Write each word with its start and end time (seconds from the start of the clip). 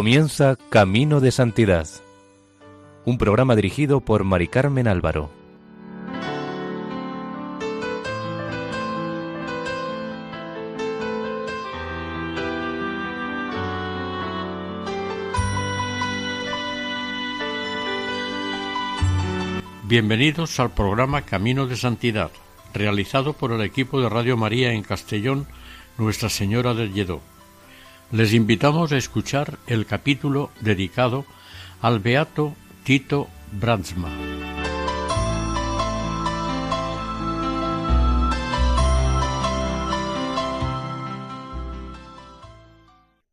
Comienza 0.00 0.56
Camino 0.70 1.20
de 1.20 1.30
Santidad, 1.30 1.86
un 3.04 3.18
programa 3.18 3.54
dirigido 3.54 4.00
por 4.00 4.24
Mari 4.24 4.48
Carmen 4.48 4.88
Álvaro. 4.88 5.28
Bienvenidos 19.82 20.58
al 20.60 20.70
programa 20.70 21.20
Camino 21.26 21.66
de 21.66 21.76
Santidad, 21.76 22.30
realizado 22.72 23.34
por 23.34 23.52
el 23.52 23.60
equipo 23.60 24.00
de 24.00 24.08
Radio 24.08 24.38
María 24.38 24.72
en 24.72 24.82
Castellón, 24.82 25.46
Nuestra 25.98 26.30
Señora 26.30 26.72
del 26.72 26.94
Lledó. 26.94 27.20
Les 28.12 28.34
invitamos 28.34 28.90
a 28.90 28.96
escuchar 28.96 29.58
el 29.68 29.86
capítulo 29.86 30.50
dedicado 30.60 31.24
al 31.80 32.00
beato 32.00 32.56
Tito 32.82 33.28
Brandsma. 33.52 34.10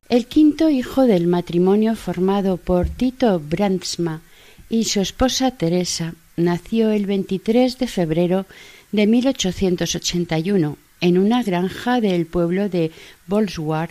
El 0.09 0.27
quinto 0.27 0.69
hijo 0.69 1.07
del 1.07 1.25
matrimonio 1.25 1.95
formado 1.95 2.57
por 2.57 2.87
Tito 2.87 3.39
Brandsma 3.39 4.21
y 4.69 4.83
su 4.83 5.01
esposa 5.01 5.49
Teresa 5.51 6.13
nació 6.35 6.91
el 6.91 7.07
23 7.07 7.79
de 7.79 7.87
febrero 7.87 8.45
de 8.91 9.07
1881 9.07 10.77
en 11.01 11.17
una 11.17 11.41
granja 11.41 11.99
del 11.99 12.27
pueblo 12.27 12.69
de 12.69 12.91
Bolsward, 13.25 13.89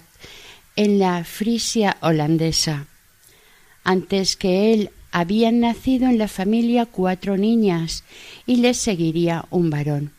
en 0.77 0.98
la 0.98 1.24
Frisia 1.24 1.96
holandesa. 2.00 2.86
Antes 3.82 4.36
que 4.36 4.72
él 4.72 4.91
habían 5.10 5.60
nacido 5.60 6.08
en 6.08 6.19
la 6.19 6.28
familia 6.28 6.86
cuatro 6.86 7.36
niñas 7.36 8.05
y 8.46 8.56
les 8.56 8.77
seguiría 8.77 9.47
un 9.50 9.70
varón. 9.70 10.12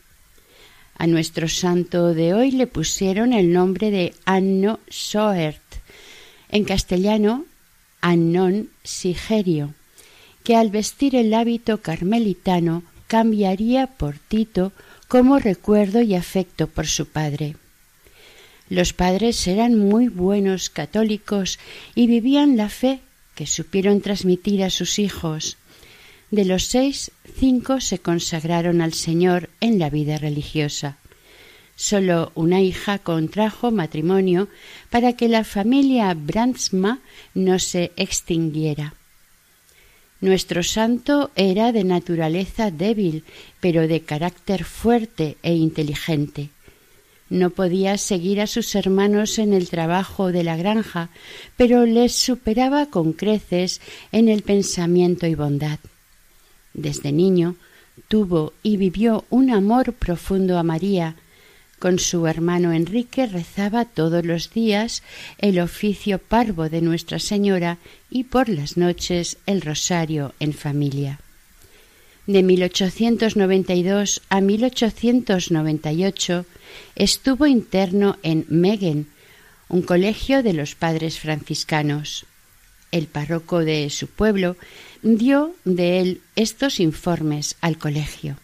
A 0.98 1.08
nuestro 1.08 1.48
santo 1.48 2.14
de 2.14 2.34
hoy 2.34 2.52
le 2.52 2.68
pusieron 2.68 3.32
el 3.34 3.54
nombre 3.54 3.92
de 3.92 4.14
Anno 4.26 4.80
Soert, 4.90 5.62
en 6.50 6.64
castellano 6.64 7.46
Annon 8.02 8.70
Sigerio 8.84 9.74
que 10.48 10.56
al 10.56 10.70
vestir 10.70 11.14
el 11.18 11.34
hábito 11.34 11.82
carmelitano 11.82 12.84
cambiaría 13.08 13.86
por 13.86 14.18
Tito 14.18 14.72
como 15.10 15.40
recuerdo 15.40 16.02
y 16.02 16.16
afecto 16.16 16.68
por 16.68 16.88
su 16.88 17.06
padre. 17.06 17.58
Los 18.70 18.94
padres 18.94 19.48
eran 19.48 19.78
muy 19.78 20.10
buenos 20.10 20.70
católicos 20.70 21.58
y 21.96 22.08
vivían 22.08 22.58
la 22.58 22.70
fe 22.70 23.00
que 23.36 23.48
supieron 23.48 24.02
transmitir 24.02 24.64
a 24.64 24.70
sus 24.70 25.00
hijos. 25.00 25.58
De 26.32 26.44
los 26.44 26.66
seis, 26.66 27.12
cinco 27.40 27.80
se 27.80 28.00
consagraron 28.00 28.82
al 28.82 28.94
Señor 28.94 29.50
en 29.62 29.80
la 29.80 29.90
vida 29.90 30.18
religiosa. 30.18 30.98
Solo 31.76 32.32
una 32.36 32.62
hija 32.62 33.00
contrajo 33.00 33.72
matrimonio 33.72 34.50
para 34.90 35.14
que 35.14 35.30
la 35.30 35.44
familia 35.44 36.14
Brandsma 36.14 37.00
no 37.34 37.60
se 37.60 37.92
extinguiera. 37.96 38.96
Nuestro 40.20 40.64
santo 40.64 41.30
era 41.36 41.72
de 41.72 41.84
naturaleza 41.84 42.72
débil, 42.72 43.24
pero 43.62 43.88
de 43.88 44.02
carácter 44.02 44.64
fuerte 44.64 45.38
e 45.44 45.54
inteligente. 45.54 46.50
No 47.30 47.50
podía 47.50 47.98
seguir 47.98 48.40
a 48.40 48.48
sus 48.48 48.74
hermanos 48.76 49.38
en 49.38 49.54
el 49.54 49.70
trabajo 49.70 50.32
de 50.32 50.44
la 50.44 50.56
granja, 50.56 51.10
pero 51.58 51.86
les 51.86 52.14
superaba 52.14 52.86
con 52.86 53.14
creces 53.14 53.82
en 54.12 54.30
el 54.30 54.44
pensamiento 54.44 55.28
y 55.28 55.36
bondad. 55.36 55.80
Desde 56.74 57.12
niño 57.12 57.56
tuvo 58.08 58.54
y 58.64 58.78
vivió 58.78 59.26
un 59.30 59.50
amor 59.50 59.94
profundo 59.94 60.58
a 60.58 60.64
María, 60.64 61.16
con 61.80 62.00
su 62.00 62.26
hermano 62.26 62.74
Enrique 62.74 63.28
rezaba 63.28 63.86
todos 63.86 64.26
los 64.26 64.52
días 64.52 65.04
el 65.38 65.60
oficio 65.60 66.18
parvo 66.18 66.70
de 66.70 66.82
Nuestra 66.82 67.20
Señora 67.20 67.78
y 68.10 68.24
por 68.24 68.50
las 68.50 68.78
noches 68.78 69.38
el 69.46 69.62
rosario 69.62 70.34
en 70.40 70.54
familia. 70.54 71.20
De 72.26 72.42
1892 72.42 74.24
a 74.30 74.42
1898 74.42 76.46
estuvo 76.96 77.46
interno 77.46 78.18
en 78.24 78.46
Megen, 78.50 79.08
un 79.70 79.82
colegio 79.82 80.44
de 80.44 80.54
los 80.54 80.76
padres 80.76 81.20
franciscanos. 81.20 82.26
El 82.92 83.08
párroco 83.08 83.60
de 83.60 83.90
su 83.90 84.08
pueblo 84.08 84.56
dio 85.02 85.56
de 85.66 86.00
él 86.00 86.22
estos 86.36 86.80
informes 86.80 87.56
al 87.62 87.78
colegio. 87.78 88.38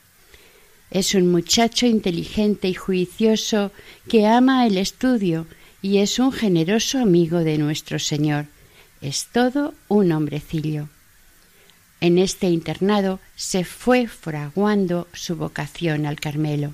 Es 0.91 1.15
un 1.15 1.31
muchacho 1.31 1.85
inteligente 1.85 2.67
y 2.67 2.73
juicioso 2.73 3.71
que 4.07 4.27
ama 4.27 4.67
el 4.67 4.77
estudio 4.77 5.47
y 5.81 5.97
es 5.97 6.19
un 6.19 6.31
generoso 6.31 6.99
amigo 6.99 7.39
de 7.39 7.57
nuestro 7.57 7.99
Señor. 7.99 8.45
Es 9.01 9.27
todo 9.31 9.73
un 9.87 10.11
hombrecillo. 10.11 10.89
En 11.99 12.17
este 12.17 12.47
internado 12.47 13.19
se 13.35 13.63
fue 13.63 14.07
fraguando 14.07 15.07
su 15.13 15.35
vocación 15.35 16.05
al 16.05 16.19
Carmelo. 16.19 16.73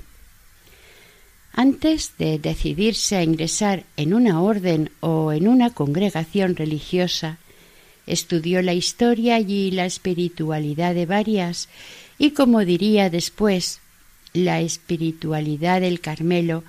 Antes 1.53 2.13
de 2.17 2.39
decidirse 2.39 3.15
a 3.17 3.23
ingresar 3.23 3.83
en 3.97 4.13
una 4.13 4.41
orden 4.41 4.91
o 4.99 5.31
en 5.31 5.47
una 5.47 5.71
congregación 5.71 6.55
religiosa, 6.55 7.37
estudió 8.07 8.61
la 8.61 8.73
historia 8.73 9.39
y 9.39 9.71
la 9.71 9.85
espiritualidad 9.85 10.95
de 10.95 11.05
varias 11.05 11.69
y, 12.17 12.31
como 12.31 12.65
diría 12.65 13.09
después, 13.09 13.79
la 14.33 14.61
espiritualidad 14.61 15.81
del 15.81 15.99
Carmelo, 15.99 16.63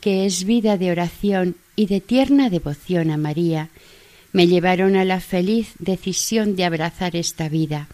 que 0.00 0.26
es 0.26 0.44
vida 0.44 0.78
de 0.78 0.90
oración 0.90 1.56
y 1.76 1.86
de 1.86 2.00
tierna 2.00 2.50
devoción 2.50 3.10
a 3.10 3.16
María, 3.16 3.68
me 4.32 4.46
llevaron 4.46 4.96
a 4.96 5.04
la 5.04 5.20
feliz 5.20 5.74
decisión 5.78 6.56
de 6.56 6.64
abrazar 6.64 7.14
esta 7.14 7.48
vida. 7.48 7.88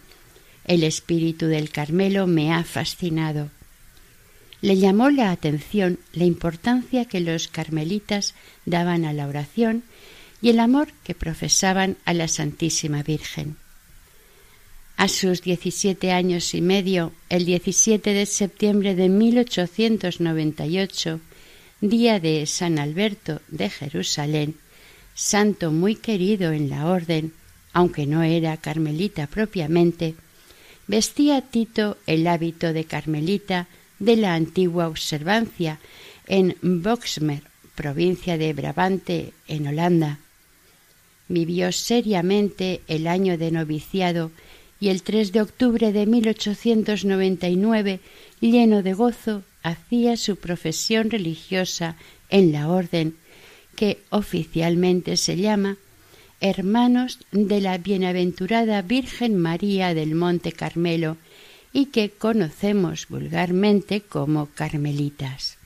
El 0.65 0.85
espíritu 0.85 1.47
del 1.47 1.71
Carmelo 1.71 2.27
me 2.27 2.53
ha 2.53 2.65
fascinado. 2.65 3.51
Le 4.63 4.77
llamó 4.77 5.11
la 5.11 5.31
atención 5.31 5.99
la 6.13 6.25
importancia 6.25 7.07
que 7.07 7.21
los 7.21 7.49
carmelitas 7.49 8.35
daban 8.67 9.05
a 9.05 9.13
la 9.13 9.27
oración 9.27 9.83
y 10.43 10.51
el 10.51 10.61
amor 10.61 10.93
que 11.05 11.15
profesaban 11.15 11.97
a 12.05 12.15
la 12.15 12.29
Santísima 12.29 13.03
Virgen. 13.03 13.57
A 14.97 15.09
sus 15.09 15.43
diecisiete 15.43 16.13
años 16.13 16.55
y 16.55 16.61
medio, 16.61 17.13
el 17.31 17.47
17 17.47 18.13
de 18.13 18.27
septiembre 18.27 18.95
de 18.95 19.09
1898, 19.09 21.21
día 21.81 22.21
de 22.21 22.45
San 22.45 22.79
Alberto 22.79 23.41
de 23.49 23.71
Jerusalén, 23.71 24.57
santo 25.15 25.73
muy 25.73 25.95
querido 25.95 26.53
en 26.53 26.69
la 26.69 26.87
orden, 26.87 27.33
aunque 27.73 28.05
no 28.05 28.23
era 28.23 28.59
carmelita 28.59 29.27
propiamente, 29.27 30.17
vestía 30.87 31.41
Tito 31.41 31.97
el 32.07 32.27
hábito 32.27 32.75
de 32.75 32.85
carmelita 32.85 33.69
de 34.01 34.17
la 34.17 34.35
antigua 34.35 34.89
observancia 34.89 35.79
en 36.27 36.57
Boxmer, 36.63 37.45
provincia 37.77 38.37
de 38.37 38.53
Brabante, 38.53 39.33
en 39.47 39.69
Holanda. 39.69 40.19
Vivió 41.29 41.71
seriamente 41.71 42.81
el 42.89 43.07
año 43.07 43.39
de 43.39 43.53
noviciado 43.53 44.33
y 44.81 44.89
el 44.89 45.03
3 45.03 45.31
de 45.33 45.43
octubre 45.43 45.93
de 45.93 46.07
1899, 46.07 48.01
lleno 48.41 48.83
de 48.83 48.95
gozo, 48.95 49.45
hacía 49.63 50.17
su 50.17 50.37
profesión 50.37 51.11
religiosa 51.11 51.97
en 52.31 52.51
la 52.51 52.69
orden 52.69 53.15
que 53.77 53.99
oficialmente 54.11 55.17
se 55.17 55.37
llama 55.37 55.77
Hermanos 56.41 57.19
de 57.33 57.61
la 57.61 57.77
Bienaventurada 57.77 58.81
Virgen 58.83 59.37
María 59.37 59.93
del 59.93 60.15
Monte 60.15 60.53
Carmelo 60.53 61.19
y 61.73 61.87
que 61.87 62.11
conocemos 62.11 63.07
vulgarmente 63.09 64.01
como 64.01 64.47
Carmelitas. 64.47 65.59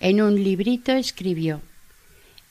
En 0.00 0.20
un 0.20 0.42
librito 0.42 0.92
escribió 0.92 1.60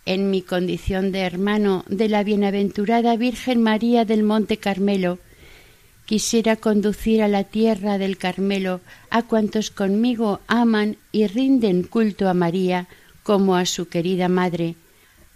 En 0.06 0.32
mi 0.32 0.42
condición 0.42 1.12
de 1.12 1.20
hermano 1.20 1.86
de 1.88 2.10
la 2.10 2.24
Bienaventurada 2.24 3.16
Virgen 3.16 3.62
María 3.62 4.06
del 4.06 4.24
Monte 4.24 4.58
Carmelo, 4.58 5.20
quisiera 6.06 6.56
conducir 6.56 7.22
a 7.22 7.28
la 7.28 7.44
tierra 7.44 7.98
del 7.98 8.18
Carmelo 8.18 8.82
a 9.10 9.24
cuantos 9.24 9.72
conmigo 9.72 10.42
aman 10.48 10.98
y 11.12 11.28
rinden 11.28 11.84
culto 11.84 12.28
a 12.28 12.34
María 12.34 12.88
como 13.24 13.56
a 13.56 13.66
su 13.66 13.88
querida 13.88 14.28
madre, 14.28 14.76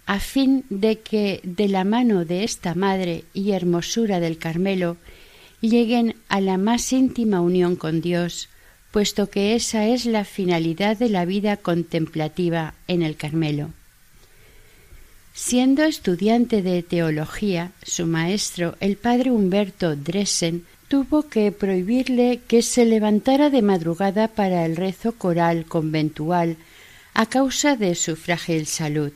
a 0.06 0.20
fin 0.20 0.64
de 0.68 1.00
que 1.00 1.40
de 1.42 1.68
la 1.68 1.84
mano 1.84 2.24
de 2.24 2.44
esta 2.44 2.74
madre 2.74 3.24
y 3.32 3.52
hermosura 3.52 4.20
del 4.20 4.38
Carmelo 4.38 4.96
lleguen 5.60 6.16
a 6.28 6.40
la 6.40 6.58
más 6.58 6.92
íntima 6.92 7.40
unión 7.40 7.76
con 7.76 8.00
Dios, 8.00 8.48
puesto 8.90 9.28
que 9.28 9.54
esa 9.54 9.86
es 9.86 10.06
la 10.06 10.24
finalidad 10.24 10.96
de 10.96 11.08
la 11.08 11.24
vida 11.24 11.56
contemplativa 11.56 12.74
en 12.86 13.02
el 13.02 13.16
Carmelo. 13.16 13.70
Siendo 15.34 15.84
estudiante 15.84 16.62
de 16.62 16.82
teología, 16.82 17.72
su 17.84 18.06
maestro, 18.06 18.76
el 18.80 18.96
padre 18.96 19.30
Humberto 19.30 19.94
Dressen, 19.94 20.64
tuvo 20.88 21.28
que 21.28 21.52
prohibirle 21.52 22.40
que 22.48 22.62
se 22.62 22.84
levantara 22.84 23.50
de 23.50 23.62
madrugada 23.62 24.28
para 24.28 24.64
el 24.64 24.74
rezo 24.74 25.12
coral 25.12 25.66
conventual 25.66 26.56
a 27.14 27.26
causa 27.26 27.76
de 27.76 27.94
su 27.94 28.16
frágil 28.16 28.66
salud. 28.66 29.12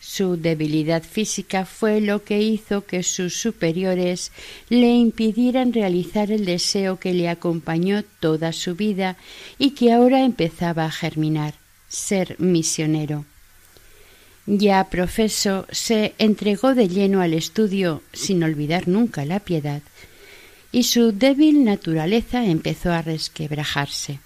Su 0.00 0.36
debilidad 0.36 1.02
física 1.02 1.64
fue 1.64 2.00
lo 2.00 2.22
que 2.22 2.40
hizo 2.40 2.84
que 2.84 3.02
sus 3.02 3.40
superiores 3.40 4.30
le 4.68 4.94
impidieran 4.94 5.72
realizar 5.72 6.30
el 6.30 6.44
deseo 6.44 6.98
que 6.98 7.12
le 7.12 7.28
acompañó 7.28 8.04
toda 8.20 8.52
su 8.52 8.76
vida 8.76 9.16
y 9.58 9.70
que 9.70 9.92
ahora 9.92 10.22
empezaba 10.24 10.84
a 10.84 10.90
germinar, 10.90 11.54
ser 11.88 12.36
misionero. 12.38 13.24
Ya 14.46 14.84
profeso, 14.84 15.66
se 15.72 16.14
entregó 16.18 16.74
de 16.74 16.88
lleno 16.88 17.20
al 17.20 17.34
estudio 17.34 18.02
sin 18.12 18.44
olvidar 18.44 18.86
nunca 18.86 19.24
la 19.24 19.40
piedad, 19.40 19.82
y 20.70 20.84
su 20.84 21.10
débil 21.10 21.64
naturaleza 21.64 22.44
empezó 22.44 22.92
a 22.92 23.02
resquebrajarse. 23.02 24.20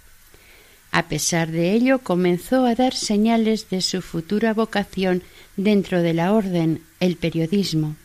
A 0.92 1.08
pesar 1.08 1.50
de 1.50 1.72
ello, 1.72 2.00
comenzó 2.00 2.66
a 2.66 2.74
dar 2.74 2.94
señales 2.94 3.70
de 3.70 3.80
su 3.80 4.02
futura 4.02 4.54
vocación 4.54 5.22
dentro 5.56 6.02
de 6.02 6.14
la 6.14 6.32
orden, 6.32 6.82
el 6.98 7.16
periodismo. 7.16 7.96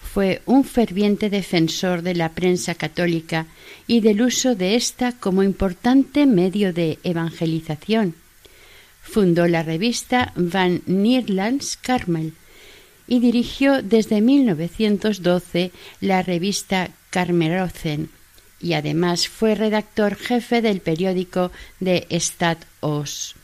Fue 0.00 0.42
un 0.46 0.64
ferviente 0.64 1.30
defensor 1.30 2.02
de 2.02 2.14
la 2.14 2.30
prensa 2.30 2.74
católica 2.74 3.46
y 3.86 4.00
del 4.00 4.22
uso 4.22 4.54
de 4.54 4.76
ésta 4.76 5.12
como 5.12 5.42
importante 5.42 6.26
medio 6.26 6.72
de 6.72 6.98
evangelización 7.04 8.14
Fundó 9.02 9.48
la 9.48 9.62
revista 9.62 10.32
Van 10.36 10.82
Nierlands 10.86 11.76
Carmel 11.76 12.34
y 13.08 13.18
dirigió 13.18 13.82
desde 13.82 14.20
1912 14.20 15.72
la 16.00 16.22
revista 16.22 16.90
Karmerozen 17.10 18.10
y 18.60 18.74
además 18.74 19.28
fue 19.28 19.54
redactor 19.54 20.16
jefe 20.16 20.62
del 20.62 20.80
periódico 20.80 21.50
de 21.80 22.06
Stad 22.10 22.58
Os. 22.80 23.34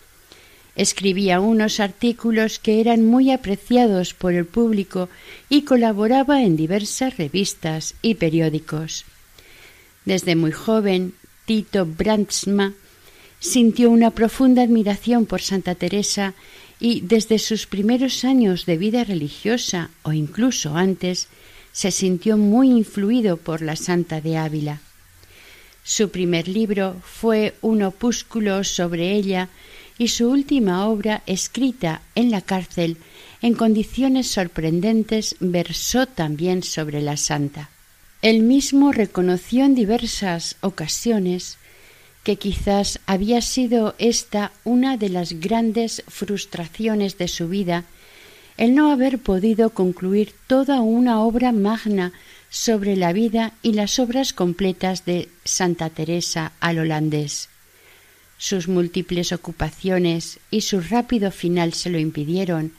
Escribía 0.77 1.41
unos 1.41 1.81
artículos 1.81 2.59
que 2.59 2.81
eran 2.81 3.07
muy 3.07 3.31
apreciados 3.31 4.13
por 4.13 4.35
el 4.35 4.45
público 4.45 5.09
y 5.49 5.63
colaboraba 5.63 6.43
en 6.43 6.57
diversas 6.57 7.17
revistas 7.17 7.95
y 8.03 8.17
periódicos. 8.17 9.07
Desde 10.05 10.37
muy 10.37 10.53
joven, 10.53 11.15
Tito 11.47 11.87
Brandsma 11.87 12.75
sintió 13.41 13.91
una 13.91 14.11
profunda 14.11 14.63
admiración 14.63 15.25
por 15.25 15.41
Santa 15.41 15.75
Teresa 15.75 16.35
y 16.79 17.01
desde 17.01 17.39
sus 17.39 17.67
primeros 17.67 18.25
años 18.25 18.67
de 18.67 18.77
vida 18.77 19.03
religiosa 19.05 19.91
o 20.03 20.13
incluso 20.13 20.77
antes 20.77 21.29
se 21.73 21.91
sintió 21.91 22.37
muy 22.37 22.71
influido 22.71 23.39
por 23.39 23.63
la 23.63 23.77
Santa 23.77 24.21
de 24.21 24.37
Ávila. 24.37 24.81
Su 25.87 26.11
primer 26.11 26.49
libro 26.49 27.01
fue 27.05 27.55
un 27.63 27.85
opúsculo 27.85 28.65
sobre 28.65 29.13
ella 29.13 29.49
y 29.97 30.09
su 30.09 30.29
última 30.29 30.89
obra, 30.89 31.23
escrita 31.27 32.03
en 32.17 32.33
la 32.33 32.41
cárcel 32.41 32.97
en 33.41 33.55
condiciones 33.55 34.27
sorprendentes, 34.27 35.37
versó 35.39 36.07
también 36.07 36.65
sobre 36.65 37.01
la 37.03 37.17
Santa. 37.17 37.71
Él 38.21 38.41
mismo 38.43 38.91
reconoció 38.91 39.65
en 39.65 39.77
diversas 39.77 40.57
ocasiones 40.61 41.57
que 42.25 42.35
quizás 42.35 42.99
había 43.07 43.41
sido 43.41 43.95
esta 43.99 44.51
una 44.65 44.97
de 44.97 45.09
las 45.09 45.35
grandes 45.35 46.03
frustraciones 46.09 47.17
de 47.17 47.29
su 47.29 47.49
vida, 47.49 47.85
el 48.57 48.75
no 48.75 48.91
haber 48.91 49.21
podido 49.21 49.71
concluir 49.71 50.33
toda 50.49 50.81
una 50.81 51.21
obra 51.21 51.53
magna 51.53 52.13
sobre 52.51 52.97
la 52.97 53.13
vida 53.13 53.53
y 53.63 53.73
las 53.73 53.99
obras 53.99 54.33
completas 54.33 55.05
de 55.05 55.29
Santa 55.45 55.91
Teresa 55.91 56.53
al 56.61 56.79
holandés. 56.79 57.49
Sus 58.39 58.69
múltiples 58.69 59.33
ocupaciones 59.33 60.39
y 60.51 60.63
su 60.63 60.81
rápido 60.81 61.31
final 61.31 61.73
se 61.73 61.91
lo 61.91 61.99
impidieron, 61.99 62.73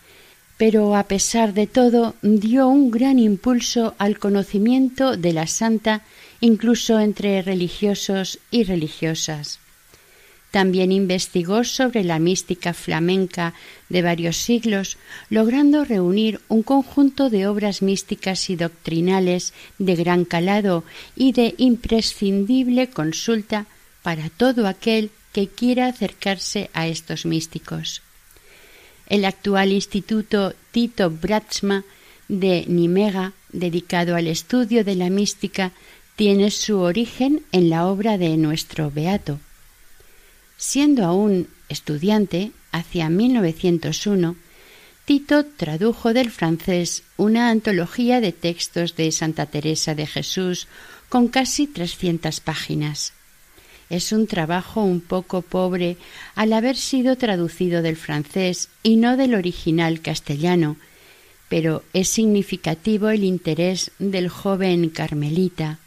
pero 0.57 0.95
a 0.95 1.03
pesar 1.03 1.53
de 1.53 1.67
todo 1.67 2.15
dio 2.21 2.67
un 2.67 2.91
gran 2.91 3.19
impulso 3.19 3.95
al 3.97 4.19
conocimiento 4.19 5.17
de 5.17 5.33
la 5.33 5.47
santa 5.47 6.01
incluso 6.41 6.99
entre 6.99 7.41
religiosos 7.41 8.39
y 8.51 8.63
religiosas. 8.63 9.59
También 10.51 10.91
investigó 10.91 11.63
sobre 11.63 12.03
la 12.03 12.19
mística 12.19 12.73
flamenca 12.73 13.53
de 13.89 14.01
varios 14.01 14.37
siglos, 14.37 14.97
logrando 15.29 15.83
reunir 15.83 16.39
un 16.47 16.63
conjunto 16.63 17.29
de 17.29 17.47
obras 17.47 17.81
místicas 17.81 18.49
y 18.49 18.55
doctrinales 18.55 19.53
de 19.77 19.95
gran 19.95 20.23
calado 20.23 20.83
y 21.15 21.33
de 21.33 21.53
imprescindible 21.57 22.89
consulta 22.89 23.65
para 24.03 24.29
todo 24.29 24.67
aquel 24.67 25.11
que 25.33 25.47
quiera 25.47 25.87
acercarse 25.87 26.69
a 26.73 26.87
estos 26.87 27.25
místicos. 27.25 28.01
El 29.07 29.25
actual 29.25 29.71
Instituto 29.71 30.53
Tito 30.71 31.09
Bratsma 31.09 31.83
de 32.27 32.65
Nimega, 32.67 33.33
dedicado 33.51 34.15
al 34.15 34.27
estudio 34.27 34.83
de 34.83 34.95
la 34.95 35.09
mística, 35.09 35.71
tiene 36.15 36.51
su 36.51 36.79
origen 36.79 37.43
en 37.51 37.69
la 37.69 37.85
obra 37.85 38.17
de 38.17 38.35
nuestro 38.37 38.89
Beato. 38.91 39.39
Siendo 40.57 41.05
aún 41.05 41.47
estudiante, 41.69 42.51
hacia 42.71 43.09
1901, 43.09 44.35
Tito 45.05 45.45
tradujo 45.45 46.13
del 46.13 46.31
francés 46.31 47.03
una 47.15 47.49
antología 47.49 48.19
de 48.19 48.33
textos 48.33 48.95
de 48.97 49.11
Santa 49.13 49.45
Teresa 49.45 49.95
de 49.95 50.05
Jesús 50.05 50.67
con 51.07 51.29
casi 51.29 51.65
trescientas 51.67 52.41
páginas. 52.41 53.13
Es 53.89 54.11
un 54.11 54.27
trabajo 54.27 54.83
un 54.83 54.99
poco 54.99 55.43
pobre 55.43 55.95
al 56.35 56.51
haber 56.51 56.75
sido 56.75 57.15
traducido 57.15 57.81
del 57.81 57.95
francés 57.95 58.67
y 58.83 58.97
no 58.97 59.15
del 59.15 59.35
original 59.35 60.01
castellano, 60.01 60.75
pero 61.47 61.83
es 61.93 62.09
significativo 62.09 63.07
el 63.07 63.23
interés 63.23 63.91
del 63.99 64.27
joven 64.27 64.89
carmelita 64.89 65.79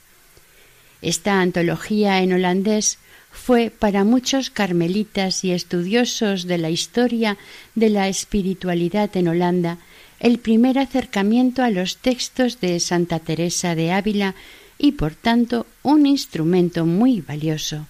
esta 1.02 1.40
antología 1.40 2.22
en 2.22 2.32
holandés 2.32 2.98
fue 3.32 3.70
para 3.70 4.04
muchos 4.04 4.50
carmelitas 4.50 5.44
y 5.44 5.52
estudiosos 5.52 6.46
de 6.46 6.58
la 6.58 6.70
historia 6.70 7.36
de 7.74 7.90
la 7.90 8.08
espiritualidad 8.08 9.16
en 9.16 9.28
Holanda 9.28 9.78
el 10.20 10.38
primer 10.38 10.78
acercamiento 10.78 11.62
a 11.62 11.70
los 11.70 11.96
textos 11.96 12.60
de 12.60 12.78
Santa 12.78 13.18
Teresa 13.18 13.74
de 13.74 13.92
Ávila 13.92 14.34
y 14.76 14.92
por 14.92 15.14
tanto 15.14 15.66
un 15.82 16.06
instrumento 16.06 16.84
muy 16.84 17.22
valioso. 17.22 17.86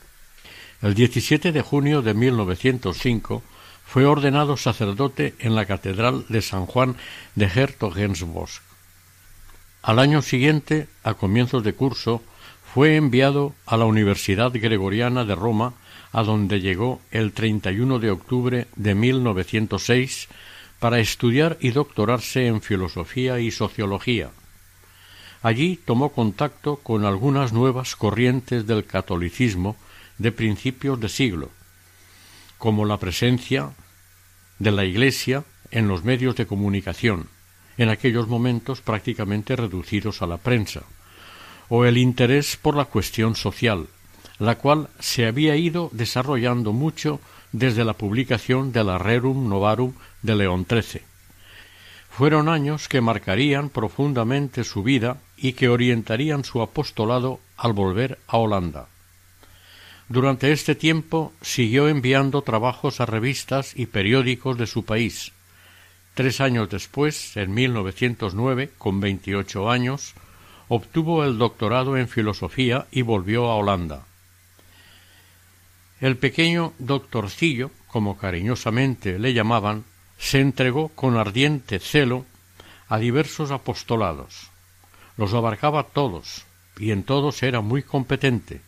El 0.81 0.95
17 0.95 1.53
de 1.53 1.63
junio 1.63 2.03
de 2.03 2.15
1905 2.15 3.43
fue 3.85 4.07
ordenado 4.07 4.57
sacerdote 4.57 5.35
en 5.41 5.57
la 5.57 5.67
Catedral 5.67 6.25
de 6.29 6.41
San 6.41 6.67
Juan 6.67 6.97
de 7.35 7.47
Hertogenbosch. 7.47 8.61
Al 9.83 9.99
año 9.99 10.23
siguiente, 10.23 10.87
a 11.03 11.15
comienzos 11.15 11.65
de 11.65 11.73
curso, 11.73 12.23
fue 12.73 12.95
enviado 12.95 13.53
a 13.67 13.77
la 13.77 13.85
Universidad 13.85 14.53
Gregoriana 14.53 15.25
de 15.25 15.35
Roma, 15.35 15.75
a 16.13 16.23
donde 16.23 16.61
llegó 16.61 17.01
el 17.11 17.33
31 17.33 17.99
de 17.99 18.11
octubre 18.13 18.69
de 18.77 18.95
1906 18.95 20.29
para 20.79 21.01
estudiar 21.01 21.59
y 21.61 21.71
doctorarse 21.71 22.47
en 22.47 22.63
filosofía 22.63 23.41
y 23.41 23.51
sociología. 23.51 24.31
Allí 25.43 25.81
tomó 25.85 26.11
contacto 26.13 26.77
con 26.77 27.05
algunas 27.05 27.53
nuevas 27.53 27.97
corrientes 27.97 28.69
del 28.69 28.85
catolicismo 28.85 29.75
de 30.19 30.31
principios 30.31 31.01
de 31.01 31.09
siglo, 31.09 31.51
como 32.57 32.85
la 32.85 32.99
presencia 32.99 33.71
de 34.61 34.71
la 34.71 34.85
Iglesia 34.85 35.43
en 35.73 35.89
los 35.89 36.05
medios 36.05 36.37
de 36.37 36.47
comunicación, 36.47 37.27
en 37.79 37.89
aquellos 37.89 38.29
momentos 38.29 38.81
prácticamente 38.81 39.57
reducidos 39.57 40.23
a 40.23 40.29
la 40.29 40.37
prensa, 40.37 40.83
o 41.71 41.87
el 41.87 41.97
interés 41.97 42.59
por 42.61 42.77
la 42.77 42.85
cuestión 42.85 43.35
social, 43.37 43.87
la 44.39 44.57
cual 44.57 44.91
se 44.99 45.25
había 45.27 45.57
ido 45.57 45.89
desarrollando 45.93 46.73
mucho 46.73 47.21
desde 47.53 47.85
la 47.85 47.95
publicación 47.95 48.73
de 48.73 48.85
la 48.85 48.99
Rerum 48.99 49.49
Novarum 49.49 49.95
de 50.21 50.35
León 50.35 50.67
XIII. 50.69 51.03
Fueron 52.11 52.49
años 52.49 52.89
que 52.89 53.01
marcarían 53.01 53.71
profundamente 53.71 54.65
su 54.65 54.83
vida 54.83 55.19
y 55.37 55.53
que 55.53 55.69
orientarían 55.69 56.45
su 56.45 56.61
apostolado 56.61 57.41
al 57.57 57.73
volver 57.73 58.19
a 58.27 58.39
Holanda. 58.39 58.89
Durante 60.09 60.51
este 60.51 60.75
tiempo 60.75 61.33
siguió 61.41 61.89
enviando 61.89 62.43
trabajos 62.43 63.01
a 63.01 63.07
revistas 63.07 63.75
y 63.77 63.87
periódicos 63.87 64.59
de 64.59 64.67
su 64.67 64.85
país. 64.85 65.31
Tres 66.15 66.41
años 66.41 66.69
después, 66.69 67.37
en 67.37 67.55
1909, 67.55 68.71
con 68.77 68.99
veintiocho 68.99 69.71
años, 69.71 70.15
obtuvo 70.71 71.25
el 71.25 71.37
doctorado 71.37 71.97
en 71.97 72.09
filosofía 72.09 72.87
y 72.93 73.03
volvió 73.03 73.51
a 73.51 73.57
Holanda. 73.57 74.07
El 76.01 76.17
pequeño 76.17 76.73
doctorcillo, 76.79 77.73
como 77.89 78.17
cariñosamente 78.17 79.19
le 79.19 79.35
llamaban, 79.35 79.85
se 80.17 80.39
entregó 80.39 80.91
con 80.91 81.17
ardiente 81.17 81.81
celo 81.81 82.25
a 82.89 82.99
diversos 82.99 83.51
apostolados. 83.51 84.51
Los 85.17 85.35
abarcaba 85.35 85.83
todos, 85.83 86.45
y 86.79 86.93
en 86.93 87.03
todos 87.03 87.43
era 87.43 87.61
muy 87.63 87.83
competente. 87.83 88.61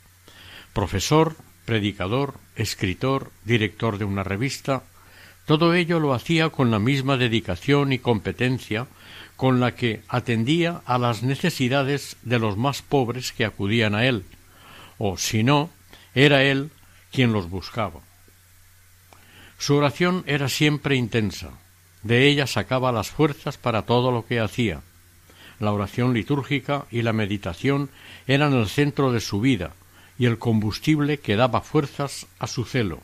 Profesor, 0.72 1.36
predicador, 1.66 2.34
escritor, 2.56 3.30
director 3.44 3.98
de 3.98 4.06
una 4.06 4.24
revista, 4.24 4.82
todo 5.46 5.74
ello 5.74 5.98
lo 5.98 6.14
hacía 6.14 6.50
con 6.50 6.70
la 6.70 6.78
misma 6.78 7.16
dedicación 7.16 7.92
y 7.92 7.98
competencia 7.98 8.86
con 9.36 9.60
la 9.60 9.74
que 9.74 10.02
atendía 10.08 10.82
a 10.84 10.98
las 10.98 11.22
necesidades 11.22 12.16
de 12.22 12.38
los 12.38 12.56
más 12.56 12.82
pobres 12.82 13.32
que 13.32 13.44
acudían 13.44 13.94
a 13.94 14.06
él, 14.06 14.24
o 14.98 15.16
si 15.16 15.42
no, 15.42 15.70
era 16.14 16.44
él 16.44 16.70
quien 17.10 17.32
los 17.32 17.50
buscaba. 17.50 18.00
Su 19.58 19.74
oración 19.76 20.22
era 20.26 20.48
siempre 20.48 20.96
intensa, 20.96 21.50
de 22.02 22.28
ella 22.28 22.46
sacaba 22.46 22.92
las 22.92 23.10
fuerzas 23.10 23.58
para 23.58 23.82
todo 23.82 24.10
lo 24.10 24.26
que 24.26 24.40
hacía. 24.40 24.82
La 25.60 25.72
oración 25.72 26.14
litúrgica 26.14 26.86
y 26.90 27.02
la 27.02 27.12
meditación 27.12 27.90
eran 28.26 28.52
el 28.54 28.68
centro 28.68 29.12
de 29.12 29.20
su 29.20 29.40
vida 29.40 29.72
y 30.18 30.26
el 30.26 30.38
combustible 30.38 31.18
que 31.18 31.36
daba 31.36 31.60
fuerzas 31.60 32.26
a 32.38 32.46
su 32.46 32.64
celo. 32.64 33.00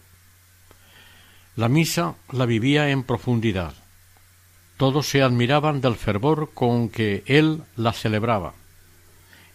La 1.59 1.69
misa 1.69 2.15
la 2.31 2.47
vivía 2.47 2.91
en 2.91 3.03
profundidad. 3.03 3.75
Todos 4.77 5.09
se 5.09 5.23
admiraban 5.23 5.81
del 5.81 5.97
fervor 5.97 6.53
con 6.55 6.89
que 6.89 7.25
él 7.27 7.65
la 7.75 7.93
celebraba. 7.93 8.55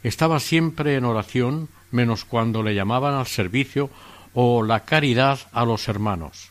Estaba 0.04 0.42
siempre 0.42 0.98
en 0.98 1.06
oración, 1.06 1.70
menos 1.92 2.26
cuando 2.26 2.62
le 2.62 2.76
llamaban 2.76 3.14
al 3.14 3.28
servicio 3.28 3.90
o 4.34 4.64
la 4.64 4.82
caridad 4.82 5.40
a 5.54 5.64
los 5.64 5.88
hermanos. 5.88 6.50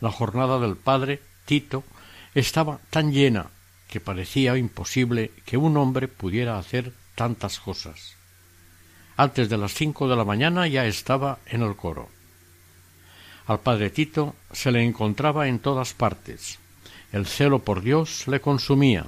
La 0.00 0.10
jornada 0.10 0.58
del 0.58 0.76
padre 0.76 1.20
Tito 1.44 1.84
estaba 2.34 2.78
tan 2.88 3.12
llena 3.12 3.48
que 3.90 4.00
parecía 4.00 4.56
imposible 4.56 5.32
que 5.44 5.58
un 5.58 5.76
hombre 5.76 6.08
pudiera 6.08 6.56
hacer 6.56 6.94
tantas 7.14 7.60
cosas. 7.60 8.16
Antes 9.18 9.50
de 9.50 9.58
las 9.58 9.74
cinco 9.74 10.08
de 10.08 10.16
la 10.16 10.24
mañana 10.24 10.66
ya 10.66 10.86
estaba 10.86 11.40
en 11.44 11.60
el 11.60 11.76
coro. 11.76 12.08
Al 13.46 13.60
padre 13.60 13.90
Tito 13.90 14.34
se 14.52 14.70
le 14.70 14.82
encontraba 14.84 15.48
en 15.48 15.58
todas 15.58 15.94
partes. 15.94 16.58
El 17.12 17.26
celo 17.26 17.60
por 17.60 17.82
Dios 17.82 18.26
le 18.28 18.40
consumía. 18.40 19.06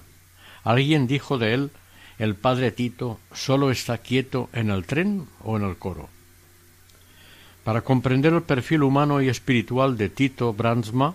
Alguien 0.65 1.07
dijo 1.07 1.39
de 1.39 1.55
él 1.55 1.71
el 2.19 2.35
padre 2.37 2.71
Tito 2.71 3.19
solo 3.33 3.71
está 3.71 3.99
quieto 3.99 4.49
en 4.53 4.71
el 4.71 4.87
tren 4.87 5.27
o 5.43 5.57
en 5.57 5.65
el 5.65 5.77
coro. 5.77 6.09
Para 7.65 7.81
comprender 7.81 8.33
el 8.33 8.43
perfil 8.43 8.83
humano 8.83 9.23
y 9.23 9.29
espiritual 9.29 9.97
de 9.97 10.11
Tito 10.11 10.53
Brandsma, 10.53 11.15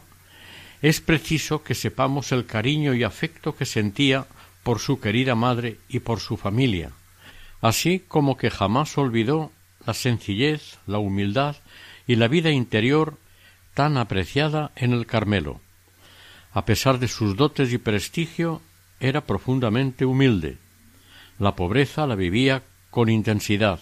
es 0.81 0.99
preciso 0.99 1.63
que 1.63 1.75
sepamos 1.75 2.31
el 2.31 2.45
cariño 2.45 2.93
y 2.93 3.03
afecto 3.03 3.55
que 3.55 3.65
sentía 3.65 4.25
por 4.63 4.79
su 4.79 4.99
querida 4.99 5.35
madre 5.35 5.77
y 5.87 5.99
por 5.99 6.19
su 6.19 6.37
familia, 6.37 6.91
así 7.61 7.99
como 8.07 8.37
que 8.37 8.49
jamás 8.49 8.97
olvidó 8.97 9.51
la 9.85 9.93
sencillez, 9.93 10.79
la 10.85 10.99
humildad 10.99 11.55
y 12.09 12.15
la 12.15 12.27
vida 12.27 12.49
interior 12.49 13.19
tan 13.75 13.95
apreciada 13.95 14.71
en 14.75 14.93
el 14.93 15.05
Carmelo. 15.05 15.61
A 16.51 16.65
pesar 16.65 16.97
de 16.97 17.07
sus 17.07 17.35
dotes 17.35 17.71
y 17.71 17.77
prestigio, 17.77 18.63
era 18.99 19.21
profundamente 19.21 20.05
humilde. 20.05 20.57
La 21.37 21.55
pobreza 21.55 22.07
la 22.07 22.15
vivía 22.15 22.63
con 22.89 23.09
intensidad. 23.09 23.79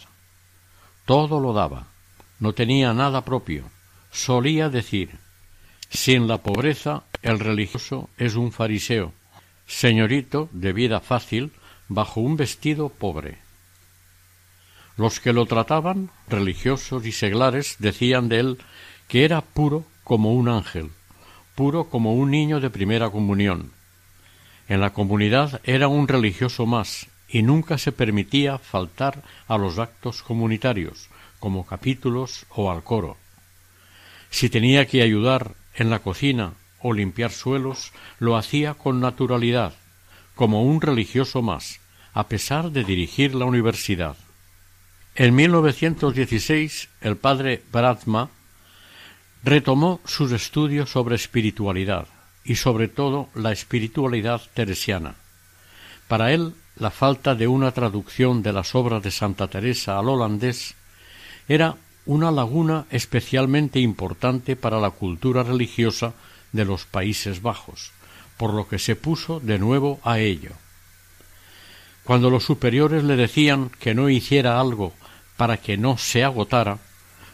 Todo 1.05 1.39
lo 1.39 1.53
daba. 1.53 1.87
No 2.41 2.51
tenía 2.51 2.93
nada 2.93 3.23
propio. 3.23 3.63
Solía 4.11 4.67
decir 4.67 5.11
sin 5.89 6.27
la 6.27 6.39
pobreza 6.39 7.03
el 7.21 7.39
religioso 7.39 8.09
es 8.17 8.35
un 8.35 8.51
fariseo, 8.51 9.13
señorito 9.67 10.49
de 10.51 10.73
vida 10.73 10.99
fácil 10.99 11.53
bajo 11.87 12.19
un 12.19 12.35
vestido 12.35 12.89
pobre. 12.89 13.37
Los 14.97 15.19
que 15.19 15.31
lo 15.31 15.45
trataban, 15.45 16.09
religiosos 16.27 17.05
y 17.05 17.11
seglares, 17.11 17.75
decían 17.77 18.29
de 18.29 18.39
él 18.39 18.57
que 19.07 19.25
era 19.25 19.41
puro 19.41 19.85
como 20.03 20.33
un 20.33 20.49
ángel, 20.49 20.89
puro 21.55 21.85
como 21.89 22.15
un 22.15 22.31
niño 22.31 22.59
de 22.59 22.71
primera 22.71 23.09
comunión. 23.11 23.71
En 24.67 24.81
la 24.81 24.93
comunidad 24.93 25.61
era 25.63 25.87
un 25.87 26.07
religioso 26.07 26.65
más 26.65 27.07
y 27.29 27.43
nunca 27.43 27.77
se 27.77 27.91
permitía 27.91 28.57
faltar 28.57 29.23
a 29.47 29.57
los 29.57 29.77
actos 29.79 30.23
comunitarios, 30.23 31.09
como 31.39 31.65
capítulos 31.65 32.45
o 32.49 32.71
al 32.71 32.83
coro. 32.83 33.17
Si 34.29 34.49
tenía 34.49 34.87
que 34.87 35.03
ayudar 35.03 35.55
en 35.75 35.89
la 35.89 35.99
cocina 35.99 36.53
o 36.81 36.93
limpiar 36.93 37.31
suelos, 37.31 37.91
lo 38.19 38.35
hacía 38.35 38.73
con 38.73 38.99
naturalidad, 38.99 39.73
como 40.35 40.63
un 40.63 40.81
religioso 40.81 41.41
más, 41.41 41.79
a 42.13 42.27
pesar 42.27 42.71
de 42.71 42.83
dirigir 42.83 43.35
la 43.35 43.45
universidad. 43.45 44.17
En 45.19 45.33
1916 45.33 46.89
el 47.01 47.17
padre 47.17 47.63
Bradma 47.71 48.29
retomó 49.43 49.99
sus 50.05 50.31
estudios 50.31 50.91
sobre 50.91 51.15
espiritualidad 51.15 52.05
y 52.45 52.53
sobre 52.53 52.87
todo 52.87 53.27
la 53.33 53.51
espiritualidad 53.51 54.43
teresiana. 54.53 55.15
Para 56.07 56.33
él, 56.33 56.53
la 56.75 56.91
falta 56.91 57.33
de 57.33 57.47
una 57.47 57.71
traducción 57.71 58.43
de 58.43 58.53
las 58.53 58.75
obras 58.75 59.01
de 59.01 59.09
Santa 59.09 59.47
Teresa 59.47 59.97
al 59.97 60.07
holandés 60.07 60.75
era 61.47 61.77
una 62.05 62.29
laguna 62.29 62.85
especialmente 62.91 63.79
importante 63.79 64.55
para 64.55 64.79
la 64.79 64.91
cultura 64.91 65.41
religiosa 65.41 66.13
de 66.51 66.63
los 66.63 66.85
Países 66.85 67.41
Bajos, 67.41 67.91
por 68.37 68.53
lo 68.53 68.67
que 68.67 68.77
se 68.77 68.95
puso 68.95 69.39
de 69.39 69.57
nuevo 69.57 69.99
a 70.03 70.19
ello. 70.19 70.51
Cuando 72.03 72.29
los 72.29 72.43
superiores 72.43 73.03
le 73.03 73.15
decían 73.15 73.71
que 73.79 73.95
no 73.95 74.09
hiciera 74.09 74.61
algo 74.61 74.93
para 75.37 75.57
que 75.57 75.77
no 75.77 75.97
se 75.97 76.23
agotara 76.23 76.79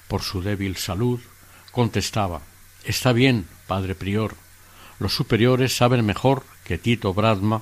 por 0.07 0.21
su 0.21 0.41
débil 0.41 0.77
salud, 0.77 1.19
contestaba 1.71 2.41
Está 2.83 3.13
bien, 3.13 3.47
padre 3.65 3.95
prior. 3.95 4.35
Los 4.99 5.15
superiores 5.15 5.75
saben 5.75 6.05
mejor 6.05 6.43
que 6.65 6.77
Tito 6.77 7.13
Bradma 7.13 7.61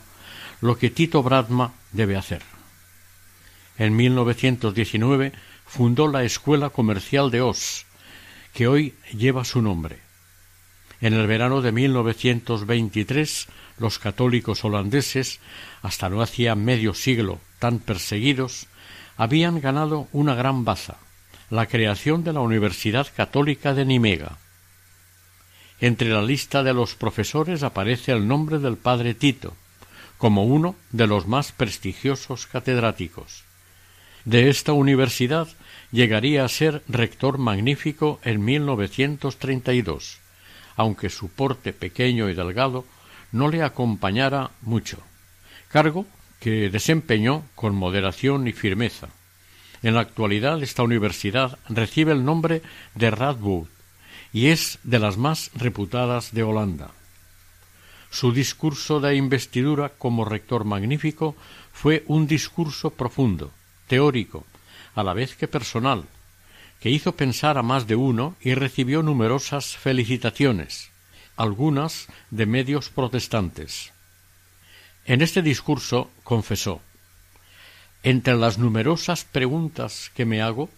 lo 0.61 0.77
que 0.77 0.89
Tito 0.89 1.23
Bradma 1.23 1.73
debe 1.91 2.15
hacer. 2.15 2.43
En 3.77 3.95
1919 3.95 5.33
fundó 5.65 6.07
la 6.07 6.23
Escuela 6.23 6.69
Comercial 6.69 7.31
de 7.31 7.41
Os, 7.41 7.85
que 8.53 8.67
hoy 8.67 8.93
lleva 9.11 9.43
su 9.43 9.61
nombre. 9.61 9.99
En 11.01 11.13
el 11.13 11.25
verano 11.25 11.61
de 11.61 11.71
1923, 11.71 13.47
los 13.79 13.97
católicos 13.97 14.63
holandeses, 14.63 15.39
hasta 15.81 16.09
no 16.09 16.21
hacía 16.21 16.53
medio 16.53 16.93
siglo 16.93 17.39
tan 17.57 17.79
perseguidos, 17.79 18.67
habían 19.17 19.59
ganado 19.61 20.07
una 20.11 20.35
gran 20.35 20.65
baza, 20.65 20.97
la 21.49 21.65
creación 21.65 22.23
de 22.23 22.33
la 22.33 22.39
Universidad 22.39 23.07
Católica 23.15 23.73
de 23.73 23.85
Nimega. 23.85 24.37
Entre 25.79 26.09
la 26.09 26.21
lista 26.21 26.63
de 26.63 26.73
los 26.73 26.95
profesores 26.95 27.63
aparece 27.63 28.11
el 28.11 28.27
nombre 28.27 28.59
del 28.59 28.77
padre 28.77 29.13
Tito, 29.13 29.55
como 30.17 30.45
uno 30.45 30.75
de 30.91 31.07
los 31.07 31.27
más 31.27 31.51
prestigiosos 31.51 32.45
catedráticos. 32.45 33.43
De 34.23 34.49
esta 34.49 34.73
universidad 34.73 35.47
llegaría 35.91 36.45
a 36.45 36.49
ser 36.49 36.83
rector 36.87 37.39
magnífico 37.39 38.19
en 38.23 38.45
1932, 38.45 40.19
aunque 40.75 41.09
su 41.09 41.29
porte 41.29 41.73
pequeño 41.73 42.29
y 42.29 42.35
delgado 42.35 42.85
no 43.31 43.49
le 43.49 43.63
acompañara 43.63 44.51
mucho, 44.61 44.99
cargo 45.69 46.05
que 46.41 46.71
desempeñó 46.71 47.45
con 47.55 47.75
moderación 47.75 48.47
y 48.47 48.51
firmeza. 48.51 49.09
En 49.83 49.93
la 49.93 50.01
actualidad 50.01 50.61
esta 50.61 50.83
universidad 50.83 51.59
recibe 51.69 52.11
el 52.11 52.25
nombre 52.25 52.63
de 52.95 53.11
Radboud 53.11 53.67
y 54.33 54.47
es 54.47 54.79
de 54.83 54.97
las 54.99 55.17
más 55.17 55.51
reputadas 55.53 56.33
de 56.33 56.43
Holanda. 56.43 56.91
Su 58.09 58.33
discurso 58.33 58.99
de 58.99 59.15
investidura 59.15 59.89
como 59.89 60.25
rector 60.25 60.65
magnífico 60.65 61.35
fue 61.71 62.03
un 62.07 62.25
discurso 62.25 62.89
profundo, 62.89 63.51
teórico, 63.87 64.45
a 64.95 65.03
la 65.03 65.13
vez 65.13 65.35
que 65.35 65.47
personal, 65.47 66.05
que 66.79 66.89
hizo 66.89 67.15
pensar 67.15 67.59
a 67.59 67.63
más 67.63 67.85
de 67.85 67.95
uno 67.95 68.35
y 68.41 68.55
recibió 68.55 69.03
numerosas 69.03 69.77
felicitaciones, 69.77 70.89
algunas 71.37 72.07
de 72.31 72.47
medios 72.47 72.89
protestantes. 72.89 73.93
En 75.11 75.21
este 75.21 75.41
discurso 75.41 76.09
confesó 76.23 76.79
Entre 78.01 78.33
las 78.33 78.57
numerosas 78.57 79.25
preguntas 79.25 80.09
que 80.15 80.23
me 80.23 80.41
hago, 80.41 80.69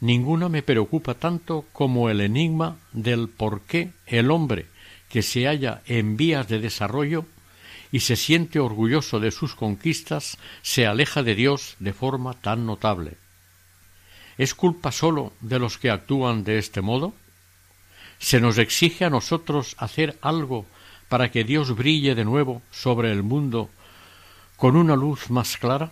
ninguna 0.00 0.48
me 0.48 0.62
preocupa 0.62 1.12
tanto 1.12 1.66
como 1.74 2.08
el 2.08 2.22
enigma 2.22 2.78
del 2.92 3.28
por 3.28 3.60
qué 3.60 3.90
el 4.06 4.30
hombre 4.30 4.64
que 5.10 5.20
se 5.20 5.46
halla 5.46 5.82
en 5.84 6.16
vías 6.16 6.48
de 6.48 6.60
desarrollo 6.60 7.26
y 7.92 8.00
se 8.00 8.16
siente 8.16 8.58
orgulloso 8.58 9.20
de 9.20 9.30
sus 9.30 9.54
conquistas 9.54 10.38
se 10.62 10.86
aleja 10.86 11.22
de 11.22 11.34
Dios 11.34 11.76
de 11.78 11.92
forma 11.92 12.32
tan 12.32 12.64
notable. 12.64 13.18
¿Es 14.38 14.54
culpa 14.54 14.92
sólo 14.92 15.34
de 15.42 15.58
los 15.58 15.76
que 15.76 15.90
actúan 15.90 16.42
de 16.42 16.56
este 16.56 16.80
modo? 16.80 17.12
¿Se 18.18 18.40
nos 18.40 18.56
exige 18.56 19.04
a 19.04 19.10
nosotros 19.10 19.76
hacer 19.76 20.18
algo 20.22 20.64
para 21.08 21.30
que 21.30 21.44
Dios 21.44 21.74
brille 21.74 22.14
de 22.14 22.24
nuevo 22.24 22.62
sobre 22.70 23.12
el 23.12 23.22
mundo 23.22 23.70
con 24.56 24.76
una 24.76 24.96
luz 24.96 25.30
más 25.30 25.56
clara? 25.56 25.90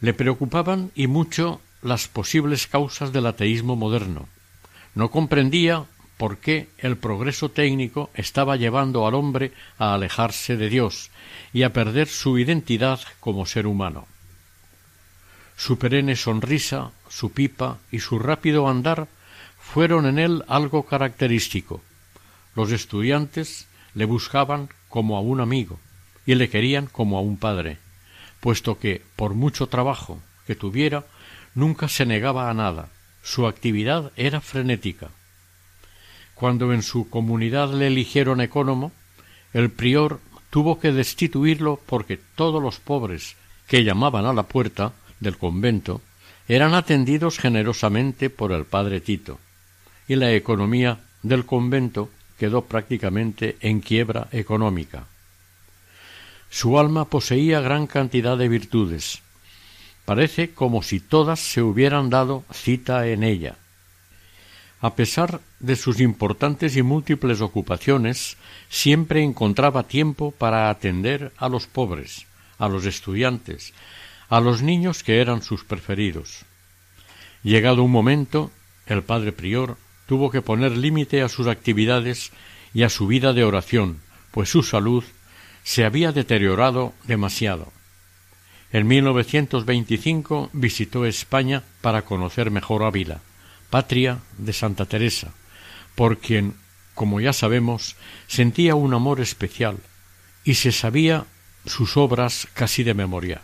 Le 0.00 0.14
preocupaban 0.14 0.90
y 0.94 1.06
mucho 1.06 1.60
las 1.82 2.08
posibles 2.08 2.66
causas 2.66 3.12
del 3.12 3.26
ateísmo 3.26 3.76
moderno. 3.76 4.28
No 4.94 5.10
comprendía 5.10 5.84
por 6.16 6.38
qué 6.38 6.68
el 6.78 6.96
progreso 6.96 7.50
técnico 7.50 8.10
estaba 8.14 8.56
llevando 8.56 9.06
al 9.06 9.14
hombre 9.14 9.52
a 9.78 9.94
alejarse 9.94 10.56
de 10.56 10.68
Dios 10.68 11.10
y 11.52 11.62
a 11.62 11.72
perder 11.72 12.08
su 12.08 12.38
identidad 12.38 13.00
como 13.20 13.46
ser 13.46 13.66
humano. 13.66 14.06
Su 15.56 15.78
perenne 15.78 16.16
sonrisa, 16.16 16.92
su 17.08 17.32
pipa 17.32 17.78
y 17.90 18.00
su 18.00 18.18
rápido 18.18 18.68
andar 18.68 19.08
fueron 19.58 20.06
en 20.06 20.18
él 20.18 20.44
algo 20.48 20.84
característico. 20.84 21.80
Los 22.54 22.72
estudiantes 22.72 23.66
le 23.94 24.04
buscaban 24.04 24.68
como 24.88 25.16
a 25.16 25.20
un 25.20 25.40
amigo 25.40 25.78
y 26.26 26.34
le 26.34 26.48
querían 26.48 26.86
como 26.86 27.18
a 27.18 27.20
un 27.20 27.36
padre, 27.36 27.78
puesto 28.40 28.78
que, 28.78 29.02
por 29.16 29.34
mucho 29.34 29.68
trabajo 29.68 30.20
que 30.46 30.54
tuviera, 30.54 31.04
nunca 31.54 31.88
se 31.88 32.06
negaba 32.06 32.50
a 32.50 32.54
nada. 32.54 32.88
Su 33.22 33.46
actividad 33.46 34.12
era 34.16 34.40
frenética. 34.40 35.10
Cuando 36.34 36.72
en 36.72 36.82
su 36.82 37.08
comunidad 37.08 37.72
le 37.72 37.86
eligieron 37.86 38.40
ecónomo, 38.40 38.92
el 39.52 39.70
prior 39.70 40.20
tuvo 40.50 40.78
que 40.78 40.92
destituirlo 40.92 41.80
porque 41.86 42.18
todos 42.34 42.62
los 42.62 42.80
pobres 42.80 43.36
que 43.66 43.84
llamaban 43.84 44.26
a 44.26 44.32
la 44.32 44.44
puerta 44.44 44.92
del 45.20 45.38
convento 45.38 46.00
eran 46.48 46.74
atendidos 46.74 47.38
generosamente 47.38 48.30
por 48.30 48.52
el 48.52 48.64
padre 48.64 49.00
Tito, 49.00 49.38
y 50.06 50.16
la 50.16 50.32
economía 50.32 51.00
del 51.22 51.46
convento 51.46 52.10
quedó 52.38 52.64
prácticamente 52.64 53.56
en 53.60 53.80
quiebra 53.80 54.28
económica. 54.32 55.06
Su 56.50 56.78
alma 56.78 57.06
poseía 57.06 57.60
gran 57.60 57.86
cantidad 57.86 58.36
de 58.36 58.48
virtudes. 58.48 59.22
Parece 60.04 60.50
como 60.52 60.82
si 60.82 61.00
todas 61.00 61.40
se 61.40 61.62
hubieran 61.62 62.10
dado 62.10 62.44
cita 62.52 63.06
en 63.08 63.24
ella. 63.24 63.56
A 64.80 64.94
pesar 64.94 65.40
de 65.60 65.76
sus 65.76 65.98
importantes 66.00 66.76
y 66.76 66.82
múltiples 66.82 67.40
ocupaciones, 67.40 68.36
siempre 68.68 69.22
encontraba 69.22 69.84
tiempo 69.84 70.30
para 70.30 70.68
atender 70.68 71.32
a 71.38 71.48
los 71.48 71.66
pobres, 71.66 72.26
a 72.58 72.68
los 72.68 72.84
estudiantes, 72.84 73.72
a 74.28 74.40
los 74.40 74.62
niños 74.62 75.02
que 75.02 75.20
eran 75.20 75.42
sus 75.42 75.64
preferidos. 75.64 76.44
Llegado 77.42 77.82
un 77.82 77.90
momento, 77.90 78.50
el 78.86 79.02
padre 79.02 79.32
prior 79.32 79.78
tuvo 80.06 80.30
que 80.30 80.42
poner 80.42 80.76
límite 80.76 81.22
a 81.22 81.28
sus 81.28 81.46
actividades 81.46 82.32
y 82.72 82.82
a 82.82 82.88
su 82.88 83.06
vida 83.06 83.32
de 83.32 83.44
oración, 83.44 84.00
pues 84.30 84.50
su 84.50 84.62
salud 84.62 85.04
se 85.62 85.84
había 85.84 86.12
deteriorado 86.12 86.92
demasiado. 87.06 87.72
En 88.72 88.86
1925 88.86 90.50
visitó 90.52 91.06
España 91.06 91.62
para 91.80 92.02
conocer 92.02 92.50
mejor 92.50 92.82
Ávila, 92.82 93.20
patria 93.70 94.18
de 94.36 94.52
Santa 94.52 94.86
Teresa, 94.86 95.32
por 95.94 96.18
quien, 96.18 96.54
como 96.94 97.20
ya 97.20 97.32
sabemos, 97.32 97.96
sentía 98.26 98.74
un 98.74 98.92
amor 98.92 99.20
especial 99.20 99.78
y 100.44 100.54
se 100.54 100.72
sabía 100.72 101.24
sus 101.66 101.96
obras 101.96 102.48
casi 102.52 102.82
de 102.82 102.94
memoria. 102.94 103.42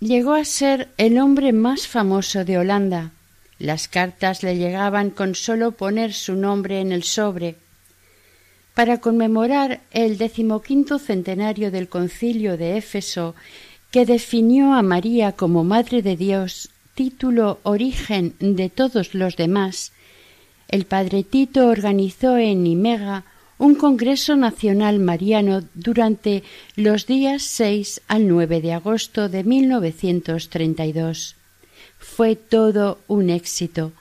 Llegó 0.00 0.34
a 0.34 0.44
ser 0.44 0.90
el 0.98 1.18
hombre 1.18 1.52
más 1.52 1.86
famoso 1.86 2.44
de 2.44 2.58
Holanda, 2.58 3.12
las 3.58 3.88
cartas 3.88 4.42
le 4.42 4.56
llegaban 4.56 5.10
con 5.10 5.34
sólo 5.34 5.72
poner 5.72 6.12
su 6.12 6.36
nombre 6.36 6.80
en 6.80 6.92
el 6.92 7.02
sobre. 7.02 7.56
Para 8.74 9.00
conmemorar 9.00 9.80
el 9.90 10.18
decimoquinto 10.18 10.98
centenario 10.98 11.70
del 11.70 11.88
concilio 11.88 12.58
de 12.58 12.76
Éfeso, 12.76 13.34
que 13.90 14.04
definió 14.04 14.74
a 14.74 14.82
María 14.82 15.32
como 15.32 15.64
Madre 15.64 16.02
de 16.02 16.16
Dios, 16.16 16.68
título 16.94 17.58
origen 17.62 18.34
de 18.40 18.68
todos 18.68 19.14
los 19.14 19.36
demás, 19.36 19.92
el 20.68 20.84
padre 20.84 21.22
Tito 21.22 21.68
organizó 21.68 22.36
en 22.36 22.64
Nimega 22.64 23.24
un 23.58 23.74
Congreso 23.76 24.36
Nacional 24.36 24.98
Mariano 24.98 25.62
durante 25.74 26.42
los 26.74 27.06
días 27.06 27.42
6 27.44 28.02
al 28.08 28.28
9 28.28 28.60
de 28.60 28.74
agosto 28.74 29.30
de 29.30 29.44
1932 29.44 31.35
fue 32.14 32.36
todo 32.36 32.98
un 33.08 33.28
éxito, 33.30 33.92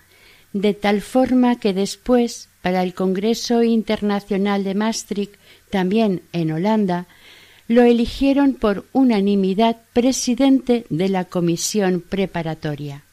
de 0.53 0.73
tal 0.73 1.01
forma 1.01 1.59
que 1.59 1.73
después, 1.73 2.47
para 2.61 2.81
el 2.83 2.93
Congreso 2.93 3.63
Internacional 3.63 4.63
de 4.63 4.73
Maastricht, 4.75 5.33
también 5.69 6.21
en 6.31 6.51
Holanda, 6.51 7.07
lo 7.67 7.81
eligieron 7.81 8.53
por 8.53 8.85
unanimidad 8.93 9.77
presidente 9.91 10.85
de 10.89 11.09
la 11.09 11.25
comisión 11.25 11.99
preparatoria. 11.99 13.03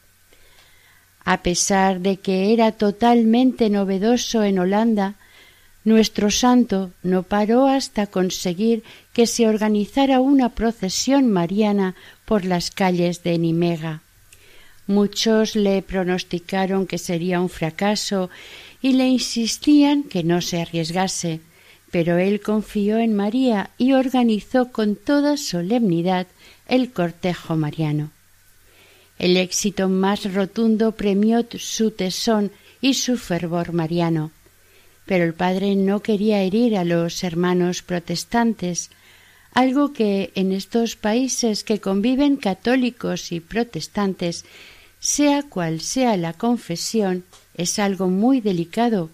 A 1.25 1.41
pesar 1.41 1.99
de 1.99 2.17
que 2.17 2.53
era 2.53 2.71
totalmente 2.71 3.69
novedoso 3.69 4.43
en 4.43 4.59
Holanda, 4.59 5.15
nuestro 5.83 6.31
santo 6.31 6.91
no 7.01 7.23
paró 7.23 7.67
hasta 7.67 8.07
conseguir 8.07 8.83
que 9.11 9.27
se 9.27 9.49
organizara 9.49 10.21
una 10.21 10.49
procesión 10.49 11.29
mariana 11.29 11.95
por 12.25 12.45
las 12.45 12.71
calles 12.71 13.23
de 13.23 13.37
Nimega. 13.37 14.01
Muchos 14.87 15.55
le 15.55 15.81
pronosticaron 15.81 16.87
que 16.87 16.97
sería 16.97 17.39
un 17.39 17.49
fracaso 17.49 18.29
y 18.81 18.93
le 18.93 19.07
insistían 19.07 20.03
que 20.03 20.23
no 20.23 20.41
se 20.41 20.61
arriesgase, 20.61 21.39
pero 21.89 22.17
él 22.17 22.41
confió 22.41 22.97
en 22.97 23.15
María 23.15 23.69
y 23.77 23.93
organizó 23.93 24.71
con 24.71 24.95
toda 24.95 25.37
solemnidad 25.37 26.27
el 26.67 26.91
cortejo 26.91 27.55
mariano. 27.55 28.11
El 29.19 29.37
éxito 29.37 29.87
más 29.87 30.33
rotundo 30.33 30.93
premió 30.93 31.45
su 31.57 31.91
tesón 31.91 32.51
y 32.81 32.95
su 32.95 33.17
fervor 33.17 33.71
mariano. 33.71 34.31
Pero 35.05 35.23
el 35.23 35.33
padre 35.33 35.75
no 35.75 36.01
quería 36.01 36.41
herir 36.41 36.75
a 36.77 36.83
los 36.83 37.23
hermanos 37.23 37.83
protestantes, 37.83 38.89
algo 39.53 39.93
que 39.93 40.31
en 40.35 40.51
estos 40.51 40.95
países 40.95 41.63
que 41.63 41.79
conviven 41.79 42.37
católicos 42.37 43.31
y 43.31 43.39
protestantes 43.39 44.45
sea 45.03 45.43
cual 45.43 45.81
sea 45.81 46.15
la 46.15 46.31
confesión, 46.31 47.25
es 47.55 47.77
algo 47.77 48.07
muy 48.07 48.39
delicado, 48.39 49.09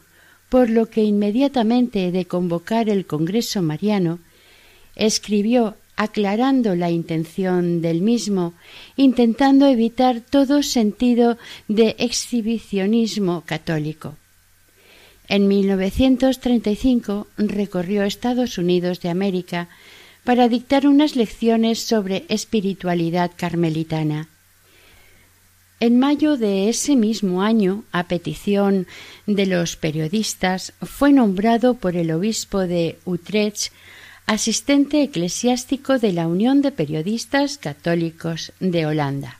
por 0.47 0.69
lo 0.69 0.85
que 0.85 1.03
inmediatamente 1.03 2.11
de 2.11 2.25
convocar 2.25 2.89
el 2.89 3.07
Congreso 3.07 3.63
Mariano, 3.63 4.19
escribió 4.95 5.75
aclarando 5.95 6.75
la 6.75 6.91
intención 6.91 7.81
del 7.81 8.01
mismo, 8.01 8.53
intentando 8.97 9.65
evitar 9.65 10.21
todo 10.21 10.61
sentido 10.61 11.39
de 11.67 11.95
exhibicionismo 11.97 13.41
católico. 13.41 14.15
En 15.27 15.47
1935 15.47 17.27
recorrió 17.37 18.03
Estados 18.03 18.59
Unidos 18.59 19.01
de 19.01 19.09
América 19.09 19.69
para 20.23 20.47
dictar 20.49 20.85
unas 20.85 21.15
lecciones 21.15 21.79
sobre 21.79 22.25
espiritualidad 22.29 23.31
carmelitana. 23.35 24.29
En 25.81 25.97
mayo 25.97 26.35
de 26.35 26.67
ese 26.67 26.97
mismo 26.97 27.41
año, 27.41 27.85
a 27.93 28.09
petición 28.09 28.85
de 29.27 29.45
los 29.45 29.77
periodistas, 29.77 30.73
fue 30.81 31.13
nombrado 31.13 31.75
por 31.75 31.95
el 31.95 32.11
obispo 32.11 32.59
de 32.59 32.99
Utrecht 33.05 33.71
asistente 34.25 35.01
eclesiástico 35.01 35.97
de 35.97 36.11
la 36.11 36.27
Unión 36.27 36.61
de 36.61 36.71
Periodistas 36.71 37.57
Católicos 37.57 38.51
de 38.59 38.85
Holanda. 38.85 39.39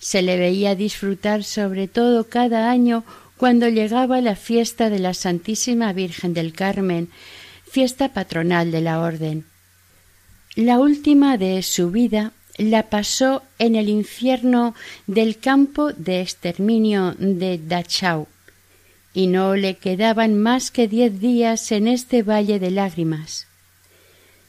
Se 0.00 0.20
le 0.20 0.36
veía 0.36 0.74
disfrutar 0.74 1.44
sobre 1.44 1.86
todo 1.86 2.28
cada 2.28 2.68
año 2.68 3.04
cuando 3.36 3.68
llegaba 3.68 4.20
la 4.20 4.36
fiesta 4.36 4.90
de 4.90 4.98
la 4.98 5.14
Santísima 5.14 5.92
Virgen 5.92 6.34
del 6.34 6.52
Carmen, 6.52 7.08
fiesta 7.70 8.12
patronal 8.12 8.70
de 8.70 8.80
la 8.80 9.00
Orden. 9.00 9.46
La 10.56 10.78
última 10.78 11.38
de 11.38 11.62
su 11.62 11.90
vida 11.90 12.32
la 12.56 12.88
pasó 12.90 13.42
en 13.58 13.76
el 13.76 13.88
infierno 13.88 14.74
del 15.06 15.38
campo 15.38 15.92
de 15.92 16.20
exterminio 16.20 17.14
de 17.18 17.58
Dachau, 17.58 18.28
y 19.12 19.26
no 19.26 19.56
le 19.56 19.76
quedaban 19.76 20.38
más 20.38 20.70
que 20.70 20.88
diez 20.88 21.20
días 21.20 21.72
en 21.72 21.88
este 21.88 22.22
valle 22.22 22.58
de 22.58 22.70
lágrimas. 22.70 23.46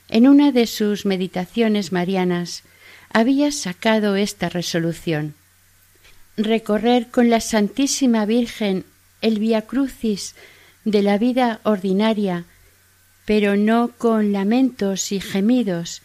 En 0.09 0.27
una 0.27 0.51
de 0.51 0.67
sus 0.67 1.05
meditaciones 1.05 1.91
marianas 1.91 2.63
había 3.11 3.51
sacado 3.51 4.15
esta 4.15 4.49
resolución 4.49 5.35
recorrer 6.37 7.07
con 7.07 7.29
la 7.29 7.39
Santísima 7.39 8.25
Virgen 8.25 8.85
el 9.21 9.39
Via 9.39 9.61
Crucis 9.63 10.35
de 10.83 11.01
la 11.01 11.17
vida 11.17 11.59
ordinaria, 11.63 12.45
pero 13.25 13.55
no 13.55 13.91
con 13.97 14.31
lamentos 14.31 15.11
y 15.11 15.19
gemidos, 15.19 16.01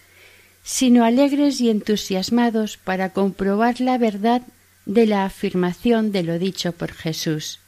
sino 0.63 1.05
alegres 1.05 1.61
y 1.61 1.71
entusiasmados 1.71 2.77
para 2.77 3.11
comprobar 3.11 3.81
la 3.81 3.99
verdad 3.99 4.43
de 4.87 5.07
la 5.07 5.25
afirmación 5.25 6.13
de 6.13 6.23
lo 6.23 6.39
dicho 6.39 6.73
por 6.73 6.93
Jesús. 6.93 7.61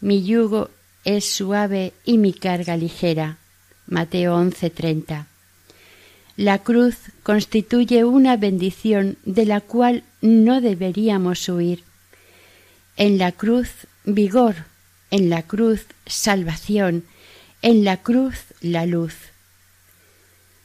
Mi 0.00 0.24
yugo 0.24 0.70
es 1.04 1.24
suave 1.24 1.92
y 2.04 2.18
mi 2.18 2.32
carga 2.32 2.76
ligera. 2.76 3.38
Mateo 3.86 4.36
11:30. 4.36 5.26
La 6.36 6.58
cruz 6.58 6.96
constituye 7.22 8.04
una 8.04 8.36
bendición 8.36 9.16
de 9.24 9.46
la 9.46 9.60
cual 9.60 10.04
no 10.20 10.60
deberíamos 10.60 11.48
huir. 11.48 11.84
En 12.96 13.16
la 13.16 13.32
cruz 13.32 13.70
vigor, 14.04 14.56
en 15.10 15.30
la 15.30 15.42
cruz 15.42 15.86
salvación, 16.06 17.04
en 17.62 17.84
la 17.84 18.02
cruz 18.02 18.36
la 18.60 18.84
luz. 18.84 19.14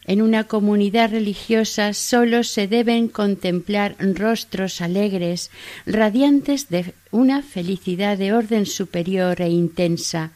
En 0.06 0.22
una 0.22 0.46
comunidad 0.46 1.12
religiosa 1.12 1.94
sólo 1.94 2.44
se 2.44 2.68
deben 2.68 3.08
contemplar 3.08 3.96
rostros 4.00 4.82
alegres, 4.82 5.52
radiantes 5.86 6.70
de 6.70 6.94
una 7.12 7.44
felicidad 7.44 8.18
de 8.18 8.34
orden 8.34 8.66
superior 8.66 9.42
e 9.42 9.50
intensa, 9.50 10.32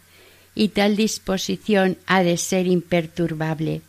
y 0.53 0.69
tal 0.69 0.95
disposición 0.95 1.97
ha 2.05 2.23
de 2.23 2.37
ser 2.37 2.67
imperturbable. 2.67 3.81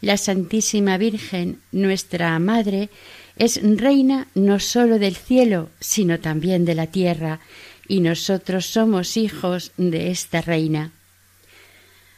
La 0.00 0.16
Santísima 0.16 0.98
Virgen, 0.98 1.60
nuestra 1.72 2.38
Madre, 2.38 2.88
es 3.36 3.60
reina 3.62 4.28
no 4.34 4.60
sólo 4.60 4.98
del 4.98 5.16
cielo, 5.16 5.68
sino 5.80 6.20
también 6.20 6.64
de 6.64 6.74
la 6.74 6.86
tierra, 6.86 7.40
y 7.88 8.00
nosotros 8.00 8.66
somos 8.66 9.16
hijos 9.16 9.72
de 9.76 10.10
esta 10.10 10.40
reina. 10.40 10.92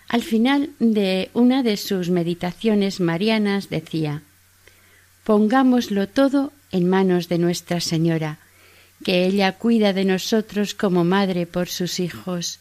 Al 0.09 0.23
final 0.23 0.71
de 0.79 1.31
una 1.35 1.62
de 1.62 1.77
sus 1.77 2.09
meditaciones 2.09 2.99
marianas 2.99 3.68
decía 3.68 4.23
Pongámoslo 5.23 6.09
todo 6.09 6.53
en 6.73 6.88
manos 6.88 7.29
de 7.29 7.37
Nuestra 7.37 7.81
Señora, 7.81 8.38
que 9.05 9.27
ella 9.27 9.53
cuida 9.53 9.92
de 9.92 10.07
nosotros 10.07 10.73
como 10.75 11.05
madre 11.05 11.47
por 11.47 11.68
sus 11.68 12.01
hijos. 12.01 12.59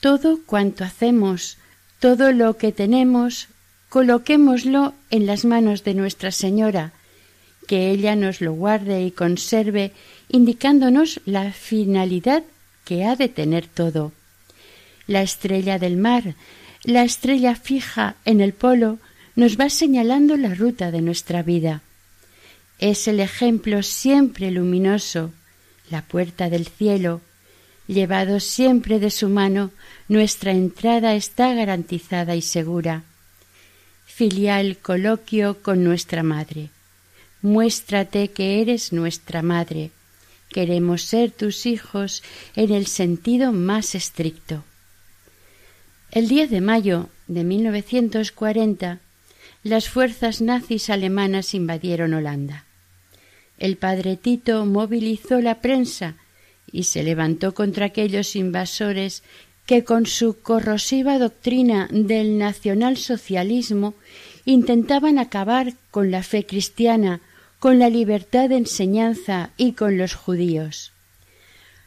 Todo 0.00 0.40
cuanto 0.44 0.84
hacemos, 0.84 1.56
todo 2.00 2.32
lo 2.32 2.58
que 2.58 2.72
tenemos, 2.72 3.48
coloquémoslo 3.88 4.92
en 5.08 5.24
las 5.24 5.46
manos 5.46 5.84
de 5.84 5.94
Nuestra 5.94 6.30
Señora, 6.30 6.92
que 7.66 7.90
ella 7.90 8.14
nos 8.14 8.42
lo 8.42 8.52
guarde 8.52 9.02
y 9.06 9.10
conserve, 9.10 9.92
indicándonos 10.28 11.22
la 11.24 11.50
finalidad 11.52 12.42
que 12.84 13.06
ha 13.06 13.16
de 13.16 13.30
tener 13.30 13.66
todo. 13.66 14.12
La 15.06 15.22
estrella 15.22 15.78
del 15.78 15.96
mar, 15.96 16.34
la 16.84 17.02
estrella 17.02 17.56
fija 17.56 18.16
en 18.24 18.40
el 18.40 18.52
polo, 18.52 18.98
nos 19.36 19.58
va 19.58 19.68
señalando 19.68 20.36
la 20.36 20.54
ruta 20.54 20.90
de 20.90 21.00
nuestra 21.00 21.42
vida. 21.42 21.82
Es 22.78 23.08
el 23.08 23.20
ejemplo 23.20 23.82
siempre 23.82 24.50
luminoso, 24.50 25.32
la 25.90 26.02
puerta 26.02 26.48
del 26.50 26.66
cielo, 26.66 27.20
llevado 27.86 28.40
siempre 28.40 29.00
de 29.00 29.10
su 29.10 29.28
mano, 29.28 29.70
nuestra 30.08 30.52
entrada 30.52 31.14
está 31.14 31.52
garantizada 31.54 32.36
y 32.36 32.42
segura 32.42 33.04
filial 34.14 34.78
coloquio 34.78 35.60
con 35.60 35.82
nuestra 35.82 36.22
Madre. 36.22 36.70
Muéstrate 37.42 38.28
que 38.28 38.60
eres 38.62 38.92
nuestra 38.92 39.42
Madre. 39.42 39.90
Queremos 40.50 41.02
ser 41.02 41.32
tus 41.32 41.66
hijos 41.66 42.22
en 42.54 42.72
el 42.72 42.86
sentido 42.86 43.50
más 43.50 43.96
estricto. 43.96 44.62
El 46.14 46.28
10 46.28 46.48
de 46.48 46.60
mayo 46.60 47.08
de 47.26 47.42
1940, 47.42 49.00
las 49.64 49.88
fuerzas 49.88 50.40
nazis 50.40 50.88
alemanas 50.88 51.54
invadieron 51.54 52.14
Holanda. 52.14 52.66
El 53.58 53.76
padre 53.76 54.16
Tito 54.16 54.64
movilizó 54.64 55.40
la 55.40 55.60
prensa 55.60 56.14
y 56.70 56.84
se 56.84 57.02
levantó 57.02 57.52
contra 57.52 57.86
aquellos 57.86 58.36
invasores 58.36 59.24
que 59.66 59.82
con 59.82 60.06
su 60.06 60.40
corrosiva 60.40 61.18
doctrina 61.18 61.88
del 61.90 62.38
nacionalsocialismo 62.38 63.94
intentaban 64.44 65.18
acabar 65.18 65.72
con 65.90 66.12
la 66.12 66.22
fe 66.22 66.46
cristiana, 66.46 67.22
con 67.58 67.80
la 67.80 67.88
libertad 67.88 68.50
de 68.50 68.58
enseñanza 68.58 69.50
y 69.56 69.72
con 69.72 69.98
los 69.98 70.14
judíos. 70.14 70.93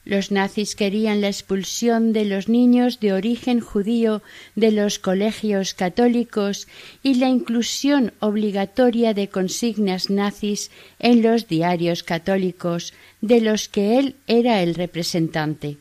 Los 0.08 0.32
nazis 0.32 0.78
querían 0.78 1.20
la 1.20 1.28
expulsión 1.28 2.14
de 2.14 2.24
los 2.24 2.48
niños 2.48 3.02
de 3.02 3.12
origen 3.12 3.60
judío 3.60 4.22
de 4.56 4.72
los 4.72 5.00
colegios 5.00 5.74
católicos 5.74 6.70
y 7.04 7.16
la 7.16 7.28
inclusión 7.28 8.14
obligatoria 8.22 9.14
de 9.14 9.28
consignas 9.28 10.10
nazis 10.10 10.72
en 11.00 11.22
los 11.24 11.50
diarios 11.50 12.04
católicos, 12.04 12.94
de 13.20 13.42
los 13.42 13.68
que 13.68 14.00
él 14.00 14.16
era 14.28 14.64
el 14.64 14.76
representante. 14.76 15.76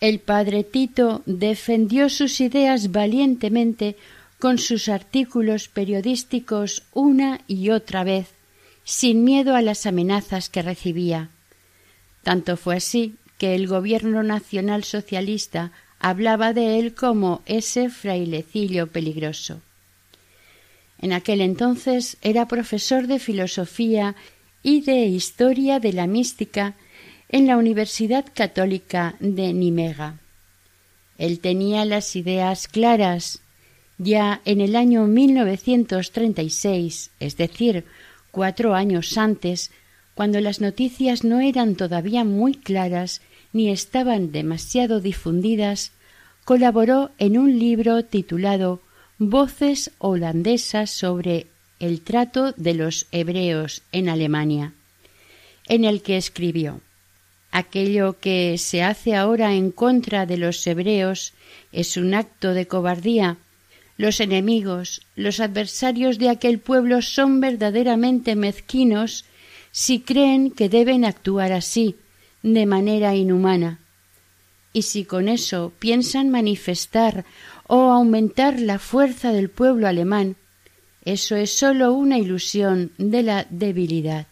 El 0.00 0.18
padre 0.18 0.64
Tito 0.64 1.20
defendió 1.26 2.08
sus 2.08 2.40
ideas 2.40 2.90
valientemente 2.90 3.96
con 4.38 4.56
sus 4.56 4.88
artículos 4.88 5.68
periodísticos 5.68 6.84
una 6.94 7.42
y 7.46 7.68
otra 7.68 8.02
vez, 8.02 8.28
sin 8.84 9.24
miedo 9.24 9.54
a 9.54 9.60
las 9.60 9.84
amenazas 9.84 10.48
que 10.48 10.62
recibía. 10.62 11.28
Tanto 12.22 12.56
fue 12.56 12.76
así 12.76 13.14
que 13.38 13.54
el 13.54 13.66
gobierno 13.66 14.22
nacional 14.22 14.84
socialista 14.84 15.72
hablaba 15.98 16.52
de 16.52 16.78
él 16.78 16.94
como 16.94 17.42
ese 17.46 17.90
frailecillo 17.90 18.88
peligroso. 18.88 19.60
En 20.98 21.12
aquel 21.12 21.40
entonces 21.40 22.16
era 22.22 22.48
profesor 22.48 23.06
de 23.06 23.18
filosofía 23.18 24.14
y 24.62 24.80
de 24.82 25.06
historia 25.06 25.80
de 25.80 25.92
la 25.92 26.06
mística 26.06 26.74
en 27.28 27.46
la 27.46 27.56
Universidad 27.56 28.24
Católica 28.32 29.16
de 29.20 29.52
Nimega. 29.52 30.18
Él 31.18 31.40
tenía 31.40 31.84
las 31.84 32.16
ideas 32.16 32.68
claras. 32.68 33.40
Ya 33.98 34.40
en 34.44 34.60
el 34.60 34.76
año 34.76 35.06
1936, 35.06 37.10
es 37.18 37.36
decir, 37.36 37.84
cuatro 38.30 38.74
años 38.74 39.16
antes, 39.16 39.70
cuando 40.14 40.40
las 40.40 40.60
noticias 40.60 41.24
no 41.24 41.40
eran 41.40 41.76
todavía 41.76 42.24
muy 42.24 42.54
claras 42.54 43.22
ni 43.56 43.70
estaban 43.70 44.32
demasiado 44.32 45.00
difundidas, 45.00 45.92
colaboró 46.44 47.10
en 47.18 47.38
un 47.38 47.58
libro 47.58 48.04
titulado 48.04 48.82
Voces 49.18 49.92
holandesas 49.96 50.90
sobre 50.90 51.46
el 51.80 52.02
trato 52.02 52.52
de 52.52 52.74
los 52.74 53.06
hebreos 53.12 53.82
en 53.92 54.10
Alemania, 54.10 54.74
en 55.68 55.86
el 55.86 56.02
que 56.02 56.18
escribió 56.18 56.82
Aquello 57.50 58.18
que 58.20 58.58
se 58.58 58.82
hace 58.82 59.14
ahora 59.14 59.54
en 59.54 59.70
contra 59.70 60.26
de 60.26 60.36
los 60.36 60.66
hebreos 60.66 61.32
es 61.72 61.96
un 61.96 62.12
acto 62.12 62.52
de 62.52 62.66
cobardía. 62.66 63.38
Los 63.96 64.20
enemigos, 64.20 65.00
los 65.14 65.40
adversarios 65.40 66.18
de 66.18 66.28
aquel 66.28 66.58
pueblo 66.58 67.00
son 67.00 67.40
verdaderamente 67.40 68.36
mezquinos 68.36 69.24
si 69.72 70.00
creen 70.00 70.50
que 70.50 70.68
deben 70.68 71.06
actuar 71.06 71.52
así, 71.52 71.96
de 72.54 72.64
manera 72.64 73.16
inhumana. 73.16 73.80
Y 74.72 74.82
si 74.82 75.04
con 75.04 75.28
eso 75.28 75.72
piensan 75.80 76.30
manifestar 76.30 77.24
o 77.66 77.90
aumentar 77.90 78.60
la 78.60 78.78
fuerza 78.78 79.32
del 79.32 79.50
pueblo 79.50 79.88
alemán, 79.88 80.36
eso 81.04 81.34
es 81.34 81.52
sólo 81.52 81.92
una 81.92 82.18
ilusión 82.18 82.92
de 82.98 83.24
la 83.24 83.46
debilidad. 83.50 84.26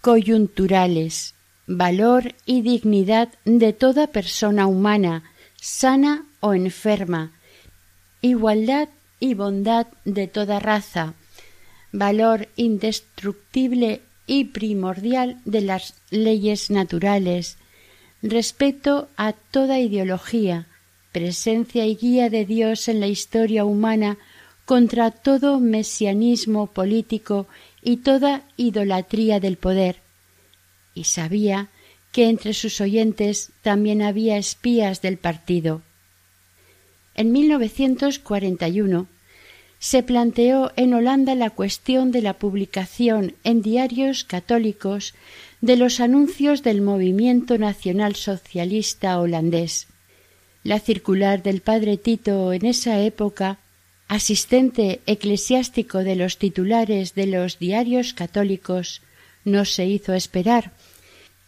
coyunturales, 0.00 1.34
valor 1.66 2.34
y 2.46 2.62
dignidad 2.62 3.28
de 3.44 3.72
toda 3.72 4.08
persona 4.08 4.66
humana, 4.66 5.22
sana 5.60 6.24
o 6.40 6.54
enferma, 6.54 7.32
igualdad 8.22 8.88
y 9.20 9.34
bondad 9.34 9.86
de 10.04 10.28
toda 10.28 10.60
raza, 10.60 11.14
valor 11.92 12.48
indestructible 12.56 14.00
y 14.26 14.44
primordial 14.44 15.40
de 15.44 15.60
las 15.60 15.94
leyes 16.10 16.70
naturales, 16.70 17.58
respeto 18.22 19.08
a 19.16 19.32
toda 19.32 19.78
ideología, 19.78 20.66
presencia 21.12 21.86
y 21.86 21.96
guía 21.96 22.28
de 22.28 22.44
Dios 22.44 22.88
en 22.88 23.00
la 23.00 23.06
historia 23.06 23.64
humana 23.64 24.18
contra 24.64 25.12
todo 25.12 25.60
mesianismo 25.60 26.66
político 26.66 27.46
y 27.82 27.98
toda 27.98 28.42
idolatría 28.56 29.38
del 29.38 29.56
poder, 29.56 30.00
y 30.92 31.04
sabía 31.04 31.68
que 32.10 32.28
entre 32.28 32.52
sus 32.52 32.80
oyentes 32.80 33.52
también 33.62 34.02
había 34.02 34.38
espías 34.38 35.02
del 35.02 35.18
partido. 35.18 35.82
en 37.14 37.32
1941, 37.32 39.06
se 39.78 40.02
planteó 40.02 40.72
en 40.76 40.94
Holanda 40.94 41.34
la 41.34 41.50
cuestión 41.50 42.10
de 42.10 42.22
la 42.22 42.34
publicación 42.34 43.34
en 43.44 43.62
diarios 43.62 44.24
católicos 44.24 45.14
de 45.60 45.76
los 45.76 46.00
anuncios 46.00 46.62
del 46.62 46.80
movimiento 46.82 47.58
nacional 47.58 48.14
socialista 48.14 49.18
holandés. 49.20 49.88
La 50.62 50.80
circular 50.80 51.42
del 51.42 51.60
padre 51.60 51.96
Tito 51.96 52.52
en 52.52 52.66
esa 52.66 53.00
época, 53.00 53.58
asistente 54.08 55.00
eclesiástico 55.06 55.98
de 55.98 56.16
los 56.16 56.38
titulares 56.38 57.14
de 57.14 57.26
los 57.26 57.58
diarios 57.58 58.14
católicos, 58.14 59.02
no 59.44 59.64
se 59.64 59.86
hizo 59.86 60.14
esperar, 60.14 60.72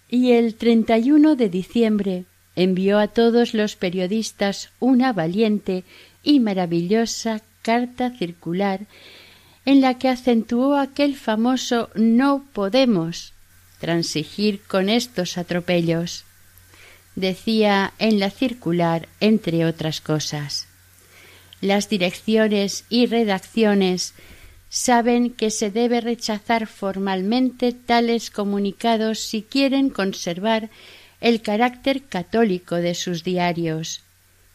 y 0.08 0.32
el 0.32 0.54
31 0.54 1.34
de 1.36 1.48
diciembre 1.48 2.24
envió 2.56 2.98
a 2.98 3.08
todos 3.08 3.54
los 3.54 3.76
periodistas 3.76 4.70
una 4.80 5.12
valiente 5.12 5.84
y 6.22 6.40
maravillosa 6.40 7.42
carta 7.68 8.08
circular 8.16 8.86
en 9.66 9.82
la 9.82 9.98
que 9.98 10.08
acentuó 10.08 10.76
aquel 10.76 11.14
famoso 11.14 11.90
no 11.94 12.46
podemos 12.54 13.34
transigir 13.78 14.62
con 14.62 14.88
estos 14.88 15.36
atropellos. 15.36 16.24
Decía 17.14 17.92
en 17.98 18.20
la 18.20 18.30
circular, 18.30 19.06
entre 19.20 19.66
otras 19.66 20.00
cosas, 20.00 20.66
las 21.60 21.90
direcciones 21.90 22.86
y 22.88 23.04
redacciones 23.04 24.14
saben 24.70 25.30
que 25.30 25.50
se 25.50 25.70
debe 25.70 26.00
rechazar 26.00 26.68
formalmente 26.68 27.72
tales 27.72 28.30
comunicados 28.30 29.18
si 29.18 29.42
quieren 29.42 29.90
conservar 29.90 30.70
el 31.20 31.42
carácter 31.42 32.04
católico 32.04 32.76
de 32.76 32.94
sus 32.94 33.24
diarios. 33.24 34.00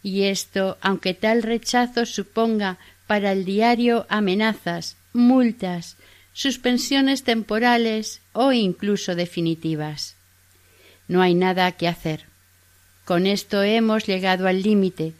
Y 0.02 0.23
esto, 0.23 0.78
aunque 0.82 1.13
tal 1.13 1.43
rechazo 1.43 2.06
suponga 2.06 2.78
para 3.08 3.32
el 3.32 3.46
diario 3.46 4.06
amenazas, 4.10 4.98
multas, 5.13 5.98
suspensiones 6.34 7.24
temporales 7.24 8.22
o 8.34 8.52
incluso 8.52 9.16
definitivas. 9.16 10.16
No 11.08 11.22
hay 11.22 11.36
nada 11.36 11.72
que 11.74 11.88
hacer. 11.88 12.26
Con 13.06 13.28
esto 13.28 13.62
hemos 13.62 14.06
llegado 14.06 14.48
al 14.48 14.63
límite. 14.63 15.13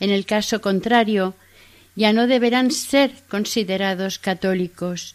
En 0.00 0.10
el 0.10 0.26
caso 0.26 0.60
contrario, 0.60 1.34
ya 1.96 2.12
no 2.12 2.26
deberán 2.26 2.70
ser 2.70 3.12
considerados 3.28 4.18
católicos 4.18 5.14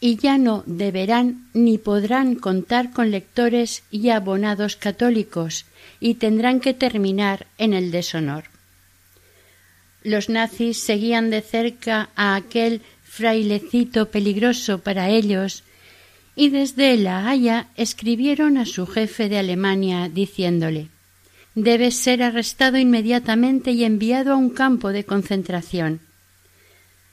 y 0.00 0.16
ya 0.16 0.38
no 0.38 0.62
deberán 0.66 1.48
ni 1.54 1.78
podrán 1.78 2.34
contar 2.36 2.92
con 2.92 3.10
lectores 3.10 3.82
y 3.90 4.10
abonados 4.10 4.76
católicos 4.76 5.64
y 5.98 6.14
tendrán 6.14 6.60
que 6.60 6.74
terminar 6.74 7.46
en 7.56 7.72
el 7.72 7.90
deshonor. 7.90 8.44
Los 10.08 10.30
nazis 10.30 10.78
seguían 10.78 11.28
de 11.28 11.42
cerca 11.42 12.08
a 12.16 12.34
aquel 12.34 12.80
frailecito 13.04 14.10
peligroso 14.10 14.78
para 14.78 15.10
ellos 15.10 15.64
y 16.34 16.48
desde 16.48 16.96
La 16.96 17.28
Haya 17.28 17.66
escribieron 17.76 18.56
a 18.56 18.64
su 18.64 18.86
jefe 18.86 19.28
de 19.28 19.36
Alemania 19.36 20.08
diciéndole 20.08 20.88
Debe 21.54 21.90
ser 21.90 22.22
arrestado 22.22 22.78
inmediatamente 22.78 23.72
y 23.72 23.84
enviado 23.84 24.32
a 24.32 24.36
un 24.36 24.48
campo 24.48 24.92
de 24.92 25.04
concentración. 25.04 26.00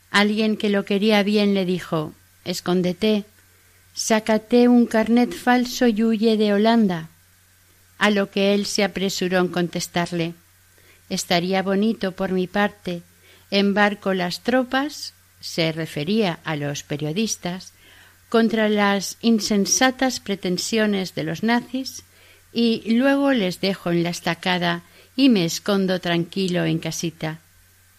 Alguien 0.10 0.56
que 0.56 0.70
lo 0.70 0.86
quería 0.86 1.22
bien 1.22 1.54
le 1.54 1.66
dijo 1.66 2.14
Escóndete, 2.46 3.26
sácate 3.94 4.70
un 4.70 4.86
carnet 4.86 5.34
falso 5.34 5.86
y 5.88 6.02
huye 6.02 6.38
de 6.38 6.54
Holanda. 6.54 7.10
A 7.98 8.10
lo 8.10 8.32
que 8.32 8.54
él 8.54 8.66
se 8.66 8.86
apresuró 8.86 9.40
en 9.40 9.50
contestarle 9.50 10.34
Estaría 11.10 11.62
bonito 11.62 12.14
por 12.14 12.32
mi 12.32 12.48
parte 12.48 13.04
embarco 13.52 14.14
las 14.14 14.42
tropas 14.42 15.14
se 15.40 15.72
refería 15.72 16.40
a 16.44 16.56
los 16.56 16.84
periodistas 16.84 17.74
contra 18.30 18.70
las 18.70 19.18
insensatas 19.22 20.20
pretensiones 20.20 21.14
de 21.14 21.24
los 21.24 21.44
nazis 21.44 22.04
y 22.52 22.96
luego 22.96 23.32
les 23.32 23.62
dejo 23.62 23.92
en 23.92 24.04
la 24.04 24.10
estacada 24.10 24.84
y 25.16 25.30
me 25.30 25.46
escondo 25.46 26.02
tranquilo 26.02 26.66
en 26.66 26.80
casita. 26.80 27.40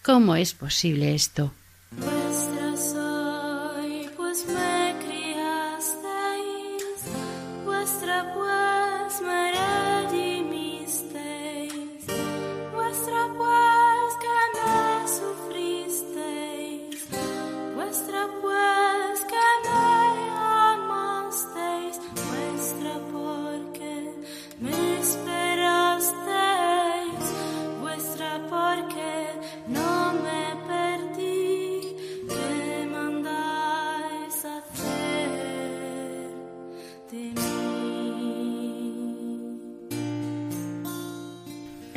¿Cómo 0.03 0.35
es 0.35 0.53
posible 0.53 1.15
esto? 1.15 1.53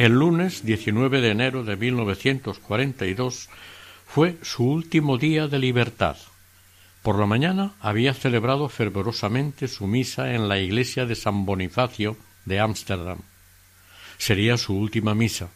El 0.00 0.12
lunes 0.12 0.64
19 0.64 1.20
de 1.20 1.28
enero 1.28 1.62
de 1.62 1.76
1942 1.76 3.50
fue 4.06 4.38
su 4.40 4.64
último 4.64 5.18
día 5.18 5.46
de 5.46 5.58
libertad. 5.58 6.16
Por 7.02 7.18
la 7.18 7.26
mañana 7.26 7.74
había 7.82 8.14
celebrado 8.14 8.70
fervorosamente 8.70 9.68
su 9.68 9.86
misa 9.86 10.32
en 10.32 10.48
la 10.48 10.58
iglesia 10.58 11.04
de 11.04 11.14
San 11.14 11.44
Bonifacio 11.44 12.16
de 12.46 12.60
Ámsterdam. 12.60 13.18
Sería 14.16 14.56
su 14.56 14.74
última 14.74 15.14
misa. 15.14 15.50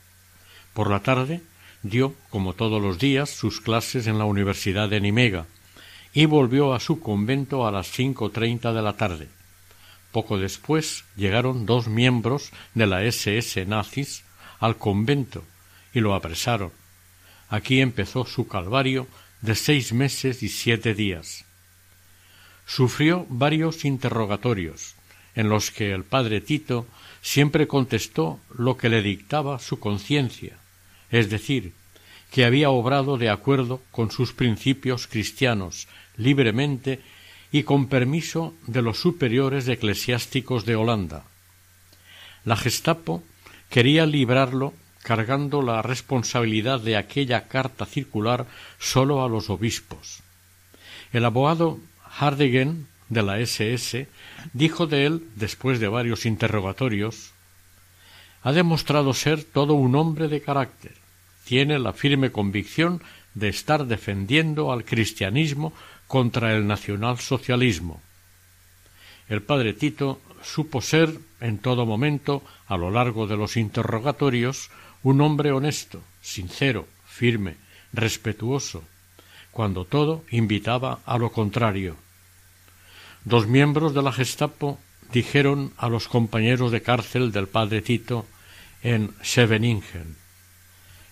Por 0.75 0.91
la 0.91 1.01
tarde 1.01 1.41
dio, 1.83 2.15
como 2.29 2.53
todos 2.53 2.83
los 2.83 2.99
días, 2.99 3.31
sus 3.31 3.63
clases 3.63 4.07
en 4.07 4.19
la 4.19 4.27
Universidad 4.27 4.91
de 4.91 5.01
Nimega 5.01 5.47
y 6.13 6.27
volvió 6.27 6.75
a 6.75 6.81
su 6.81 7.01
convento 7.01 7.67
a 7.67 7.73
las 7.73 7.91
cinco 7.91 8.29
treinta 8.31 8.75
de 8.75 8.83
la 8.83 8.93
tarde. 8.93 9.29
Poco 10.13 10.37
después 10.37 11.07
llegaron 11.17 11.65
dos 11.65 11.89
miembros 11.89 12.53
de 12.75 12.87
la 12.87 13.05
SS 13.05 13.65
nazis 13.65 14.23
al 14.59 14.77
convento 14.77 15.45
y 15.93 16.01
lo 16.01 16.15
apresaron. 16.15 16.73
Aquí 17.49 17.81
empezó 17.81 18.27
su 18.27 18.49
calvario 18.49 19.07
de 19.41 19.55
seis 19.55 19.93
meses 19.93 20.43
y 20.43 20.49
siete 20.49 20.95
días. 20.95 21.45
Sufrió 22.67 23.27
varios 23.29 23.85
interrogatorios, 23.85 24.95
en 25.35 25.49
los 25.49 25.71
que 25.71 25.93
el 25.93 26.05
padre 26.05 26.41
Tito 26.41 26.87
siempre 27.21 27.67
contestó 27.67 28.41
lo 28.57 28.77
que 28.77 28.89
le 28.89 29.03
dictaba 29.03 29.59
su 29.59 29.79
conciencia, 29.79 30.57
es 31.11 31.31
decir, 31.31 31.73
que 32.31 32.45
había 32.45 32.71
obrado 32.71 33.19
de 33.19 33.31
acuerdo 33.31 33.81
con 33.91 34.11
sus 34.11 34.33
principios 34.33 35.07
cristianos, 35.07 35.89
libremente 36.17 37.01
y 37.53 37.63
con 37.63 37.87
permiso 37.87 38.55
de 38.67 38.83
los 38.83 38.99
superiores 38.99 39.69
eclesiásticos 39.69 40.65
de 40.65 40.75
Holanda. 40.75 41.25
La 42.45 42.57
Gestapo 42.57 43.23
quería 43.75 44.07
librarlo 44.07 44.73
cargando 45.03 45.61
la 45.61 45.83
responsabilidad 45.83 46.79
de 46.79 46.97
aquella 46.97 47.49
carta 47.49 47.87
circular 47.87 48.47
solo 48.79 49.25
a 49.25 49.29
los 49.29 49.51
obispos. 49.51 50.21
El 51.13 51.25
abogado 51.25 51.81
Hardegen 52.05 52.87
de 53.09 53.23
la 53.25 53.41
SS 53.41 54.07
dijo 54.53 54.87
de 54.87 55.07
él, 55.07 55.25
después 55.35 55.81
de 55.81 55.89
varios 55.89 56.25
interrogatorios, 56.25 57.33
ha 58.45 58.53
demostrado 58.53 59.13
ser 59.13 59.43
todo 59.43 59.75
un 59.75 59.97
hombre 59.97 60.29
de 60.29 60.41
carácter. 60.41 60.95
Tiene 61.45 61.81
la 61.81 61.93
firme 61.93 62.31
convicción 62.31 63.03
de 63.35 63.49
estar 63.49 63.87
defendiendo 63.87 64.71
al 64.71 64.85
cristianismo 64.85 65.73
contra 66.07 66.55
el 66.55 66.69
nacionalsocialismo. 66.69 68.01
El 69.29 69.43
padre 69.43 69.73
Tito 69.73 70.21
supo 70.43 70.81
ser 70.83 71.19
en 71.41 71.59
todo 71.59 71.87
momento, 71.87 72.43
a 72.67 72.77
lo 72.77 72.91
largo 72.91 73.27
de 73.27 73.37
los 73.37 73.57
interrogatorios, 73.57 74.71
un 75.03 75.21
hombre 75.21 75.53
honesto, 75.53 76.03
sincero, 76.21 76.87
firme, 77.07 77.57
respetuoso, 77.93 78.85
cuando 79.51 79.85
todo 79.85 80.25
invitaba 80.31 81.01
a 81.07 81.19
lo 81.19 81.33
contrario. 81.33 81.97
Dos 83.25 83.47
miembros 83.47 83.95
de 83.95 84.03
la 84.03 84.13
Gestapo 84.13 84.79
dijeron 85.13 85.73
a 85.77 85.89
los 85.89 86.09
compañeros 86.09 86.73
de 86.73 86.83
cárcel 86.83 87.33
del 87.33 87.49
padre 87.49 87.83
Tito 87.83 88.27
en 88.83 89.15
Scheveningen 89.23 90.25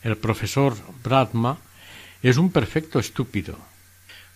el 0.03 0.17
profesor 0.17 0.75
Bradma 1.03 1.59
es 2.23 2.37
un 2.37 2.51
perfecto 2.51 2.99
estúpido. 2.99 3.57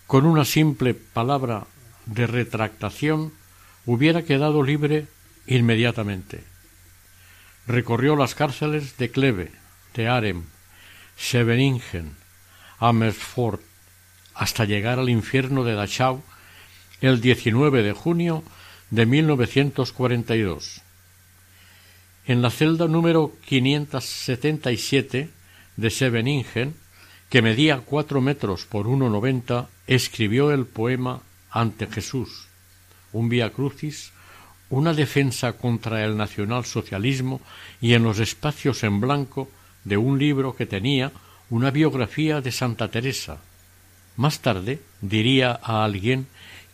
Con 0.07 0.25
una 0.25 0.45
simple 0.45 0.95
palabra 0.95 1.67
de 2.07 2.27
retractación 2.27 3.33
hubiera 3.87 4.22
quedado 4.22 4.62
libre 4.62 5.07
inmediatamente. 5.46 6.44
Recorrió 7.66 8.16
las 8.16 8.35
cárceles 8.35 8.96
de 8.99 9.11
Cleve, 9.11 9.53
de 9.94 10.09
Arem, 10.09 10.44
Scheveningen, 11.18 12.16
Amersfoort, 12.79 13.62
hasta 14.35 14.66
llegar 14.66 14.99
al 14.99 15.09
infierno 15.09 15.64
de 15.64 15.75
Dachau 15.75 16.22
el 17.01 17.20
19 17.20 17.83
de 17.83 17.92
junio 17.92 18.42
de 18.90 19.07
1942. 19.07 20.83
En 22.27 22.42
la 22.42 22.51
celda 22.51 22.88
número 22.88 23.33
577 23.46 25.31
de 25.77 25.90
Scheveningen, 25.90 26.75
que 27.31 27.42
medía 27.42 27.81
cuatro 27.81 28.20
metros 28.20 28.64
por 28.64 28.87
uno 28.87 29.11
noventa, 29.11 29.68
escribió 29.87 30.51
el 30.51 30.66
poema 30.66 31.22
Ante 31.51 31.87
Jesús, 31.87 32.45
un 33.16 33.29
vía 33.29 33.50
crucis, 33.50 34.12
una 34.68 34.92
defensa 34.92 35.55
contra 35.55 36.05
el 36.05 36.16
nacionalsocialismo 36.16 37.40
y 37.81 37.94
en 37.94 38.02
los 38.02 38.18
espacios 38.18 38.83
en 38.85 39.00
blanco 39.00 39.48
de 39.85 39.96
un 39.96 40.18
libro 40.18 40.57
que 40.57 40.66
tenía 40.66 41.12
una 41.50 41.70
biografía 41.70 42.40
de 42.40 42.52
Santa 42.52 42.90
Teresa. 42.90 43.38
Más 44.16 44.40
tarde 44.40 44.81
diría 45.00 45.61
a 45.62 45.85
alguien 45.85 46.26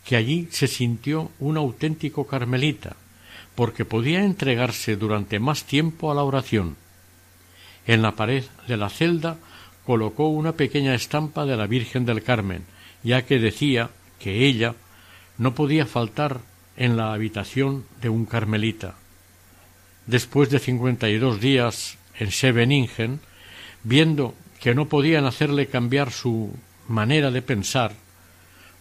que 0.05 0.15
allí 0.15 0.47
se 0.51 0.67
sintió 0.67 1.31
un 1.39 1.57
auténtico 1.57 2.25
carmelita, 2.25 2.95
porque 3.55 3.85
podía 3.85 4.23
entregarse 4.23 4.95
durante 4.95 5.39
más 5.39 5.63
tiempo 5.63 6.11
a 6.11 6.15
la 6.15 6.23
oración. 6.23 6.75
En 7.85 8.01
la 8.01 8.13
pared 8.13 8.43
de 8.67 8.77
la 8.77 8.89
celda 8.89 9.37
colocó 9.85 10.27
una 10.27 10.53
pequeña 10.53 10.95
estampa 10.95 11.45
de 11.45 11.55
la 11.55 11.67
Virgen 11.67 12.05
del 12.05 12.23
Carmen, 12.23 12.63
ya 13.03 13.25
que 13.25 13.39
decía 13.39 13.91
que 14.19 14.47
ella 14.47 14.75
no 15.37 15.55
podía 15.55 15.85
faltar 15.85 16.41
en 16.77 16.97
la 16.97 17.13
habitación 17.13 17.85
de 18.01 18.09
un 18.09 18.25
carmelita. 18.25 18.95
Después 20.05 20.49
de 20.49 20.59
cincuenta 20.59 21.09
y 21.09 21.17
dos 21.17 21.39
días 21.39 21.97
en 22.19 22.31
Scheveningen, 22.31 23.19
viendo 23.83 24.35
que 24.59 24.75
no 24.75 24.87
podían 24.87 25.25
hacerle 25.25 25.67
cambiar 25.67 26.11
su 26.11 26.53
manera 26.87 27.31
de 27.31 27.41
pensar, 27.41 27.93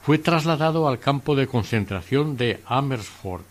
fue 0.02 0.18
trasladado 0.18 0.88
al 0.88 0.98
campo 0.98 1.36
de 1.36 1.46
concentración 1.46 2.36
de 2.36 2.60
Amersfoort, 2.66 3.44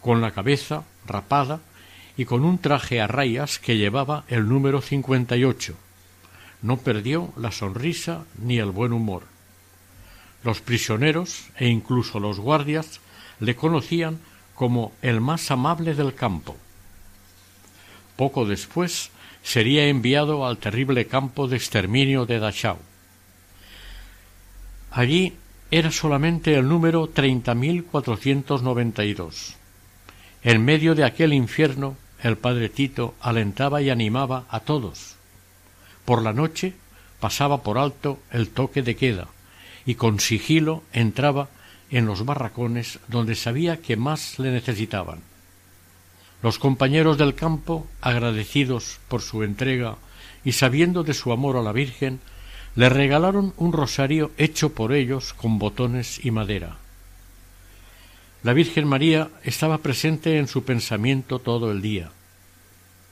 con 0.00 0.20
la 0.20 0.32
cabeza 0.32 0.84
rapada 1.06 1.60
y 2.16 2.24
con 2.24 2.44
un 2.44 2.58
traje 2.58 3.00
a 3.00 3.06
rayas 3.06 3.58
que 3.58 3.76
llevaba 3.76 4.24
el 4.28 4.48
número 4.48 4.80
cincuenta 4.80 5.36
y 5.36 5.44
ocho. 5.44 5.74
No 6.62 6.78
perdió 6.78 7.32
la 7.36 7.52
sonrisa 7.52 8.24
ni 8.38 8.58
el 8.58 8.70
buen 8.70 8.92
humor. 8.92 9.22
Los 10.46 10.60
prisioneros 10.60 11.46
e 11.56 11.66
incluso 11.66 12.20
los 12.20 12.38
guardias 12.38 13.00
le 13.40 13.56
conocían 13.56 14.20
como 14.54 14.92
el 15.02 15.20
más 15.20 15.50
amable 15.50 15.96
del 15.96 16.14
campo. 16.14 16.56
Poco 18.14 18.46
después 18.46 19.10
sería 19.42 19.88
enviado 19.88 20.46
al 20.46 20.58
terrible 20.58 21.08
campo 21.08 21.48
de 21.48 21.56
exterminio 21.56 22.26
de 22.26 22.38
Dachau. 22.38 22.78
Allí 24.92 25.34
era 25.72 25.90
solamente 25.90 26.54
el 26.54 26.68
número 26.68 27.08
treinta 27.08 27.56
mil 27.56 27.82
cuatrocientos 27.82 28.62
noventa 28.62 29.04
y 29.04 29.14
dos. 29.14 29.56
En 30.44 30.64
medio 30.64 30.94
de 30.94 31.02
aquel 31.02 31.32
infierno 31.32 31.96
el 32.22 32.36
padre 32.38 32.68
Tito 32.68 33.16
alentaba 33.20 33.82
y 33.82 33.90
animaba 33.90 34.44
a 34.48 34.60
todos. 34.60 35.16
Por 36.04 36.22
la 36.22 36.32
noche 36.32 36.74
pasaba 37.18 37.64
por 37.64 37.78
alto 37.78 38.20
el 38.30 38.50
toque 38.50 38.82
de 38.82 38.94
queda 38.94 39.26
y 39.86 39.94
con 39.94 40.18
sigilo 40.20 40.82
entraba 40.92 41.48
en 41.90 42.04
los 42.04 42.24
barracones 42.24 42.98
donde 43.06 43.36
sabía 43.36 43.80
que 43.80 43.96
más 43.96 44.38
le 44.40 44.50
necesitaban. 44.50 45.20
Los 46.42 46.58
compañeros 46.58 47.16
del 47.16 47.34
campo, 47.34 47.86
agradecidos 48.00 48.98
por 49.08 49.22
su 49.22 49.44
entrega 49.44 49.96
y 50.44 50.52
sabiendo 50.52 51.04
de 51.04 51.14
su 51.14 51.32
amor 51.32 51.56
a 51.56 51.62
la 51.62 51.72
Virgen, 51.72 52.20
le 52.74 52.88
regalaron 52.88 53.54
un 53.56 53.72
rosario 53.72 54.32
hecho 54.36 54.74
por 54.74 54.92
ellos 54.92 55.32
con 55.32 55.58
botones 55.58 56.24
y 56.24 56.30
madera. 56.30 56.76
La 58.42 58.52
Virgen 58.52 58.86
María 58.86 59.30
estaba 59.44 59.78
presente 59.78 60.38
en 60.38 60.46
su 60.46 60.64
pensamiento 60.64 61.38
todo 61.38 61.72
el 61.72 61.80
día. 61.80 62.10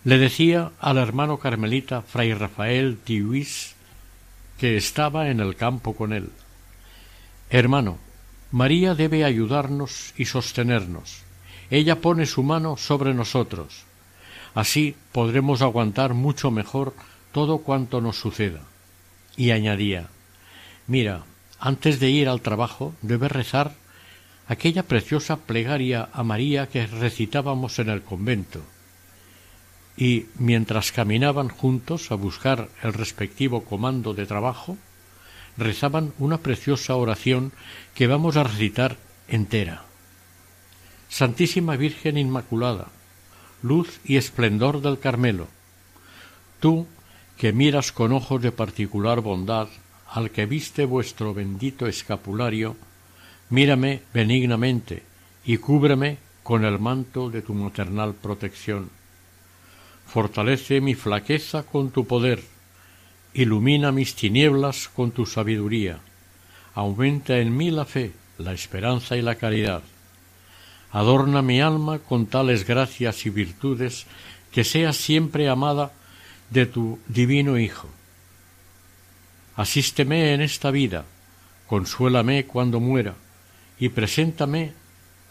Le 0.04 0.18
decía 0.18 0.72
al 0.80 0.98
hermano 0.98 1.38
carmelita 1.38 2.02
Fray 2.02 2.34
Rafael 2.34 2.98
Tiuis, 3.02 3.74
que 4.58 4.76
estaba 4.76 5.30
en 5.30 5.40
el 5.40 5.56
campo 5.56 5.94
con 5.94 6.12
él 6.12 6.30
Hermano, 7.54 7.98
María 8.50 8.96
debe 8.96 9.24
ayudarnos 9.24 10.12
y 10.16 10.24
sostenernos. 10.24 11.22
Ella 11.70 12.00
pone 12.00 12.26
su 12.26 12.42
mano 12.42 12.76
sobre 12.76 13.14
nosotros. 13.14 13.84
Así 14.56 14.96
podremos 15.12 15.62
aguantar 15.62 16.14
mucho 16.14 16.50
mejor 16.50 16.94
todo 17.30 17.58
cuanto 17.58 18.00
nos 18.00 18.16
suceda 18.16 18.62
y 19.36 19.52
añadía 19.52 20.08
Mira, 20.88 21.26
antes 21.60 22.00
de 22.00 22.10
ir 22.10 22.28
al 22.28 22.40
trabajo 22.40 22.92
debes 23.02 23.30
rezar 23.30 23.76
aquella 24.48 24.82
preciosa 24.82 25.36
plegaria 25.36 26.08
a 26.12 26.24
María 26.24 26.68
que 26.68 26.88
recitábamos 26.88 27.78
en 27.78 27.88
el 27.88 28.02
convento. 28.02 28.62
Y 29.96 30.26
mientras 30.40 30.90
caminaban 30.90 31.50
juntos 31.50 32.10
a 32.10 32.16
buscar 32.16 32.68
el 32.82 32.94
respectivo 32.94 33.62
comando 33.62 34.12
de 34.12 34.26
trabajo, 34.26 34.76
rezaban 35.56 36.12
una 36.18 36.38
preciosa 36.38 36.96
oración 36.96 37.52
que 37.94 38.06
vamos 38.06 38.36
a 38.36 38.44
recitar 38.44 38.96
entera. 39.28 39.84
Santísima 41.08 41.76
Virgen 41.76 42.18
Inmaculada, 42.18 42.88
luz 43.62 44.00
y 44.04 44.16
esplendor 44.16 44.82
del 44.82 44.98
Carmelo, 44.98 45.48
tú 46.60 46.86
que 47.38 47.52
miras 47.52 47.92
con 47.92 48.12
ojos 48.12 48.42
de 48.42 48.52
particular 48.52 49.20
bondad 49.20 49.68
al 50.08 50.30
que 50.30 50.46
viste 50.46 50.84
vuestro 50.84 51.34
bendito 51.34 51.86
escapulario, 51.86 52.76
mírame 53.50 54.02
benignamente 54.12 55.02
y 55.44 55.58
cúbreme 55.58 56.18
con 56.42 56.64
el 56.64 56.78
manto 56.78 57.30
de 57.30 57.42
tu 57.42 57.54
maternal 57.54 58.14
protección. 58.14 58.90
Fortalece 60.06 60.80
mi 60.80 60.94
flaqueza 60.94 61.64
con 61.64 61.90
tu 61.90 62.06
poder, 62.06 62.42
ilumina 63.34 63.90
mis 63.90 64.14
tinieblas 64.14 64.88
con 64.88 65.10
tu 65.10 65.26
sabiduría, 65.26 65.98
aumenta 66.74 67.38
en 67.38 67.56
mí 67.56 67.70
la 67.70 67.84
fe, 67.84 68.12
la 68.38 68.52
esperanza 68.52 69.16
y 69.16 69.22
la 69.22 69.34
caridad. 69.34 69.82
Adorna 70.92 71.42
mi 71.42 71.60
alma 71.60 71.98
con 71.98 72.26
tales 72.26 72.64
gracias 72.64 73.26
y 73.26 73.30
virtudes 73.30 74.06
que 74.52 74.62
sea 74.62 74.92
siempre 74.92 75.48
amada 75.48 75.90
de 76.50 76.66
tu 76.66 77.00
divino 77.08 77.58
Hijo. 77.58 77.88
Asísteme 79.56 80.32
en 80.32 80.40
esta 80.40 80.70
vida, 80.70 81.04
consuélame 81.66 82.46
cuando 82.46 82.78
muera, 82.78 83.14
y 83.80 83.88
preséntame 83.88 84.72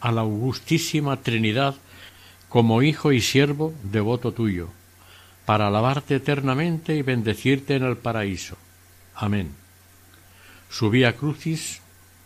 a 0.00 0.12
la 0.12 0.20
augustísima 0.20 1.16
Trinidad 1.22 1.74
como 2.50 2.82
Hijo 2.82 3.12
y 3.12 3.22
siervo 3.22 3.72
devoto 3.82 4.32
tuyo, 4.32 4.68
para 5.46 5.68
alabarte 5.68 6.16
eternamente 6.16 6.96
y 6.96 7.02
bendecirte 7.02 7.76
en 7.76 7.84
el 7.84 7.96
paraíso. 7.96 8.56
Amén. 9.14 9.54
Su 10.70 10.90
vía 10.90 11.14
crucis 11.14 11.80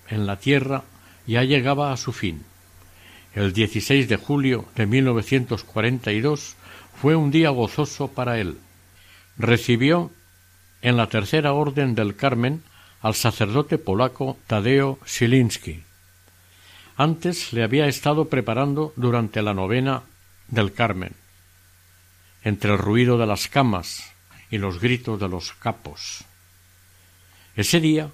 en 0.09 0.27
la 0.27 0.37
tierra 0.37 0.85
ya 1.27 1.43
llegaba 1.45 1.93
a 1.93 1.97
su 1.97 2.13
fin. 2.13 2.45
El 3.35 3.53
16 3.53 4.09
de 4.09 4.17
julio 4.17 4.67
de 4.75 4.87
1942 4.87 6.57
fue 7.01 7.15
un 7.15 7.31
día 7.31 7.51
gozoso 7.51 8.09
para 8.09 8.39
él 8.39 8.59
recibió 9.39 10.11
en 10.83 10.97
la 10.97 11.07
tercera 11.09 11.53
orden 11.53 11.95
del 11.95 12.17
Carmen 12.17 12.63
al 13.01 13.15
sacerdote 13.15 13.79
polaco 13.79 14.37
Tadeo 14.47 14.99
Silinski. 15.05 15.85
Antes 16.97 17.53
le 17.53 17.63
había 17.63 17.87
estado 17.87 18.29
preparando 18.29 18.93
durante 18.97 19.41
la 19.41 19.55
novena 19.55 20.03
del 20.49 20.73
Carmen, 20.73 21.13
entre 22.43 22.73
el 22.73 22.79
ruido 22.79 23.19
de 23.19 23.27
las 23.27 23.49
camas 23.49 24.13
y 24.51 24.59
los 24.59 24.81
gritos 24.81 25.21
de 25.21 25.29
los 25.29 25.53
capos. 25.53 26.25
Ese 27.57 27.81
día 27.81 28.11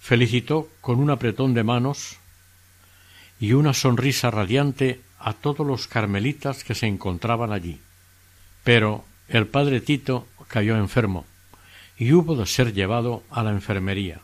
felicitó 0.00 0.68
con 0.80 0.98
un 0.98 1.10
apretón 1.10 1.54
de 1.54 1.64
manos 1.64 2.18
y 3.40 3.52
una 3.54 3.74
sonrisa 3.74 4.30
radiante 4.30 5.00
a 5.18 5.32
todos 5.32 5.66
los 5.66 5.86
carmelitas 5.86 6.64
que 6.64 6.74
se 6.74 6.86
encontraban 6.86 7.52
allí. 7.52 7.80
Pero 8.62 9.04
el 9.28 9.46
padre 9.46 9.80
Tito 9.80 10.28
cayó 10.48 10.76
enfermo 10.76 11.24
y 11.96 12.12
hubo 12.12 12.36
de 12.36 12.46
ser 12.46 12.74
llevado 12.74 13.22
a 13.30 13.42
la 13.42 13.50
enfermería. 13.50 14.20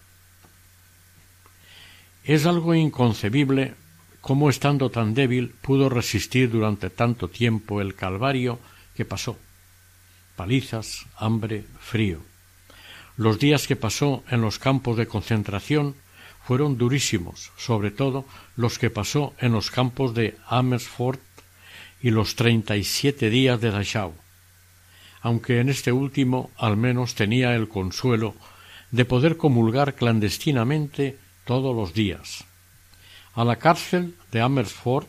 Es 2.24 2.45
algo 2.45 2.74
inconcebible 2.74 3.74
cómo 4.20 4.51
estando 4.51 4.91
tan 4.91 5.14
débil 5.14 5.55
pudo 5.62 5.88
resistir 5.88 6.51
durante 6.51 6.91
tanto 6.91 7.28
tiempo 7.28 7.80
el 7.80 7.95
calvario 7.95 8.59
que 8.95 9.05
pasó. 9.05 9.38
Palizas, 10.36 11.07
hambre, 11.16 11.64
frío. 11.80 12.20
Los 13.16 13.38
días 13.38 13.66
que 13.66 13.76
pasó 13.76 14.24
en 14.30 14.41
los 14.41 14.59
campos 14.59 14.97
de 14.97 15.07
concentración 15.07 15.95
fueron 16.47 16.78
durísimos, 16.78 17.53
sobre 17.57 17.91
todo 17.91 18.24
los 18.57 18.78
que 18.78 18.91
pasó 18.91 19.34
en 19.38 19.53
los 19.53 19.70
campos 19.70 20.14
de 20.14 20.36
Amersfoort 20.47 21.20
y 22.01 22.11
los 22.11 22.34
treinta 22.34 22.76
y 22.76 22.84
siete 22.84 23.28
días 23.28 23.61
de 23.61 23.70
Dachau. 23.70 24.14
aunque 25.22 25.61
en 25.61 25.68
este 25.68 25.93
último 25.93 26.51
al 26.57 26.76
menos 26.76 27.14
tenía 27.14 27.55
el 27.55 27.68
consuelo 27.68 28.34
de 28.91 29.05
poder 29.05 29.36
comulgar 29.36 29.95
clandestinamente 29.95 31.18
todos 31.45 31.76
los 31.76 31.93
días. 31.93 32.45
A 33.34 33.45
la 33.45 33.57
cárcel 33.57 34.16
de 34.32 34.41
Amersfoort 34.41 35.09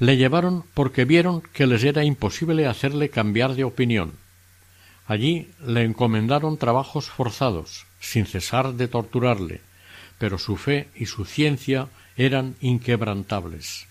le 0.00 0.16
llevaron 0.16 0.64
porque 0.72 1.04
vieron 1.04 1.42
que 1.42 1.66
les 1.66 1.84
era 1.84 2.04
imposible 2.04 2.66
hacerle 2.66 3.10
cambiar 3.10 3.54
de 3.54 3.64
opinión. 3.64 4.14
Allí 5.06 5.50
le 5.64 5.84
encomendaron 5.84 6.56
trabajos 6.56 7.10
forzados, 7.10 7.86
sin 8.00 8.24
cesar 8.24 8.74
de 8.74 8.88
torturarle, 8.88 9.60
pero 10.18 10.38
su 10.38 10.56
fe 10.56 10.88
y 10.94 11.06
su 11.06 11.26
ciencia 11.26 11.88
eran 12.16 12.56
inquebrantables. 12.60 13.86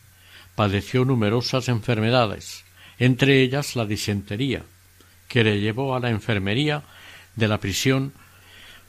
Padeció 0.55 1.05
numerosas 1.05 1.70
enfermedades, 1.70 2.64
entre 2.97 3.41
ellas 3.43 3.76
la 3.76 3.86
disentería, 3.86 4.64
que 5.28 5.43
le 5.43 5.60
llevó 5.60 5.95
a 5.95 5.99
la 5.99 6.10
enfermería 6.10 6.84
de 7.36 7.47
la 7.47 7.60
prisión 7.60 8.14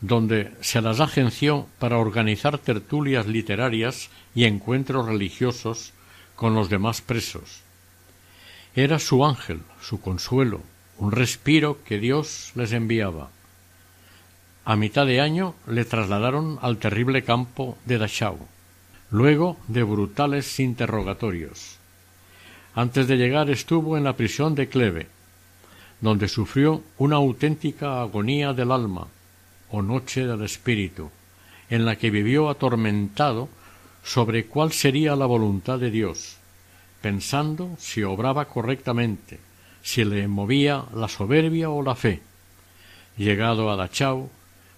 donde 0.00 0.52
se 0.62 0.80
las 0.80 1.00
agenció 1.00 1.68
para 1.78 1.98
organizar 1.98 2.56
tertulias 2.56 3.26
literarias 3.26 4.08
y 4.34 4.44
encuentros 4.44 5.06
religiosos 5.06 5.92
con 6.40 6.54
los 6.54 6.70
demás 6.70 7.02
presos. 7.02 7.60
Era 8.74 8.98
su 8.98 9.26
ángel, 9.26 9.60
su 9.82 10.00
consuelo, 10.00 10.62
un 10.96 11.12
respiro 11.12 11.84
que 11.84 11.98
Dios 11.98 12.52
les 12.54 12.72
enviaba. 12.72 13.28
A 14.64 14.74
mitad 14.74 15.04
de 15.04 15.20
año 15.20 15.54
le 15.66 15.84
trasladaron 15.84 16.58
al 16.62 16.78
terrible 16.78 17.24
campo 17.24 17.76
de 17.84 17.98
Dachau, 17.98 18.38
luego 19.10 19.58
de 19.68 19.82
brutales 19.82 20.58
interrogatorios. 20.60 21.76
Antes 22.74 23.06
de 23.06 23.18
llegar 23.18 23.50
estuvo 23.50 23.98
en 23.98 24.04
la 24.04 24.16
prisión 24.16 24.54
de 24.54 24.70
Cleve, 24.70 25.08
donde 26.00 26.26
sufrió 26.26 26.82
una 26.96 27.16
auténtica 27.16 28.00
agonía 28.00 28.54
del 28.54 28.72
alma 28.72 29.08
o 29.68 29.82
noche 29.82 30.24
del 30.24 30.42
espíritu, 30.42 31.10
en 31.68 31.84
la 31.84 31.96
que 31.96 32.08
vivió 32.08 32.48
atormentado 32.48 33.50
sobre 34.02 34.46
cuál 34.46 34.72
sería 34.72 35.16
la 35.16 35.26
voluntad 35.26 35.78
de 35.78 35.90
Dios, 35.90 36.36
pensando 37.00 37.76
si 37.78 38.02
obraba 38.02 38.46
correctamente, 38.46 39.40
si 39.82 40.04
le 40.04 40.28
movía 40.28 40.84
la 40.94 41.08
soberbia 41.08 41.70
o 41.70 41.82
la 41.82 41.94
fe. 41.94 42.22
Llegado 43.16 43.70
a 43.70 43.76
Dachau, 43.76 44.30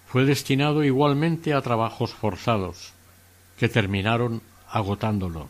fue 0.07 0.25
destinado 0.25 0.83
igualmente 0.83 1.53
a 1.53 1.61
trabajos 1.61 2.13
forzados, 2.13 2.93
que 3.57 3.69
terminaron 3.69 4.41
agotándolo. 4.69 5.49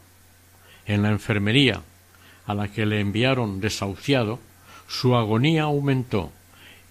En 0.85 1.01
la 1.01 1.09
enfermería, 1.09 1.81
a 2.45 2.53
la 2.53 2.67
que 2.67 2.85
le 2.85 2.99
enviaron 2.99 3.59
desahuciado, 3.59 4.39
su 4.87 5.15
agonía 5.15 5.63
aumentó, 5.63 6.31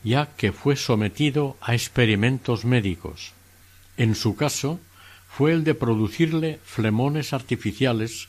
ya 0.02 0.26
que 0.36 0.52
fue 0.52 0.76
sometido 0.76 1.56
a 1.60 1.74
experimentos 1.74 2.64
médicos. 2.64 3.32
En 3.96 4.14
su 4.14 4.34
caso, 4.34 4.80
fue 5.34 5.52
el 5.52 5.64
de 5.64 5.74
producirle 5.74 6.60
flemones 6.62 7.32
artificiales 7.32 8.28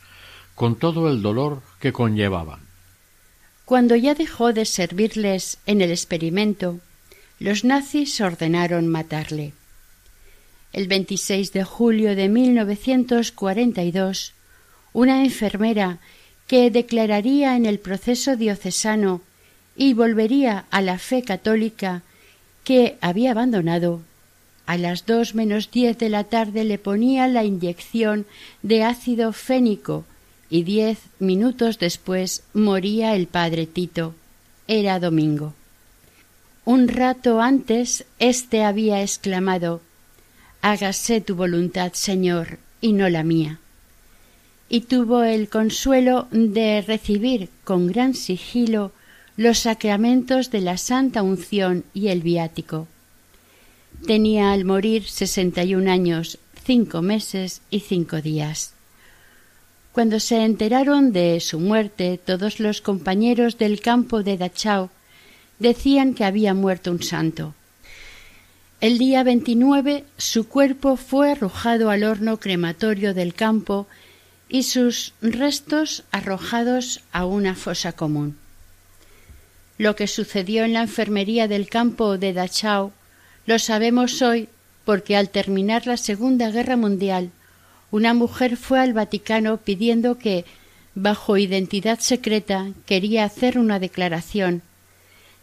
con 0.56 0.78
todo 0.78 1.10
el 1.10 1.22
dolor 1.22 1.62
que 1.80 1.92
conllevaban. 1.92 2.62
Cuando 3.66 3.98
ya 3.98 4.16
dejó 4.16 4.54
de 4.54 4.64
servirles 4.64 5.58
en 5.66 5.82
el 5.82 5.92
experimento, 5.92 6.80
los 7.40 7.66
nazis 7.66 8.22
ordenaron 8.22 8.88
matarle. 8.88 9.52
El 10.72 10.88
26 10.88 11.52
de 11.52 11.66
julio 11.66 12.16
de 12.16 12.30
1942, 12.30 14.32
una 14.94 15.26
enfermera 15.26 16.00
que 16.48 16.72
declararía 16.72 17.58
en 17.58 17.66
el 17.66 17.80
proceso 17.80 18.38
diocesano 18.38 19.20
y 19.76 19.94
volvería 19.94 20.64
a 20.72 20.82
la 20.82 20.98
fe 21.00 21.24
católica 21.24 22.02
que 22.64 22.98
había 23.02 23.32
abandonado, 23.32 24.04
a 24.66 24.78
las 24.78 25.06
dos 25.06 25.36
menos 25.36 25.72
diez 25.72 25.98
de 25.98 26.10
la 26.10 26.24
tarde 26.24 26.64
le 26.64 26.78
ponía 26.78 27.28
la 27.28 27.44
inyección 27.44 28.26
de 28.62 28.84
ácido 28.84 29.34
fénico 29.34 30.06
y 30.50 30.64
diez 30.64 31.00
minutos 31.20 31.80
después 31.80 32.44
moría 32.54 33.16
el 33.16 33.28
padre 33.28 33.66
Tito. 33.66 34.16
Era 34.68 35.00
domingo. 35.00 35.54
Un 36.66 36.88
rato 36.88 37.42
antes 37.42 38.06
éste 38.20 38.64
había 38.64 39.02
exclamado 39.02 39.82
Hágase 40.62 41.20
tu 41.20 41.36
voluntad, 41.36 41.92
Señor, 41.94 42.58
y 42.80 42.94
no 42.94 43.10
la 43.10 43.24
mía. 43.24 43.60
Y 44.70 44.82
tuvo 44.82 45.24
el 45.24 45.50
consuelo 45.50 46.30
de 46.32 46.82
recibir 46.82 47.50
con 47.66 47.88
gran 47.88 48.14
sigilo 48.14 48.94
los 49.36 49.60
sacramentos 49.60 50.52
de 50.52 50.62
la 50.62 50.78
Santa 50.78 51.22
Unción 51.22 51.84
y 51.94 52.08
el 52.08 52.22
Viático. 52.22 52.88
Tenía 54.06 54.52
al 54.52 54.66
morir 54.66 55.08
sesenta 55.08 55.64
y 55.64 55.76
un 55.76 55.88
años, 55.88 56.38
cinco 56.66 57.02
meses 57.02 57.62
y 57.70 57.80
cinco 57.80 58.22
días. 58.22 58.74
Cuando 59.94 60.20
se 60.20 60.44
enteraron 60.44 61.14
de 61.14 61.40
su 61.40 61.58
muerte, 61.58 62.20
todos 62.24 62.60
los 62.60 62.82
compañeros 62.82 63.58
del 63.58 63.80
campo 63.80 64.22
de 64.22 64.38
Dachau 64.38 64.90
decían 65.60 66.16
que 66.16 66.26
había 66.26 66.54
muerto 66.54 66.92
un 66.92 67.02
santo. 67.02 67.56
El 68.82 68.98
día 68.98 69.24
veintinueve 69.24 70.04
su 70.18 70.50
cuerpo 70.50 70.98
fue 70.98 71.32
arrojado 71.32 71.90
al 71.90 72.04
horno 72.04 72.42
crematorio 72.42 73.14
del 73.14 73.34
campo 73.34 73.88
y 74.50 74.64
sus 74.64 75.14
restos 75.22 76.04
arrojados 76.12 77.00
a 77.14 77.26
una 77.26 77.56
fosa 77.56 77.94
común. 77.94 78.36
Lo 79.78 79.96
que 79.96 80.08
sucedió 80.08 80.66
en 80.66 80.74
la 80.74 80.82
enfermería 80.82 81.48
del 81.48 81.70
campo 81.70 82.18
de 82.18 82.34
Dachau 82.34 82.92
lo 83.46 83.60
sabemos 83.60 84.22
hoy 84.22 84.50
porque 84.86 85.16
al 85.16 85.30
terminar 85.30 85.88
la 85.88 85.98
Segunda 85.98 86.50
Guerra 86.52 86.78
Mundial, 86.78 87.32
una 87.92 88.14
mujer 88.14 88.58
fue 88.58 88.80
al 88.80 88.94
Vaticano 88.94 89.58
pidiendo 89.58 90.18
que, 90.18 90.46
bajo 90.96 91.38
identidad 91.38 92.00
secreta, 92.00 92.70
quería 92.86 93.24
hacer 93.24 93.58
una 93.58 93.80
declaración. 93.80 94.62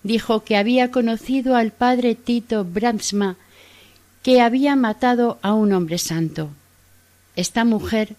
Dijo 0.03 0.45
que 0.45 0.57
había 0.57 0.91
conocido 0.91 1.57
al 1.57 1.73
padre 1.73 2.15
Tito 2.15 2.65
Brandsma, 2.65 3.37
que 4.23 4.41
había 4.41 4.77
matado 4.77 5.39
a 5.43 5.55
un 5.55 5.73
hombre 5.73 5.99
santo. 5.99 6.51
Esta 7.37 7.65
mujer 7.65 8.17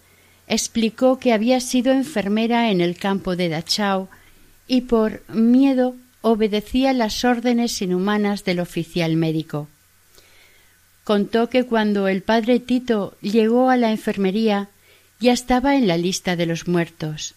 explicó 0.48 1.20
que 1.20 1.34
había 1.34 1.60
sido 1.60 1.92
enfermera 1.92 2.72
en 2.72 2.82
el 2.82 2.98
campo 2.98 3.36
de 3.36 3.50
Dachau 3.50 4.08
y 4.68 4.82
por 4.82 5.24
miedo 5.30 5.96
obedecía 6.22 6.94
las 6.94 7.26
órdenes 7.26 7.82
inhumanas 7.82 8.44
del 8.44 8.60
oficial 8.60 9.16
médico. 9.16 9.68
Contó 11.04 11.50
que 11.50 11.66
cuando 11.66 12.08
el 12.08 12.22
padre 12.22 12.60
Tito 12.60 13.18
llegó 13.22 13.70
a 13.70 13.78
la 13.78 13.92
enfermería 13.92 14.70
ya 15.20 15.34
estaba 15.34 15.76
en 15.76 15.88
la 15.88 15.98
lista 15.98 16.36
de 16.36 16.46
los 16.46 16.68
muertos. 16.68 17.36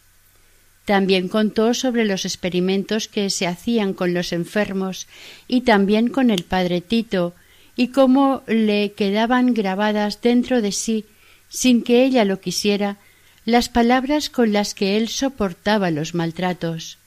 También 0.84 1.28
contó 1.28 1.72
sobre 1.72 2.04
los 2.04 2.24
experimentos 2.24 3.08
que 3.08 3.30
se 3.30 3.46
hacían 3.46 3.94
con 3.94 4.12
los 4.12 4.32
enfermos 4.32 5.06
y 5.48 5.62
también 5.62 6.08
con 6.08 6.30
el 6.30 6.44
padre 6.44 6.80
Tito 6.80 7.34
y 7.76 7.88
cómo 7.88 8.42
le 8.46 8.92
quedaban 8.92 9.54
grabadas 9.54 10.20
dentro 10.20 10.60
de 10.62 10.72
sí, 10.72 11.06
sin 11.48 11.82
que 11.82 12.04
ella 12.04 12.24
lo 12.24 12.40
quisiera, 12.40 12.98
las 13.44 13.68
palabras 13.68 14.30
con 14.30 14.52
las 14.52 14.74
que 14.74 14.96
él 14.96 15.08
soportaba 15.08 15.90
los 15.90 16.14
maltratos. 16.14 16.98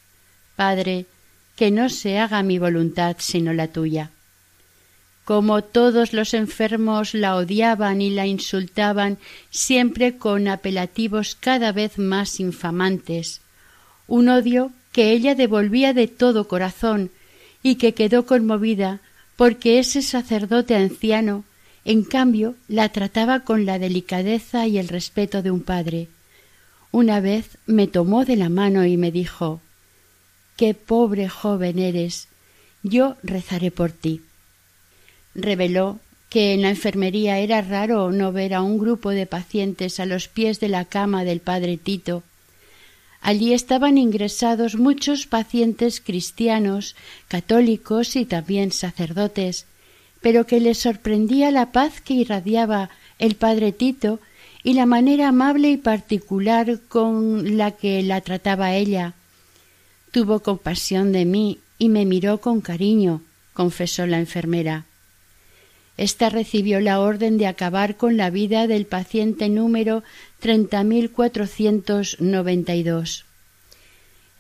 Padre, 0.56 1.06
que 1.58 1.72
no 1.72 1.90
se 1.90 2.20
haga 2.20 2.44
mi 2.44 2.60
voluntad 2.60 3.18
sino 3.20 3.52
la 3.52 3.68
tuya. 3.68 4.12
Como 5.26 5.62
todos 5.62 6.14
los 6.14 6.34
enfermos 6.34 7.14
la 7.14 7.36
odiaban 7.36 8.02
y 8.02 8.12
la 8.12 8.26
insultaban 8.28 9.18
siempre 9.50 10.18
con 10.18 10.48
apelativos 10.48 11.36
cada 11.36 11.74
vez 11.74 11.98
más 11.98 12.40
infamantes, 12.40 13.42
un 14.08 14.30
odio 14.30 14.72
que 14.94 15.12
ella 15.12 15.36
devolvía 15.36 15.94
de 15.94 16.08
todo 16.08 16.48
corazón 16.48 17.12
y 17.62 17.76
que 17.76 17.94
quedó 17.94 18.26
conmovida 18.26 19.02
porque 19.36 19.80
ese 19.80 20.02
sacerdote 20.02 20.76
anciano 20.76 21.44
en 21.84 22.04
cambio 22.04 22.56
la 22.68 22.90
trataba 22.90 23.42
con 23.42 23.66
la 23.66 23.80
delicadeza 23.80 24.68
y 24.68 24.78
el 24.78 24.88
respeto 24.88 25.42
de 25.42 25.52
un 25.52 25.62
padre. 25.62 26.08
Una 26.92 27.20
vez 27.20 27.58
me 27.66 27.88
tomó 27.88 28.26
de 28.26 28.36
la 28.36 28.50
mano 28.50 28.86
y 28.86 28.96
me 28.96 29.12
dijo 29.12 29.62
Qué 30.58 30.74
pobre 30.74 31.30
joven 31.30 31.78
eres. 31.78 32.28
Yo 32.82 33.16
rezaré 33.22 33.70
por 33.70 33.92
ti. 33.92 34.22
Reveló 35.36 36.00
que 36.30 36.54
en 36.54 36.64
la 36.64 36.70
enfermería 36.70 37.38
era 37.38 37.62
raro 37.62 38.12
no 38.12 38.32
ver 38.32 38.56
a 38.56 38.64
un 38.64 38.80
grupo 38.80 39.12
de 39.12 39.28
pacientes 39.28 40.00
a 40.00 40.08
los 40.08 40.28
pies 40.28 40.60
de 40.60 40.68
la 40.68 40.86
cama 40.86 41.24
del 41.24 41.42
padre 41.42 41.78
Tito. 41.78 42.24
Allí 43.22 43.54
estaban 43.54 44.00
ingresados 44.00 44.76
muchos 44.76 45.28
pacientes 45.28 46.02
cristianos, 46.02 46.96
católicos 47.28 48.16
y 48.16 48.26
también 48.26 48.72
sacerdotes, 48.72 49.68
pero 50.22 50.48
que 50.48 50.60
les 50.60 50.80
sorprendía 50.80 51.52
la 51.52 51.72
paz 51.72 52.02
que 52.02 52.16
irradiaba 52.16 52.90
el 53.20 53.36
padre 53.36 53.74
Tito 53.74 54.20
y 54.64 54.74
la 54.74 54.88
manera 54.88 55.28
amable 55.28 55.70
y 55.70 55.78
particular 55.78 56.80
con 56.90 57.58
la 57.58 57.72
que 57.72 58.02
la 58.02 58.22
trataba 58.22 58.74
ella, 58.74 59.14
tuvo 60.18 60.40
compasión 60.40 61.12
de 61.12 61.26
mí 61.26 61.60
y 61.78 61.90
me 61.90 62.04
miró 62.04 62.42
con 62.42 62.60
cariño, 62.60 63.22
confesó 63.54 64.08
la 64.08 64.18
enfermera. 64.18 64.86
Esta 65.96 66.32
recibió 66.32 66.80
la 66.80 67.02
orden 67.02 67.38
de 67.38 67.46
acabar 67.46 67.98
con 67.98 68.18
la 68.18 68.32
vida 68.32 68.66
del 68.66 68.88
paciente 68.88 69.48
número 69.48 70.02
30.492. 70.42 73.26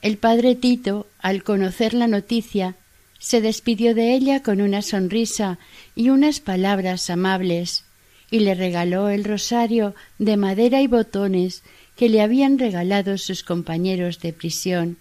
El 0.02 0.18
padre 0.18 0.56
Tito, 0.56 1.06
al 1.20 1.44
conocer 1.44 1.94
la 1.94 2.08
noticia, 2.08 2.74
se 3.20 3.40
despidió 3.40 3.94
de 3.94 4.16
ella 4.16 4.42
con 4.42 4.62
una 4.62 4.82
sonrisa 4.82 5.60
y 5.96 6.10
unas 6.10 6.40
palabras 6.40 7.12
amables, 7.12 7.84
y 8.32 8.40
le 8.40 8.56
regaló 8.56 9.10
el 9.10 9.26
rosario 9.26 9.94
de 10.18 10.38
madera 10.38 10.82
y 10.82 10.88
botones 10.88 11.62
que 11.96 12.10
le 12.10 12.22
habían 12.22 12.58
regalado 12.58 13.20
sus 13.20 13.44
compañeros 13.44 14.22
de 14.22 14.34
prisión. 14.34 14.98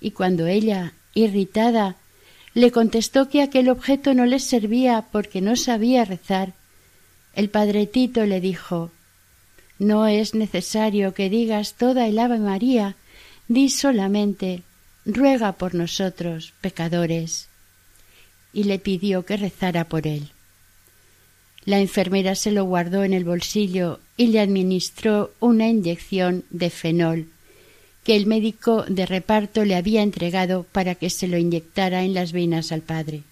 Y 0.00 0.12
cuando 0.12 0.46
ella, 0.46 0.92
irritada, 1.14 1.96
le 2.54 2.72
contestó 2.72 3.28
que 3.28 3.42
aquel 3.42 3.68
objeto 3.68 4.14
no 4.14 4.26
le 4.26 4.38
servía 4.38 5.06
porque 5.12 5.40
no 5.40 5.56
sabía 5.56 6.04
rezar, 6.04 6.54
el 7.34 7.50
padre 7.50 7.86
Tito 7.86 8.26
le 8.26 8.40
dijo 8.40 8.90
No 9.78 10.06
es 10.06 10.34
necesario 10.34 11.14
que 11.14 11.30
digas 11.30 11.74
toda 11.74 12.06
el 12.06 12.18
Ave 12.18 12.38
María, 12.38 12.96
di 13.46 13.68
solamente 13.68 14.62
ruega 15.04 15.52
por 15.52 15.74
nosotros, 15.74 16.52
pecadores. 16.60 17.48
Y 18.52 18.64
le 18.64 18.78
pidió 18.78 19.24
que 19.24 19.36
rezara 19.36 19.84
por 19.84 20.06
él. 20.06 20.30
La 21.64 21.78
enfermera 21.80 22.34
se 22.34 22.50
lo 22.50 22.64
guardó 22.64 23.04
en 23.04 23.12
el 23.12 23.24
bolsillo 23.24 24.00
y 24.16 24.28
le 24.28 24.40
administró 24.40 25.32
una 25.38 25.68
inyección 25.68 26.44
de 26.50 26.70
fenol 26.70 27.28
que 28.08 28.16
el 28.16 28.24
médico 28.24 28.86
de 28.88 29.04
reparto 29.04 29.66
le 29.66 29.76
había 29.76 30.00
entregado 30.00 30.62
para 30.72 30.94
que 30.94 31.10
se 31.10 31.28
lo 31.28 31.36
inyectara 31.36 32.04
en 32.04 32.14
las 32.14 32.32
venas 32.32 32.72
al 32.72 32.80
padre. 32.80 33.22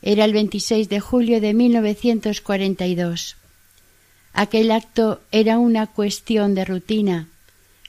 Era 0.00 0.24
el 0.24 0.32
26 0.32 0.88
de 0.88 1.00
julio 1.00 1.40
de 1.40 1.52
1942. 1.52 3.34
Aquel 4.32 4.70
acto 4.70 5.22
era 5.32 5.58
una 5.58 5.88
cuestión 5.88 6.54
de 6.54 6.66
rutina. 6.66 7.26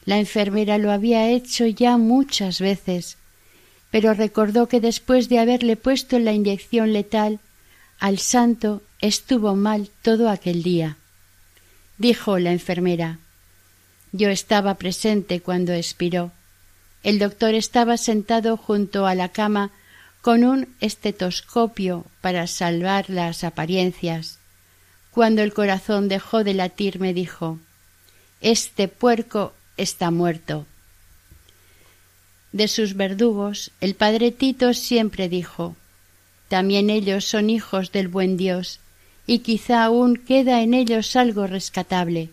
La 0.06 0.18
enfermera 0.18 0.80
lo 0.80 0.92
había 0.92 1.30
hecho 1.30 1.68
ya 1.68 1.98
muchas 1.98 2.60
veces, 2.60 3.18
pero 3.92 4.16
recordó 4.16 4.68
que 4.68 4.82
después 4.82 5.30
de 5.30 5.38
haberle 5.38 5.76
puesto 5.76 6.18
la 6.18 6.34
inyección 6.34 6.94
letal, 6.94 7.40
al 8.00 8.18
santo 8.18 8.82
estuvo 9.02 9.56
mal 9.56 9.92
todo 10.02 10.32
aquel 10.32 10.64
día. 10.64 10.98
Dijo 12.00 12.40
la 12.40 12.52
enfermera 12.54 13.20
Yo 14.12 14.30
estaba 14.30 14.76
presente 14.76 15.42
cuando 15.42 15.74
expiró. 15.74 16.32
El 17.04 17.20
doctor 17.20 17.54
estaba 17.54 17.98
sentado 17.98 18.58
junto 18.58 19.06
a 19.06 19.16
la 19.16 19.30
cama 19.30 19.72
con 20.22 20.44
un 20.44 20.68
estetoscopio 20.82 22.06
para 22.22 22.48
salvar 22.48 23.10
las 23.10 23.44
apariencias. 23.44 24.40
Cuando 25.12 25.42
el 25.42 25.54
corazón 25.54 26.08
dejó 26.10 26.44
de 26.44 26.54
latir 26.54 27.00
me 27.00 27.14
dijo 27.14 27.60
Este 28.42 28.88
puerco 28.88 29.54
está 29.78 30.12
muerto. 30.12 30.66
De 32.52 32.68
sus 32.68 32.96
verdugos, 32.96 33.72
el 33.82 33.96
padre 33.96 34.32
Tito 34.32 34.74
siempre 34.74 35.30
dijo 35.30 35.76
también 36.48 36.90
ellos 36.90 37.26
son 37.26 37.50
hijos 37.50 37.92
del 37.92 38.08
buen 38.08 38.38
Dios, 38.38 38.80
y 39.26 39.40
quizá 39.40 39.84
aún 39.84 40.16
queda 40.16 40.62
en 40.62 40.74
ellos 40.74 41.16
algo 41.16 41.46
rescatable. 41.48 42.30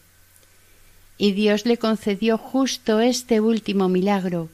Y 1.17 1.33
Dios 1.33 1.65
le 1.67 1.79
concedió 1.79 2.39
justo 2.39 3.01
este 3.01 3.41
último 3.41 3.89
milagro. 3.89 4.49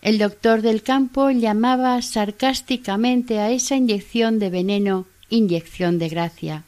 El 0.00 0.18
doctor 0.18 0.62
del 0.62 0.82
campo 0.82 1.30
llamaba 1.30 2.00
sarcásticamente 2.02 3.40
a 3.40 3.50
esa 3.50 3.76
inyección 3.76 4.38
de 4.38 4.50
veneno 4.50 5.06
inyección 5.28 5.98
de 5.98 6.08
gracia. 6.08 6.64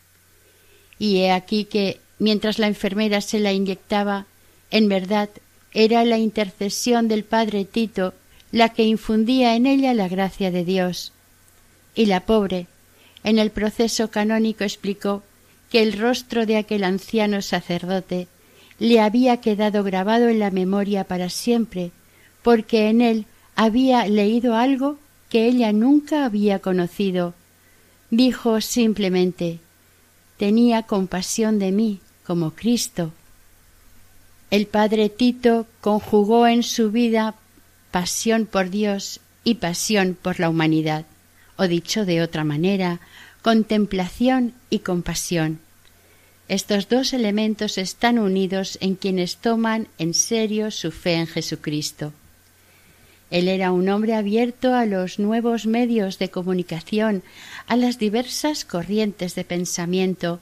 Y 0.99 1.19
he 1.19 1.33
aquí 1.33 1.65
que, 1.65 2.01
mientras 2.19 2.59
la 2.59 2.67
enfermera 2.67 3.21
se 3.21 3.39
la 3.39 3.53
inyectaba, 3.53 4.27
en 4.71 4.89
verdad 4.89 5.31
era 5.73 6.05
la 6.05 6.19
intercesión 6.19 7.09
del 7.09 7.25
padre 7.25 7.65
Tito 7.65 8.15
la 8.53 8.71
que 8.71 8.83
infundía 8.83 9.55
en 9.55 9.67
ella 9.67 9.95
la 9.95 10.09
gracia 10.09 10.51
de 10.51 10.65
Dios 10.65 11.13
y 11.95 12.07
la 12.07 12.21
pobre, 12.21 12.67
en 13.25 13.39
el 13.39 13.51
proceso 13.51 14.11
canónico 14.11 14.65
explicó 14.65 15.23
que 15.71 15.83
el 15.83 15.99
rostro 15.99 16.47
de 16.47 16.57
aquel 16.57 16.85
anciano 16.85 17.43
sacerdote 17.43 18.27
le 18.81 19.01
había 19.01 19.37
quedado 19.41 19.85
grabado 19.85 20.29
en 20.29 20.41
la 20.41 20.51
memoria 20.51 21.05
para 21.05 21.31
siempre, 21.31 21.93
porque 22.43 22.89
en 22.89 23.01
él 23.01 23.27
había 23.55 24.07
leído 24.09 24.57
algo 24.57 24.99
que 25.29 25.47
ella 25.47 25.73
nunca 25.73 26.25
había 26.25 26.59
conocido. 26.59 27.35
Dijo 28.11 28.61
simplemente 28.61 29.61
tenía 30.37 30.85
compasión 30.85 31.59
de 31.59 31.71
mí 31.71 32.01
como 32.27 32.53
Cristo. 32.53 33.13
El 34.51 34.67
padre 34.67 35.11
Tito 35.11 35.67
conjugó 35.81 36.47
en 36.47 36.63
su 36.63 36.91
vida 36.91 37.35
pasión 37.91 38.47
por 38.47 38.71
Dios 38.71 39.21
y 39.45 39.57
pasión 39.57 40.17
por 40.21 40.41
la 40.41 40.49
humanidad 40.49 41.05
o 41.61 41.69
dicho 41.69 42.07
de 42.07 42.23
otra 42.23 42.43
manera, 42.43 43.01
contemplación 43.43 44.55
y 44.71 44.79
compasión. 44.79 45.61
Estos 46.51 46.89
dos 46.89 47.13
elementos 47.13 47.79
están 47.79 48.19
unidos 48.19 48.77
en 48.81 48.97
quienes 48.97 49.37
toman 49.37 49.87
en 49.99 50.15
serio 50.15 50.73
su 50.73 50.91
fe 50.91 51.15
en 51.15 51.29
Jesucristo. 51.29 52.13
Él 53.31 53.47
era 53.47 53.71
un 53.71 53.89
hombre 53.89 54.17
abierto 54.17 54.75
a 54.75 54.85
los 54.85 55.21
nuevos 55.21 55.67
medios 55.67 56.19
de 56.19 56.31
comunicación, 56.31 57.23
a 57.69 57.77
las 57.77 58.01
diversas 58.01 58.65
corrientes 58.65 59.37
de 59.37 59.45
pensamiento, 59.45 60.41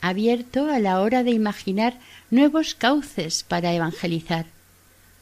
abierto 0.00 0.68
a 0.68 0.80
la 0.80 1.00
hora 1.00 1.22
de 1.22 1.30
imaginar 1.30 2.00
nuevos 2.32 2.74
cauces 2.74 3.44
para 3.44 3.72
evangelizar. 3.72 4.46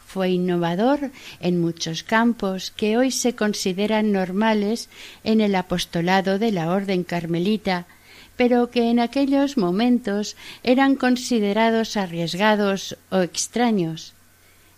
Fue 0.06 0.30
innovador 0.30 1.10
en 1.40 1.60
muchos 1.60 2.04
campos 2.04 2.70
que 2.70 2.96
hoy 2.96 3.10
se 3.10 3.34
consideran 3.34 4.12
normales 4.12 4.88
en 5.24 5.42
el 5.42 5.54
apostolado 5.54 6.38
de 6.38 6.52
la 6.52 6.70
orden 6.70 7.04
carmelita, 7.04 7.86
pero 8.42 8.72
que 8.72 8.90
en 8.90 8.98
aquellos 8.98 9.56
momentos 9.56 10.34
eran 10.64 10.96
considerados 10.96 11.96
arriesgados 11.96 12.96
o 13.08 13.18
extraños. 13.20 14.14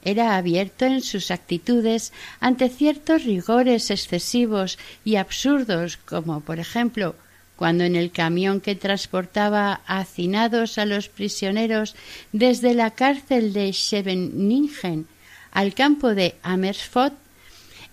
Era 0.04 0.36
abierto 0.36 0.84
en 0.84 1.00
sus 1.00 1.30
actitudes 1.30 2.12
ante 2.40 2.68
ciertos 2.68 3.24
rigores 3.24 3.90
excesivos 3.90 4.76
y 5.02 5.16
absurdos, 5.16 5.96
como 5.96 6.42
por 6.42 6.58
ejemplo 6.58 7.14
cuando 7.56 7.84
en 7.84 7.96
el 7.96 8.10
camión 8.10 8.60
que 8.60 8.74
transportaba 8.74 9.80
hacinados 9.86 10.76
a 10.76 10.84
los 10.84 11.08
prisioneros 11.08 11.96
desde 12.32 12.74
la 12.74 12.90
cárcel 12.90 13.54
de 13.54 13.72
Scheveningen 13.72 15.06
al 15.52 15.72
campo 15.72 16.14
de 16.14 16.34
Amersfoort, 16.42 17.14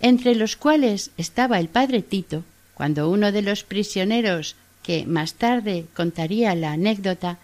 entre 0.00 0.34
los 0.34 0.54
cuales 0.54 1.12
estaba 1.16 1.58
el 1.58 1.68
padre 1.68 2.02
Tito, 2.02 2.44
cuando 2.74 3.08
uno 3.08 3.32
de 3.32 3.40
los 3.40 3.64
prisioneros, 3.64 4.56
que 4.82 5.06
más 5.06 5.34
tarde 5.34 5.86
contaría 5.94 6.54
la 6.54 6.72
anécdota, 6.72 7.38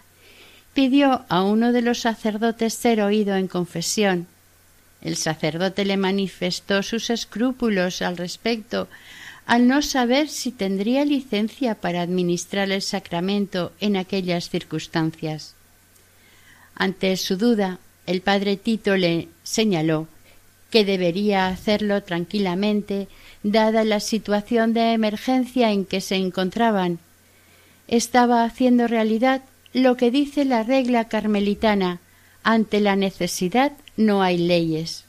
pidió 0.73 1.25
a 1.29 1.43
uno 1.43 1.71
de 1.71 1.81
los 1.81 1.99
sacerdotes 2.01 2.73
ser 2.73 3.01
oído 3.01 3.35
en 3.35 3.47
confesión. 3.47 4.27
El 5.01 5.15
sacerdote 5.15 5.85
le 5.85 5.97
manifestó 5.97 6.83
sus 6.83 7.09
escrúpulos 7.09 8.01
al 8.01 8.17
respecto, 8.17 8.87
al 9.45 9.67
no 9.67 9.81
saber 9.81 10.29
si 10.29 10.51
tendría 10.51 11.05
licencia 11.05 11.75
para 11.75 12.01
administrar 12.01 12.69
el 12.71 12.81
sacramento 12.81 13.71
en 13.79 13.97
aquellas 13.97 14.49
circunstancias. 14.49 15.55
Ante 16.75 17.17
su 17.17 17.35
duda, 17.35 17.79
el 18.05 18.21
padre 18.21 18.57
Tito 18.57 18.95
le 18.95 19.27
señaló 19.43 20.07
que 20.69 20.85
debería 20.85 21.47
hacerlo 21.47 22.03
tranquilamente, 22.03 23.07
dada 23.43 23.83
la 23.83 23.99
situación 23.99 24.73
de 24.73 24.93
emergencia 24.93 25.71
en 25.71 25.85
que 25.85 25.99
se 25.99 26.15
encontraban. 26.15 26.99
Estaba 27.89 28.43
haciendo 28.43 28.87
realidad 28.87 29.41
lo 29.73 29.97
que 29.97 30.11
dice 30.11 30.45
la 30.45 30.61
regla 30.61 31.07
carmelitana 31.07 31.99
ante 32.43 32.81
la 32.81 32.95
necesidad 32.95 33.73
no 33.97 34.21
hay 34.21 34.37
leyes. 34.37 35.05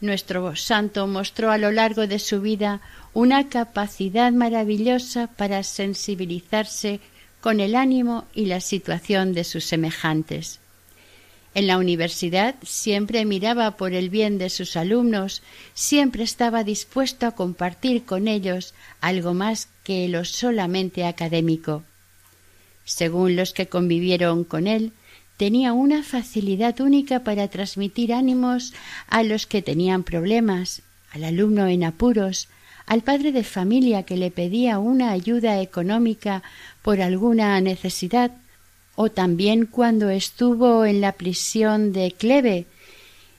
Nuestro 0.00 0.56
santo 0.56 1.06
mostró 1.06 1.50
a 1.50 1.58
lo 1.58 1.70
largo 1.70 2.06
de 2.06 2.18
su 2.18 2.40
vida 2.40 2.80
una 3.12 3.50
capacidad 3.50 4.32
maravillosa 4.32 5.26
para 5.26 5.62
sensibilizarse 5.62 7.00
con 7.42 7.60
el 7.60 7.74
ánimo 7.74 8.24
y 8.34 8.46
la 8.46 8.60
situación 8.60 9.34
de 9.34 9.44
sus 9.44 9.64
semejantes. 9.64 10.58
En 11.56 11.66
la 11.66 11.78
universidad 11.78 12.54
siempre 12.62 13.24
miraba 13.24 13.78
por 13.78 13.94
el 13.94 14.10
bien 14.10 14.36
de 14.36 14.50
sus 14.50 14.76
alumnos, 14.76 15.40
siempre 15.72 16.22
estaba 16.22 16.64
dispuesto 16.64 17.26
a 17.26 17.30
compartir 17.30 18.04
con 18.04 18.28
ellos 18.28 18.74
algo 19.00 19.32
más 19.32 19.70
que 19.82 20.06
lo 20.06 20.26
solamente 20.26 21.06
académico. 21.06 21.82
Según 22.84 23.36
los 23.36 23.54
que 23.54 23.68
convivieron 23.68 24.44
con 24.44 24.66
él, 24.66 24.92
tenía 25.38 25.72
una 25.72 26.02
facilidad 26.02 26.78
única 26.82 27.24
para 27.24 27.48
transmitir 27.48 28.12
ánimos 28.12 28.74
a 29.08 29.22
los 29.22 29.46
que 29.46 29.62
tenían 29.62 30.04
problemas 30.04 30.82
al 31.10 31.24
alumno 31.24 31.68
en 31.68 31.84
apuros, 31.84 32.48
al 32.84 33.00
padre 33.00 33.32
de 33.32 33.44
familia 33.44 34.02
que 34.02 34.18
le 34.18 34.30
pedía 34.30 34.78
una 34.78 35.10
ayuda 35.10 35.62
económica 35.62 36.42
por 36.82 37.00
alguna 37.00 37.58
necesidad, 37.62 38.30
o 38.96 39.10
también 39.10 39.66
cuando 39.66 40.10
estuvo 40.10 40.84
en 40.84 41.00
la 41.00 41.12
prisión 41.12 41.92
de 41.92 42.12
Cleve 42.12 42.66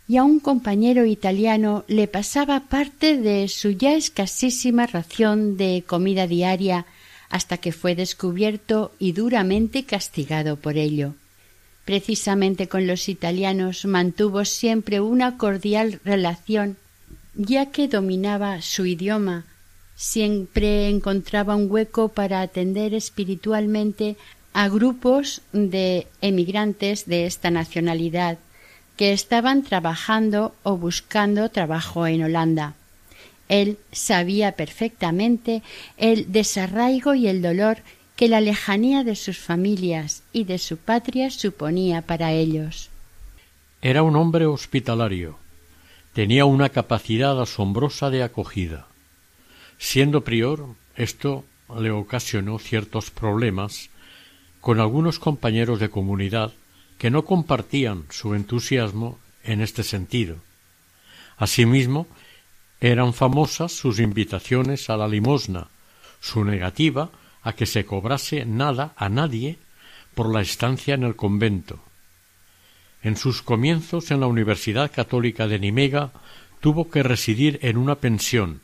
y 0.07 0.17
a 0.17 0.23
un 0.23 0.39
compañero 0.39 1.05
italiano 1.05 1.83
le 1.87 2.07
pasaba 2.07 2.61
parte 2.61 3.17
de 3.17 3.47
su 3.49 3.71
ya 3.71 3.93
escasísima 3.95 4.87
ración 4.87 5.57
de 5.57 5.83
comida 5.85 6.27
diaria 6.27 6.85
hasta 7.29 7.57
que 7.57 7.73
fue 7.73 7.95
descubierto 7.95 8.93
y 8.99 9.11
duramente 9.11 9.83
castigado 9.83 10.55
por 10.55 10.77
ello. 10.77 11.13
Precisamente 11.83 12.67
con 12.67 12.87
los 12.87 13.09
italianos 13.09 13.85
mantuvo 13.85 14.45
siempre 14.45 15.01
una 15.01 15.37
cordial 15.37 15.99
relación, 16.05 16.77
ya 17.35 17.67
que 17.67 17.87
dominaba 17.87 18.61
su 18.61 18.85
idioma, 18.85 19.45
siempre 19.95 20.89
encontraba 20.89 21.55
un 21.55 21.69
hueco 21.69 22.09
para 22.09 22.41
atender 22.41 22.93
espiritualmente 22.93 24.15
a 24.53 24.67
grupos 24.69 25.41
de 25.53 26.07
emigrantes 26.21 27.05
de 27.05 27.25
esta 27.25 27.51
nacionalidad 27.51 28.37
que 28.95 29.13
estaban 29.13 29.63
trabajando 29.63 30.55
o 30.63 30.77
buscando 30.77 31.49
trabajo 31.49 32.07
en 32.07 32.23
Holanda. 32.23 32.73
Él 33.47 33.77
sabía 33.91 34.53
perfectamente 34.53 35.61
el 35.97 36.31
desarraigo 36.31 37.13
y 37.13 37.27
el 37.27 37.41
dolor 37.41 37.77
que 38.15 38.27
la 38.27 38.41
lejanía 38.41 39.03
de 39.03 39.15
sus 39.15 39.37
familias 39.37 40.23
y 40.33 40.43
de 40.43 40.57
su 40.57 40.77
patria 40.77 41.29
suponía 41.29 42.01
para 42.01 42.31
ellos. 42.31 42.89
Era 43.81 44.01
un 44.01 44.15
hombre 44.15 44.47
hospitalario. 44.47 45.37
Tenía 46.13 46.45
una 46.45 46.69
capacidad 46.69 47.39
asombrosa 47.39 48.09
de 48.09 48.23
acogida. 48.23 48.87
Siendo 49.77 50.23
prior, 50.23 50.65
esto 50.95 51.45
le 51.79 51.91
ocasionó 51.91 52.57
ciertos 52.57 53.11
problemas 53.11 53.91
con 54.67 54.81
algunos 54.81 55.17
compañeros 55.17 55.79
de 55.79 55.87
comunidad 55.87 56.51
que 56.97 57.09
no 57.09 57.23
compartían 57.23 58.03
su 58.09 58.35
entusiasmo 58.35 59.17
en 59.45 59.61
este 59.61 59.81
sentido. 59.81 60.39
Asimismo, 61.37 62.05
eran 62.81 63.13
famosas 63.13 63.71
sus 63.71 63.97
invitaciones 63.97 64.89
a 64.89 64.97
la 64.97 65.07
limosna, 65.07 65.69
su 66.19 66.43
negativa 66.43 67.11
a 67.43 67.53
que 67.53 67.65
se 67.65 67.85
cobrase 67.85 68.45
nada 68.45 68.91
a 68.97 69.07
nadie 69.07 69.57
por 70.13 70.33
la 70.33 70.41
estancia 70.41 70.95
en 70.95 71.03
el 71.03 71.15
convento. 71.15 71.79
En 73.03 73.15
sus 73.15 73.41
comienzos 73.41 74.11
en 74.11 74.19
la 74.19 74.27
Universidad 74.27 74.91
Católica 74.91 75.47
de 75.47 75.59
Nimega 75.59 76.11
tuvo 76.59 76.89
que 76.89 77.03
residir 77.03 77.57
en 77.61 77.77
una 77.77 77.95
pensión, 77.95 78.59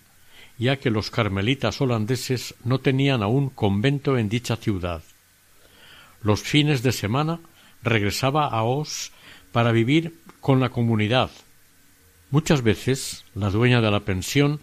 ya 0.57 0.75
que 0.75 0.89
los 0.89 1.09
carmelitas 1.09 1.79
holandeses 1.79 2.55
no 2.65 2.79
tenían 2.79 3.23
aún 3.23 3.49
convento 3.49 4.17
en 4.17 4.27
dicha 4.27 4.57
ciudad. 4.57 5.01
Los 6.23 6.41
fines 6.41 6.83
de 6.83 6.93
semana 6.93 7.39
regresaba 7.83 8.47
a 8.47 8.63
Os 8.63 9.11
para 9.51 9.71
vivir 9.71 10.15
con 10.39 10.59
la 10.59 10.69
comunidad. 10.69 11.29
Muchas 12.31 12.61
veces 12.61 13.25
la 13.35 13.49
dueña 13.49 13.81
de 13.81 13.91
la 13.91 13.99
pensión, 13.99 14.61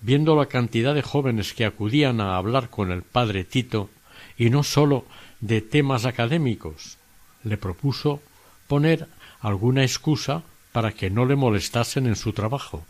viendo 0.00 0.34
la 0.34 0.46
cantidad 0.46 0.94
de 0.94 1.02
jóvenes 1.02 1.52
que 1.52 1.66
acudían 1.66 2.20
a 2.20 2.36
hablar 2.36 2.70
con 2.70 2.90
el 2.90 3.02
padre 3.02 3.44
Tito, 3.44 3.90
y 4.36 4.50
no 4.50 4.62
sólo 4.62 5.04
de 5.40 5.60
temas 5.60 6.06
académicos, 6.06 6.96
le 7.44 7.58
propuso 7.58 8.20
poner 8.66 9.06
alguna 9.40 9.82
excusa 9.82 10.42
para 10.72 10.92
que 10.92 11.10
no 11.10 11.26
le 11.26 11.36
molestasen 11.36 12.06
en 12.06 12.16
su 12.16 12.32
trabajo, 12.32 12.84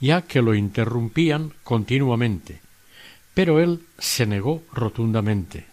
ya 0.00 0.22
que 0.22 0.40
lo 0.40 0.54
interrumpían 0.54 1.52
continuamente. 1.64 2.60
Pero 3.34 3.60
él 3.60 3.82
se 3.98 4.26
negó 4.26 4.62
rotundamente. 4.72 5.66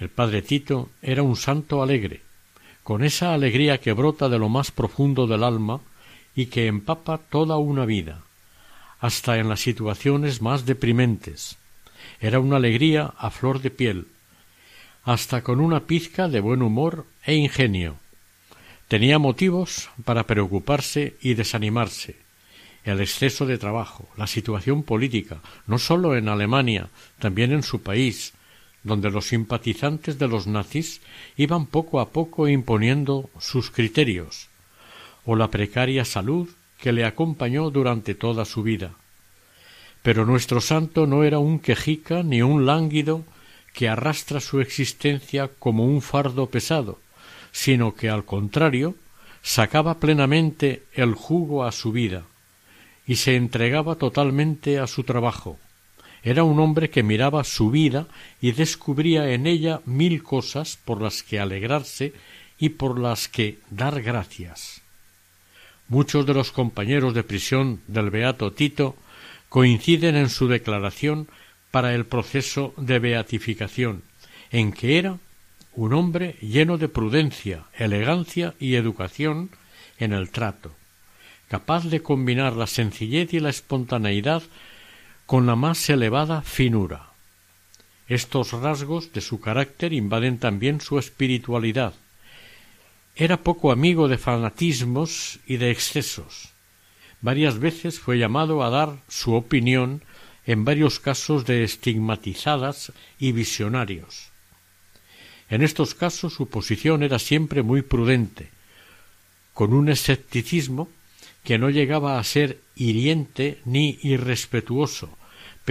El 0.00 0.08
padre 0.08 0.40
Tito 0.40 0.88
era 1.02 1.22
un 1.22 1.36
santo 1.36 1.82
alegre, 1.82 2.22
con 2.82 3.04
esa 3.04 3.34
alegría 3.34 3.78
que 3.78 3.92
brota 3.92 4.30
de 4.30 4.38
lo 4.38 4.48
más 4.48 4.70
profundo 4.70 5.26
del 5.26 5.44
alma 5.44 5.82
y 6.34 6.46
que 6.46 6.66
empapa 6.66 7.18
toda 7.18 7.58
una 7.58 7.84
vida, 7.84 8.22
hasta 8.98 9.36
en 9.36 9.50
las 9.50 9.60
situaciones 9.60 10.40
más 10.40 10.64
deprimentes. 10.64 11.58
Era 12.18 12.40
una 12.40 12.56
alegría 12.56 13.12
a 13.18 13.30
flor 13.30 13.60
de 13.60 13.70
piel, 13.70 14.06
hasta 15.04 15.42
con 15.42 15.60
una 15.60 15.80
pizca 15.80 16.28
de 16.28 16.40
buen 16.40 16.62
humor 16.62 17.04
e 17.26 17.34
ingenio. 17.34 17.96
Tenía 18.88 19.18
motivos 19.18 19.90
para 20.06 20.26
preocuparse 20.26 21.16
y 21.20 21.34
desanimarse. 21.34 22.16
El 22.84 23.02
exceso 23.02 23.44
de 23.44 23.58
trabajo, 23.58 24.08
la 24.16 24.26
situación 24.26 24.82
política, 24.82 25.42
no 25.66 25.78
sólo 25.78 26.16
en 26.16 26.30
Alemania, 26.30 26.88
también 27.18 27.52
en 27.52 27.62
su 27.62 27.82
país, 27.82 28.32
donde 28.82 29.10
los 29.10 29.26
simpatizantes 29.28 30.18
de 30.18 30.28
los 30.28 30.46
nazis 30.46 31.00
iban 31.36 31.66
poco 31.66 32.00
a 32.00 32.10
poco 32.10 32.48
imponiendo 32.48 33.30
sus 33.38 33.70
criterios, 33.70 34.48
o 35.24 35.36
la 35.36 35.48
precaria 35.48 36.04
salud 36.04 36.48
que 36.78 36.92
le 36.92 37.04
acompañó 37.04 37.70
durante 37.70 38.14
toda 38.14 38.44
su 38.44 38.62
vida. 38.62 38.92
Pero 40.02 40.24
nuestro 40.24 40.60
santo 40.60 41.06
no 41.06 41.24
era 41.24 41.38
un 41.38 41.58
quejica 41.58 42.22
ni 42.22 42.40
un 42.40 42.64
lánguido 42.64 43.24
que 43.74 43.88
arrastra 43.88 44.40
su 44.40 44.60
existencia 44.60 45.50
como 45.58 45.84
un 45.84 46.00
fardo 46.00 46.46
pesado, 46.46 46.98
sino 47.52 47.94
que 47.94 48.08
al 48.08 48.24
contrario 48.24 48.94
sacaba 49.42 49.98
plenamente 49.98 50.84
el 50.92 51.14
jugo 51.14 51.64
a 51.64 51.72
su 51.72 51.92
vida 51.92 52.24
y 53.06 53.16
se 53.16 53.36
entregaba 53.36 53.96
totalmente 53.96 54.78
a 54.78 54.86
su 54.86 55.04
trabajo, 55.04 55.58
era 56.22 56.44
un 56.44 56.60
hombre 56.60 56.90
que 56.90 57.02
miraba 57.02 57.44
su 57.44 57.70
vida 57.70 58.06
y 58.40 58.52
descubría 58.52 59.32
en 59.32 59.46
ella 59.46 59.80
mil 59.86 60.22
cosas 60.22 60.78
por 60.84 61.00
las 61.00 61.22
que 61.22 61.40
alegrarse 61.40 62.12
y 62.58 62.70
por 62.70 62.98
las 62.98 63.28
que 63.28 63.58
dar 63.70 64.02
gracias. 64.02 64.82
Muchos 65.88 66.26
de 66.26 66.34
los 66.34 66.52
compañeros 66.52 67.14
de 67.14 67.24
prisión 67.24 67.80
del 67.88 68.10
beato 68.10 68.52
Tito 68.52 68.96
coinciden 69.48 70.14
en 70.16 70.28
su 70.28 70.46
declaración 70.46 71.28
para 71.70 71.94
el 71.94 72.06
proceso 72.06 72.74
de 72.76 72.98
beatificación, 72.98 74.02
en 74.50 74.72
que 74.72 74.98
era 74.98 75.18
un 75.74 75.92
hombre 75.94 76.36
lleno 76.40 76.78
de 76.78 76.88
prudencia, 76.88 77.64
elegancia 77.76 78.54
y 78.58 78.74
educación 78.74 79.50
en 79.98 80.12
el 80.12 80.30
trato, 80.30 80.72
capaz 81.48 81.84
de 81.84 82.02
combinar 82.02 82.54
la 82.54 82.66
sencillez 82.66 83.32
y 83.34 83.40
la 83.40 83.50
espontaneidad 83.50 84.42
con 85.30 85.46
la 85.46 85.54
más 85.54 85.88
elevada 85.88 86.42
finura. 86.42 87.12
Estos 88.08 88.50
rasgos 88.50 89.12
de 89.12 89.20
su 89.20 89.40
carácter 89.40 89.92
invaden 89.92 90.38
también 90.38 90.80
su 90.80 90.98
espiritualidad. 90.98 91.94
Era 93.14 93.36
poco 93.36 93.70
amigo 93.70 94.08
de 94.08 94.18
fanatismos 94.18 95.38
y 95.46 95.58
de 95.58 95.70
excesos. 95.70 96.48
Varias 97.20 97.60
veces 97.60 98.00
fue 98.00 98.18
llamado 98.18 98.64
a 98.64 98.70
dar 98.70 98.98
su 99.06 99.34
opinión 99.34 100.02
en 100.46 100.64
varios 100.64 100.98
casos 100.98 101.46
de 101.46 101.62
estigmatizadas 101.62 102.92
y 103.20 103.30
visionarios. 103.30 104.30
En 105.48 105.62
estos 105.62 105.94
casos 105.94 106.34
su 106.34 106.48
posición 106.48 107.04
era 107.04 107.20
siempre 107.20 107.62
muy 107.62 107.82
prudente, 107.82 108.50
con 109.54 109.74
un 109.74 109.90
escepticismo 109.90 110.88
que 111.44 111.56
no 111.56 111.70
llegaba 111.70 112.18
a 112.18 112.24
ser 112.24 112.58
hiriente 112.74 113.60
ni 113.64 113.96
irrespetuoso, 114.02 115.16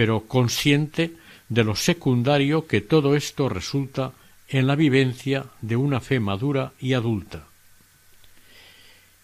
pero 0.00 0.20
consciente 0.20 1.12
de 1.50 1.62
lo 1.62 1.76
secundario 1.76 2.66
que 2.66 2.80
todo 2.80 3.14
esto 3.16 3.50
resulta 3.50 4.12
en 4.48 4.66
la 4.66 4.74
vivencia 4.74 5.44
de 5.60 5.76
una 5.76 6.00
fe 6.00 6.20
madura 6.20 6.72
y 6.80 6.94
adulta. 6.94 7.48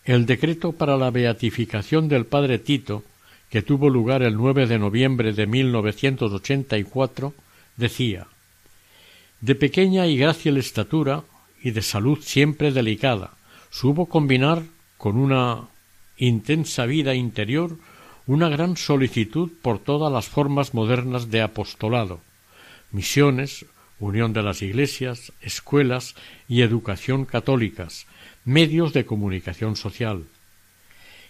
El 0.05 0.27
decreto 0.27 0.73
para 0.73 0.99
la 0.99 1.11
beatificación 1.11 2.11
del 2.11 2.27
padre 2.27 2.59
Tito, 2.59 3.05
que 3.49 3.63
tuvo 3.63 3.89
lugar 3.89 4.23
el 4.23 4.37
9 4.37 4.67
de 4.67 4.79
noviembre 4.79 5.33
de 5.33 5.47
1984, 5.47 7.33
decía 7.79 8.27
De 9.41 9.55
pequeña 9.55 10.07
y 10.07 10.19
grácil 10.19 10.59
estatura 10.59 11.25
y 11.63 11.71
de 11.71 11.81
salud 11.81 12.19
siempre 12.21 12.71
delicada, 12.71 13.33
supo 13.71 14.11
combinar 14.11 14.63
con 14.99 15.17
una 15.17 15.69
intensa 16.19 16.85
vida 16.85 17.15
interior 17.15 17.79
una 18.27 18.49
gran 18.49 18.77
solicitud 18.77 19.51
por 19.63 19.79
todas 19.79 20.13
las 20.13 20.29
formas 20.29 20.75
modernas 20.75 21.31
de 21.31 21.43
apostolado, 21.43 22.21
misiones, 22.91 23.67
unión 23.99 24.33
de 24.33 24.43
las 24.43 24.63
iglesias, 24.63 25.33
escuelas 25.41 26.15
y 26.49 26.63
educación 26.63 27.25
católicas, 27.25 28.07
medios 28.45 28.93
de 28.93 29.07
comunicación 29.07 29.77
social. 29.77 30.25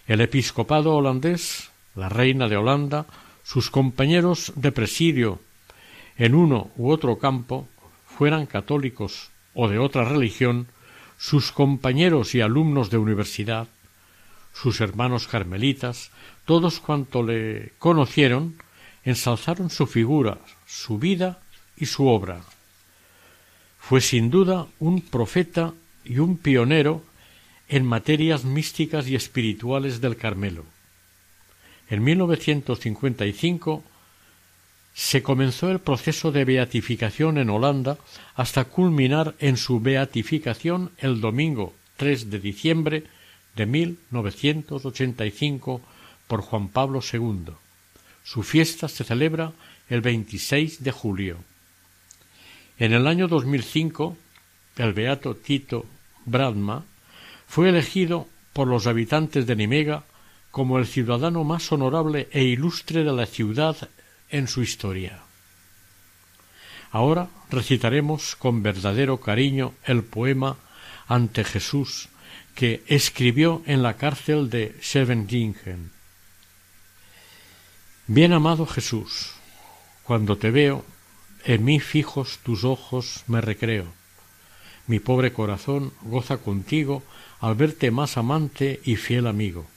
El 0.07 0.21
episcopado 0.21 0.95
holandés, 0.95 1.69
la 1.95 2.09
reina 2.09 2.47
de 2.47 2.57
Holanda, 2.57 3.05
sus 3.43 3.69
compañeros 3.69 4.53
de 4.55 4.71
presidio 4.71 5.39
en 6.17 6.35
uno 6.35 6.71
u 6.77 6.89
otro 6.89 7.19
campo, 7.19 7.67
fueran 8.05 8.47
católicos 8.47 9.29
o 9.53 9.67
de 9.67 9.77
otra 9.77 10.03
religión, 10.03 10.67
sus 11.17 11.51
compañeros 11.51 12.35
y 12.35 12.41
alumnos 12.41 12.89
de 12.89 12.97
universidad, 12.97 13.67
sus 14.53 14.81
hermanos 14.81 15.27
carmelitas, 15.27 16.11
todos 16.47 16.79
cuanto 16.79 17.21
le 17.23 17.73
conocieron, 17.77 18.55
ensalzaron 19.03 19.69
su 19.69 19.85
figura, 19.85 20.39
su 20.65 20.97
vida 20.97 21.41
y 21.75 21.87
su 21.87 22.07
obra. 22.07 22.39
Fue 23.77 23.99
sin 23.99 24.31
duda 24.31 24.65
un 24.79 25.01
profeta 25.01 25.73
y 26.05 26.19
un 26.19 26.37
pionero 26.37 27.03
en 27.67 27.85
materias 27.85 28.45
místicas 28.45 29.09
y 29.09 29.15
espirituales 29.15 29.99
del 29.99 30.15
Carmelo. 30.15 30.63
En 31.89 32.05
1955 32.05 33.83
se 34.93 35.21
comenzó 35.21 35.69
el 35.69 35.79
proceso 35.79 36.31
de 36.31 36.45
beatificación 36.45 37.39
en 37.39 37.49
Holanda 37.49 37.97
hasta 38.35 38.63
culminar 38.63 39.35
en 39.39 39.57
su 39.57 39.81
beatificación 39.81 40.91
el 40.99 41.19
domingo 41.19 41.73
3 41.97 42.29
de 42.29 42.39
diciembre 42.39 43.03
de 43.53 43.65
1985 43.65 45.81
por 46.27 46.41
Juan 46.41 46.69
Pablo 46.69 47.01
II. 47.01 47.53
Su 48.23 48.43
fiesta 48.43 48.87
se 48.87 49.03
celebra 49.03 49.53
el 49.89 50.01
26 50.01 50.83
de 50.83 50.91
julio. 50.91 51.37
En 52.77 52.93
el 52.93 53.07
año 53.07 53.27
2005, 53.27 54.17
el 54.77 54.93
beato 54.93 55.35
Tito 55.35 55.85
Bradma 56.25 56.83
fue 57.47 57.69
elegido 57.69 58.27
por 58.53 58.67
los 58.67 58.85
habitantes 58.87 59.47
de 59.47 59.55
Nimega 59.55 60.03
como 60.51 60.77
el 60.77 60.87
ciudadano 60.87 61.43
más 61.43 61.71
honorable 61.71 62.27
e 62.31 62.43
ilustre 62.43 63.03
de 63.03 63.13
la 63.13 63.25
ciudad 63.25 63.89
en 64.29 64.47
su 64.47 64.61
historia. 64.61 65.21
Ahora 66.91 67.29
recitaremos 67.49 68.35
con 68.35 68.63
verdadero 68.63 69.19
cariño 69.19 69.73
el 69.83 70.03
poema 70.03 70.57
Ante 71.07 71.43
Jesús 71.43 72.09
que 72.55 72.83
escribió 72.87 73.61
en 73.65 73.83
la 73.83 73.97
cárcel 73.97 74.49
de. 74.49 74.75
Bien 78.09 78.31
amado 78.31 78.65
Jesús, 78.65 79.33
cuando 80.03 80.37
te 80.37 80.49
veo, 80.49 80.85
en 81.43 81.65
mí 81.65 81.81
fijos 81.81 82.39
tus 82.41 82.63
ojos 82.63 83.25
me 83.27 83.41
recreo. 83.41 83.85
Mi 84.87 85.01
pobre 85.01 85.33
corazón 85.33 85.91
goza 86.03 86.37
contigo 86.37 87.03
al 87.41 87.55
verte 87.55 87.91
más 87.91 88.15
amante 88.15 88.79
y 88.85 88.95
fiel 88.95 89.27
amigo. 89.27 89.67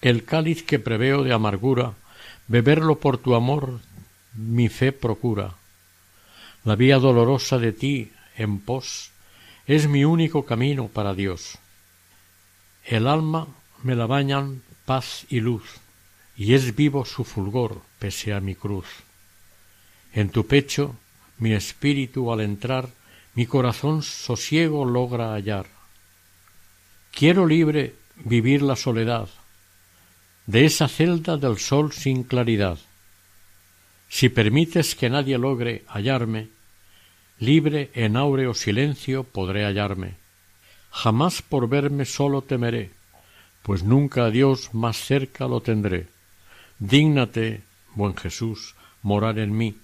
El 0.00 0.24
cáliz 0.24 0.64
que 0.64 0.80
preveo 0.80 1.22
de 1.22 1.32
amargura 1.32 1.94
beberlo 2.48 2.98
por 2.98 3.18
tu 3.18 3.36
amor 3.36 3.78
mi 4.34 4.68
fe 4.68 4.90
procura. 4.90 5.54
La 6.64 6.74
vía 6.74 6.98
dolorosa 6.98 7.58
de 7.58 7.72
ti 7.72 8.10
en 8.36 8.58
pos 8.58 9.12
es 9.68 9.86
mi 9.86 10.04
único 10.04 10.44
camino 10.44 10.88
para 10.88 11.14
Dios. 11.14 11.58
El 12.84 13.06
alma 13.06 13.46
me 13.84 13.94
la 13.94 14.06
bañan 14.06 14.62
paz 14.86 15.24
y 15.28 15.38
luz, 15.38 15.62
y 16.36 16.54
es 16.54 16.74
vivo 16.76 17.04
su 17.04 17.24
fulgor 17.24 17.80
pese 17.98 18.32
a 18.34 18.40
mi 18.40 18.54
cruz. 18.54 18.86
En 20.12 20.30
tu 20.30 20.46
pecho 20.46 20.96
mi 21.38 21.52
espíritu 21.52 22.32
al 22.32 22.40
entrar, 22.40 22.88
mi 23.34 23.46
corazón 23.46 24.02
sosiego 24.02 24.84
logra 24.84 25.34
hallar. 25.34 25.66
Quiero 27.12 27.46
libre 27.46 27.94
vivir 28.16 28.62
la 28.62 28.76
soledad, 28.76 29.28
de 30.46 30.64
esa 30.64 30.88
celda 30.88 31.36
del 31.36 31.58
sol 31.58 31.92
sin 31.92 32.22
claridad. 32.22 32.78
Si 34.08 34.28
permites 34.28 34.94
que 34.94 35.10
nadie 35.10 35.36
logre 35.36 35.84
hallarme, 35.88 36.48
libre 37.38 37.90
en 37.94 38.16
áureo 38.16 38.54
silencio 38.54 39.24
podré 39.24 39.64
hallarme. 39.64 40.14
Jamás 40.90 41.42
por 41.42 41.68
verme 41.68 42.06
solo 42.06 42.42
temeré, 42.42 42.92
pues 43.62 43.82
nunca 43.82 44.26
a 44.26 44.30
Dios 44.30 44.72
más 44.72 44.96
cerca 44.96 45.46
lo 45.46 45.60
tendré. 45.60 46.06
Dígnate, 46.78 47.62
buen 47.94 48.14
Jesús, 48.14 48.74
morar 49.02 49.38
en 49.38 49.56
mí, 49.56 49.76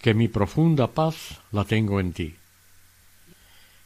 que 0.00 0.14
mi 0.14 0.28
profunda 0.28 0.86
paz 0.86 1.42
la 1.52 1.64
tengo 1.64 2.00
en 2.00 2.14
ti. 2.14 2.36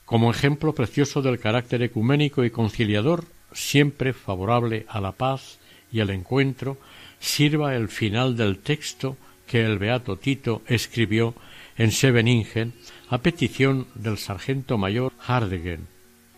Como 0.05 0.31
ejemplo 0.31 0.73
precioso 0.73 1.23
del 1.23 1.41
carácter 1.41 1.83
ecuménico 1.83 2.45
y 2.45 2.51
conciliador, 2.51 3.25
siempre 3.53 4.13
favorable 4.13 4.87
a 4.89 5.01
la 5.01 5.11
paz 5.11 5.59
y 5.91 5.99
el 5.99 6.11
encuentro 6.11 6.79
sirva 7.19 7.75
el 7.75 7.89
final 7.89 8.37
del 8.37 8.59
texto 8.59 9.17
que 9.49 9.65
el 9.65 9.79
beato 9.81 10.17
Tito 10.17 10.63
escribió 10.69 11.35
en 11.77 11.91
Scheveningen 11.91 12.75
a 13.09 13.19
petición 13.19 13.89
del 13.97 14.19
sargento 14.19 14.79
mayor 14.79 15.13
Hardegen, 15.19 15.89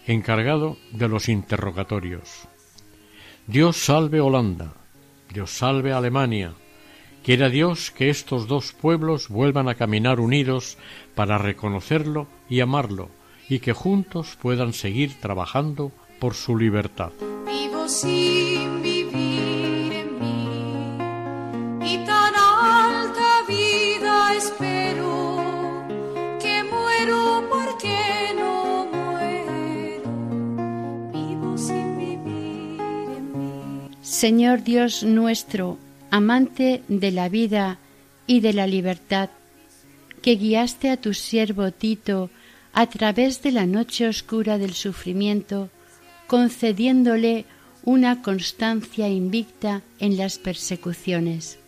encargado 0.07 0.79
de 0.93 1.09
los 1.09 1.29
interrogatorios. 1.29 2.49
Dios 3.47 3.77
salve 3.77 4.21
Holanda, 4.21 4.73
Dios 5.33 5.51
salve 5.51 5.93
Alemania. 5.93 6.55
Quiera 7.25 7.49
Dios 7.49 7.91
que 7.91 8.11
estos 8.11 8.47
dos 8.49 8.73
pueblos 8.73 9.29
vuelvan 9.29 9.69
a 9.69 9.75
caminar 9.75 10.21
unidos 10.21 10.77
para 11.15 11.39
reconocerlo 11.39 12.27
y 12.49 12.61
amarlo, 12.61 13.09
y 13.49 13.61
que 13.61 13.73
juntos 13.73 14.37
puedan 14.41 14.73
seguir 14.73 15.21
trabajando 15.21 15.93
por 16.19 16.35
su 16.35 16.57
libertad. 16.57 17.13
Señor 34.23 34.63
Dios 34.63 35.03
nuestro, 35.03 35.79
amante 36.13 36.85
de 36.87 37.11
la 37.11 37.29
vida 37.29 37.79
y 38.29 38.39
de 38.39 38.53
la 38.53 38.69
libertad, 38.69 39.31
que 40.23 40.37
guiaste 40.37 40.91
a 40.91 40.97
tu 40.97 41.13
siervo 41.13 41.73
Tito 41.73 42.31
a 42.73 42.87
través 42.87 43.43
de 43.43 43.51
la 43.51 43.67
noche 43.67 44.07
oscura 44.07 44.59
del 44.59 44.75
sufrimiento, 44.75 45.71
concediéndole 46.29 47.47
una 47.83 48.23
constancia 48.23 49.09
invicta 49.09 49.83
en 49.99 50.17
las 50.17 50.39
persecuciones. 50.39 51.59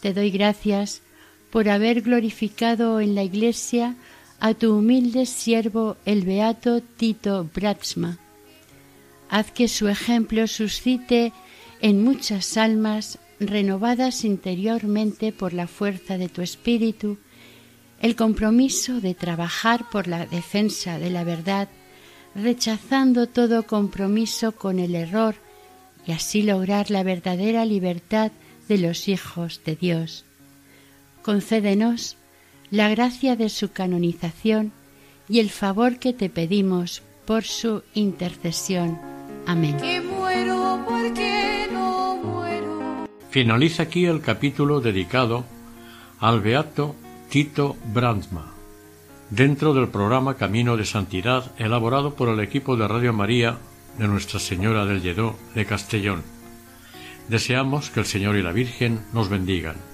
Te 0.00 0.14
doy 0.14 0.30
gracias 0.30 1.02
por 1.50 1.68
haber 1.68 2.00
glorificado 2.00 3.00
en 3.00 3.14
la 3.14 3.22
Iglesia 3.22 3.96
a 4.40 4.54
tu 4.54 4.78
humilde 4.78 5.26
siervo 5.26 5.98
el 6.06 6.22
beato 6.22 6.80
Tito 6.80 7.46
Bratsma, 7.54 8.18
haz 9.28 9.50
que 9.50 9.68
su 9.68 9.88
ejemplo 9.88 10.46
suscite 10.46 11.32
en 11.80 12.02
muchas 12.02 12.56
almas 12.56 13.18
renovadas 13.40 14.24
interiormente 14.24 15.32
por 15.32 15.52
la 15.52 15.66
fuerza 15.66 16.18
de 16.18 16.28
tu 16.28 16.42
espíritu 16.42 17.18
el 18.00 18.16
compromiso 18.16 19.00
de 19.00 19.14
trabajar 19.14 19.88
por 19.90 20.08
la 20.08 20.26
defensa 20.26 20.98
de 20.98 21.08
la 21.08 21.24
verdad, 21.24 21.68
rechazando 22.34 23.28
todo 23.28 23.66
compromiso 23.66 24.52
con 24.52 24.78
el 24.78 24.94
error 24.94 25.36
y 26.06 26.12
así 26.12 26.42
lograr 26.42 26.90
la 26.90 27.02
verdadera 27.02 27.64
libertad 27.64 28.30
de 28.68 28.78
los 28.78 29.08
hijos 29.08 29.62
de 29.64 29.76
Dios. 29.76 30.24
Concédenos 31.22 32.18
la 32.70 32.90
gracia 32.90 33.36
de 33.36 33.48
su 33.48 33.72
canonización 33.72 34.72
y 35.28 35.40
el 35.40 35.48
favor 35.48 35.98
que 35.98 36.12
te 36.12 36.28
pedimos 36.28 37.02
por 37.24 37.44
su 37.44 37.82
intercesión. 37.94 39.13
Amén. 39.46 39.76
Finaliza 43.30 43.82
aquí 43.82 44.06
el 44.06 44.20
capítulo 44.20 44.80
dedicado 44.80 45.44
al 46.20 46.40
beato 46.40 46.94
Tito 47.28 47.76
Brandsma, 47.92 48.52
dentro 49.30 49.74
del 49.74 49.88
programa 49.88 50.36
Camino 50.36 50.76
de 50.76 50.84
Santidad 50.84 51.50
elaborado 51.58 52.14
por 52.14 52.28
el 52.28 52.38
equipo 52.40 52.76
de 52.76 52.86
Radio 52.86 53.12
María 53.12 53.58
de 53.98 54.06
Nuestra 54.06 54.38
Señora 54.38 54.86
del 54.86 55.02
Lledó 55.02 55.36
de 55.54 55.66
Castellón. 55.66 56.22
Deseamos 57.28 57.90
que 57.90 58.00
el 58.00 58.06
Señor 58.06 58.36
y 58.36 58.42
la 58.42 58.52
Virgen 58.52 59.00
nos 59.12 59.28
bendigan. 59.28 59.93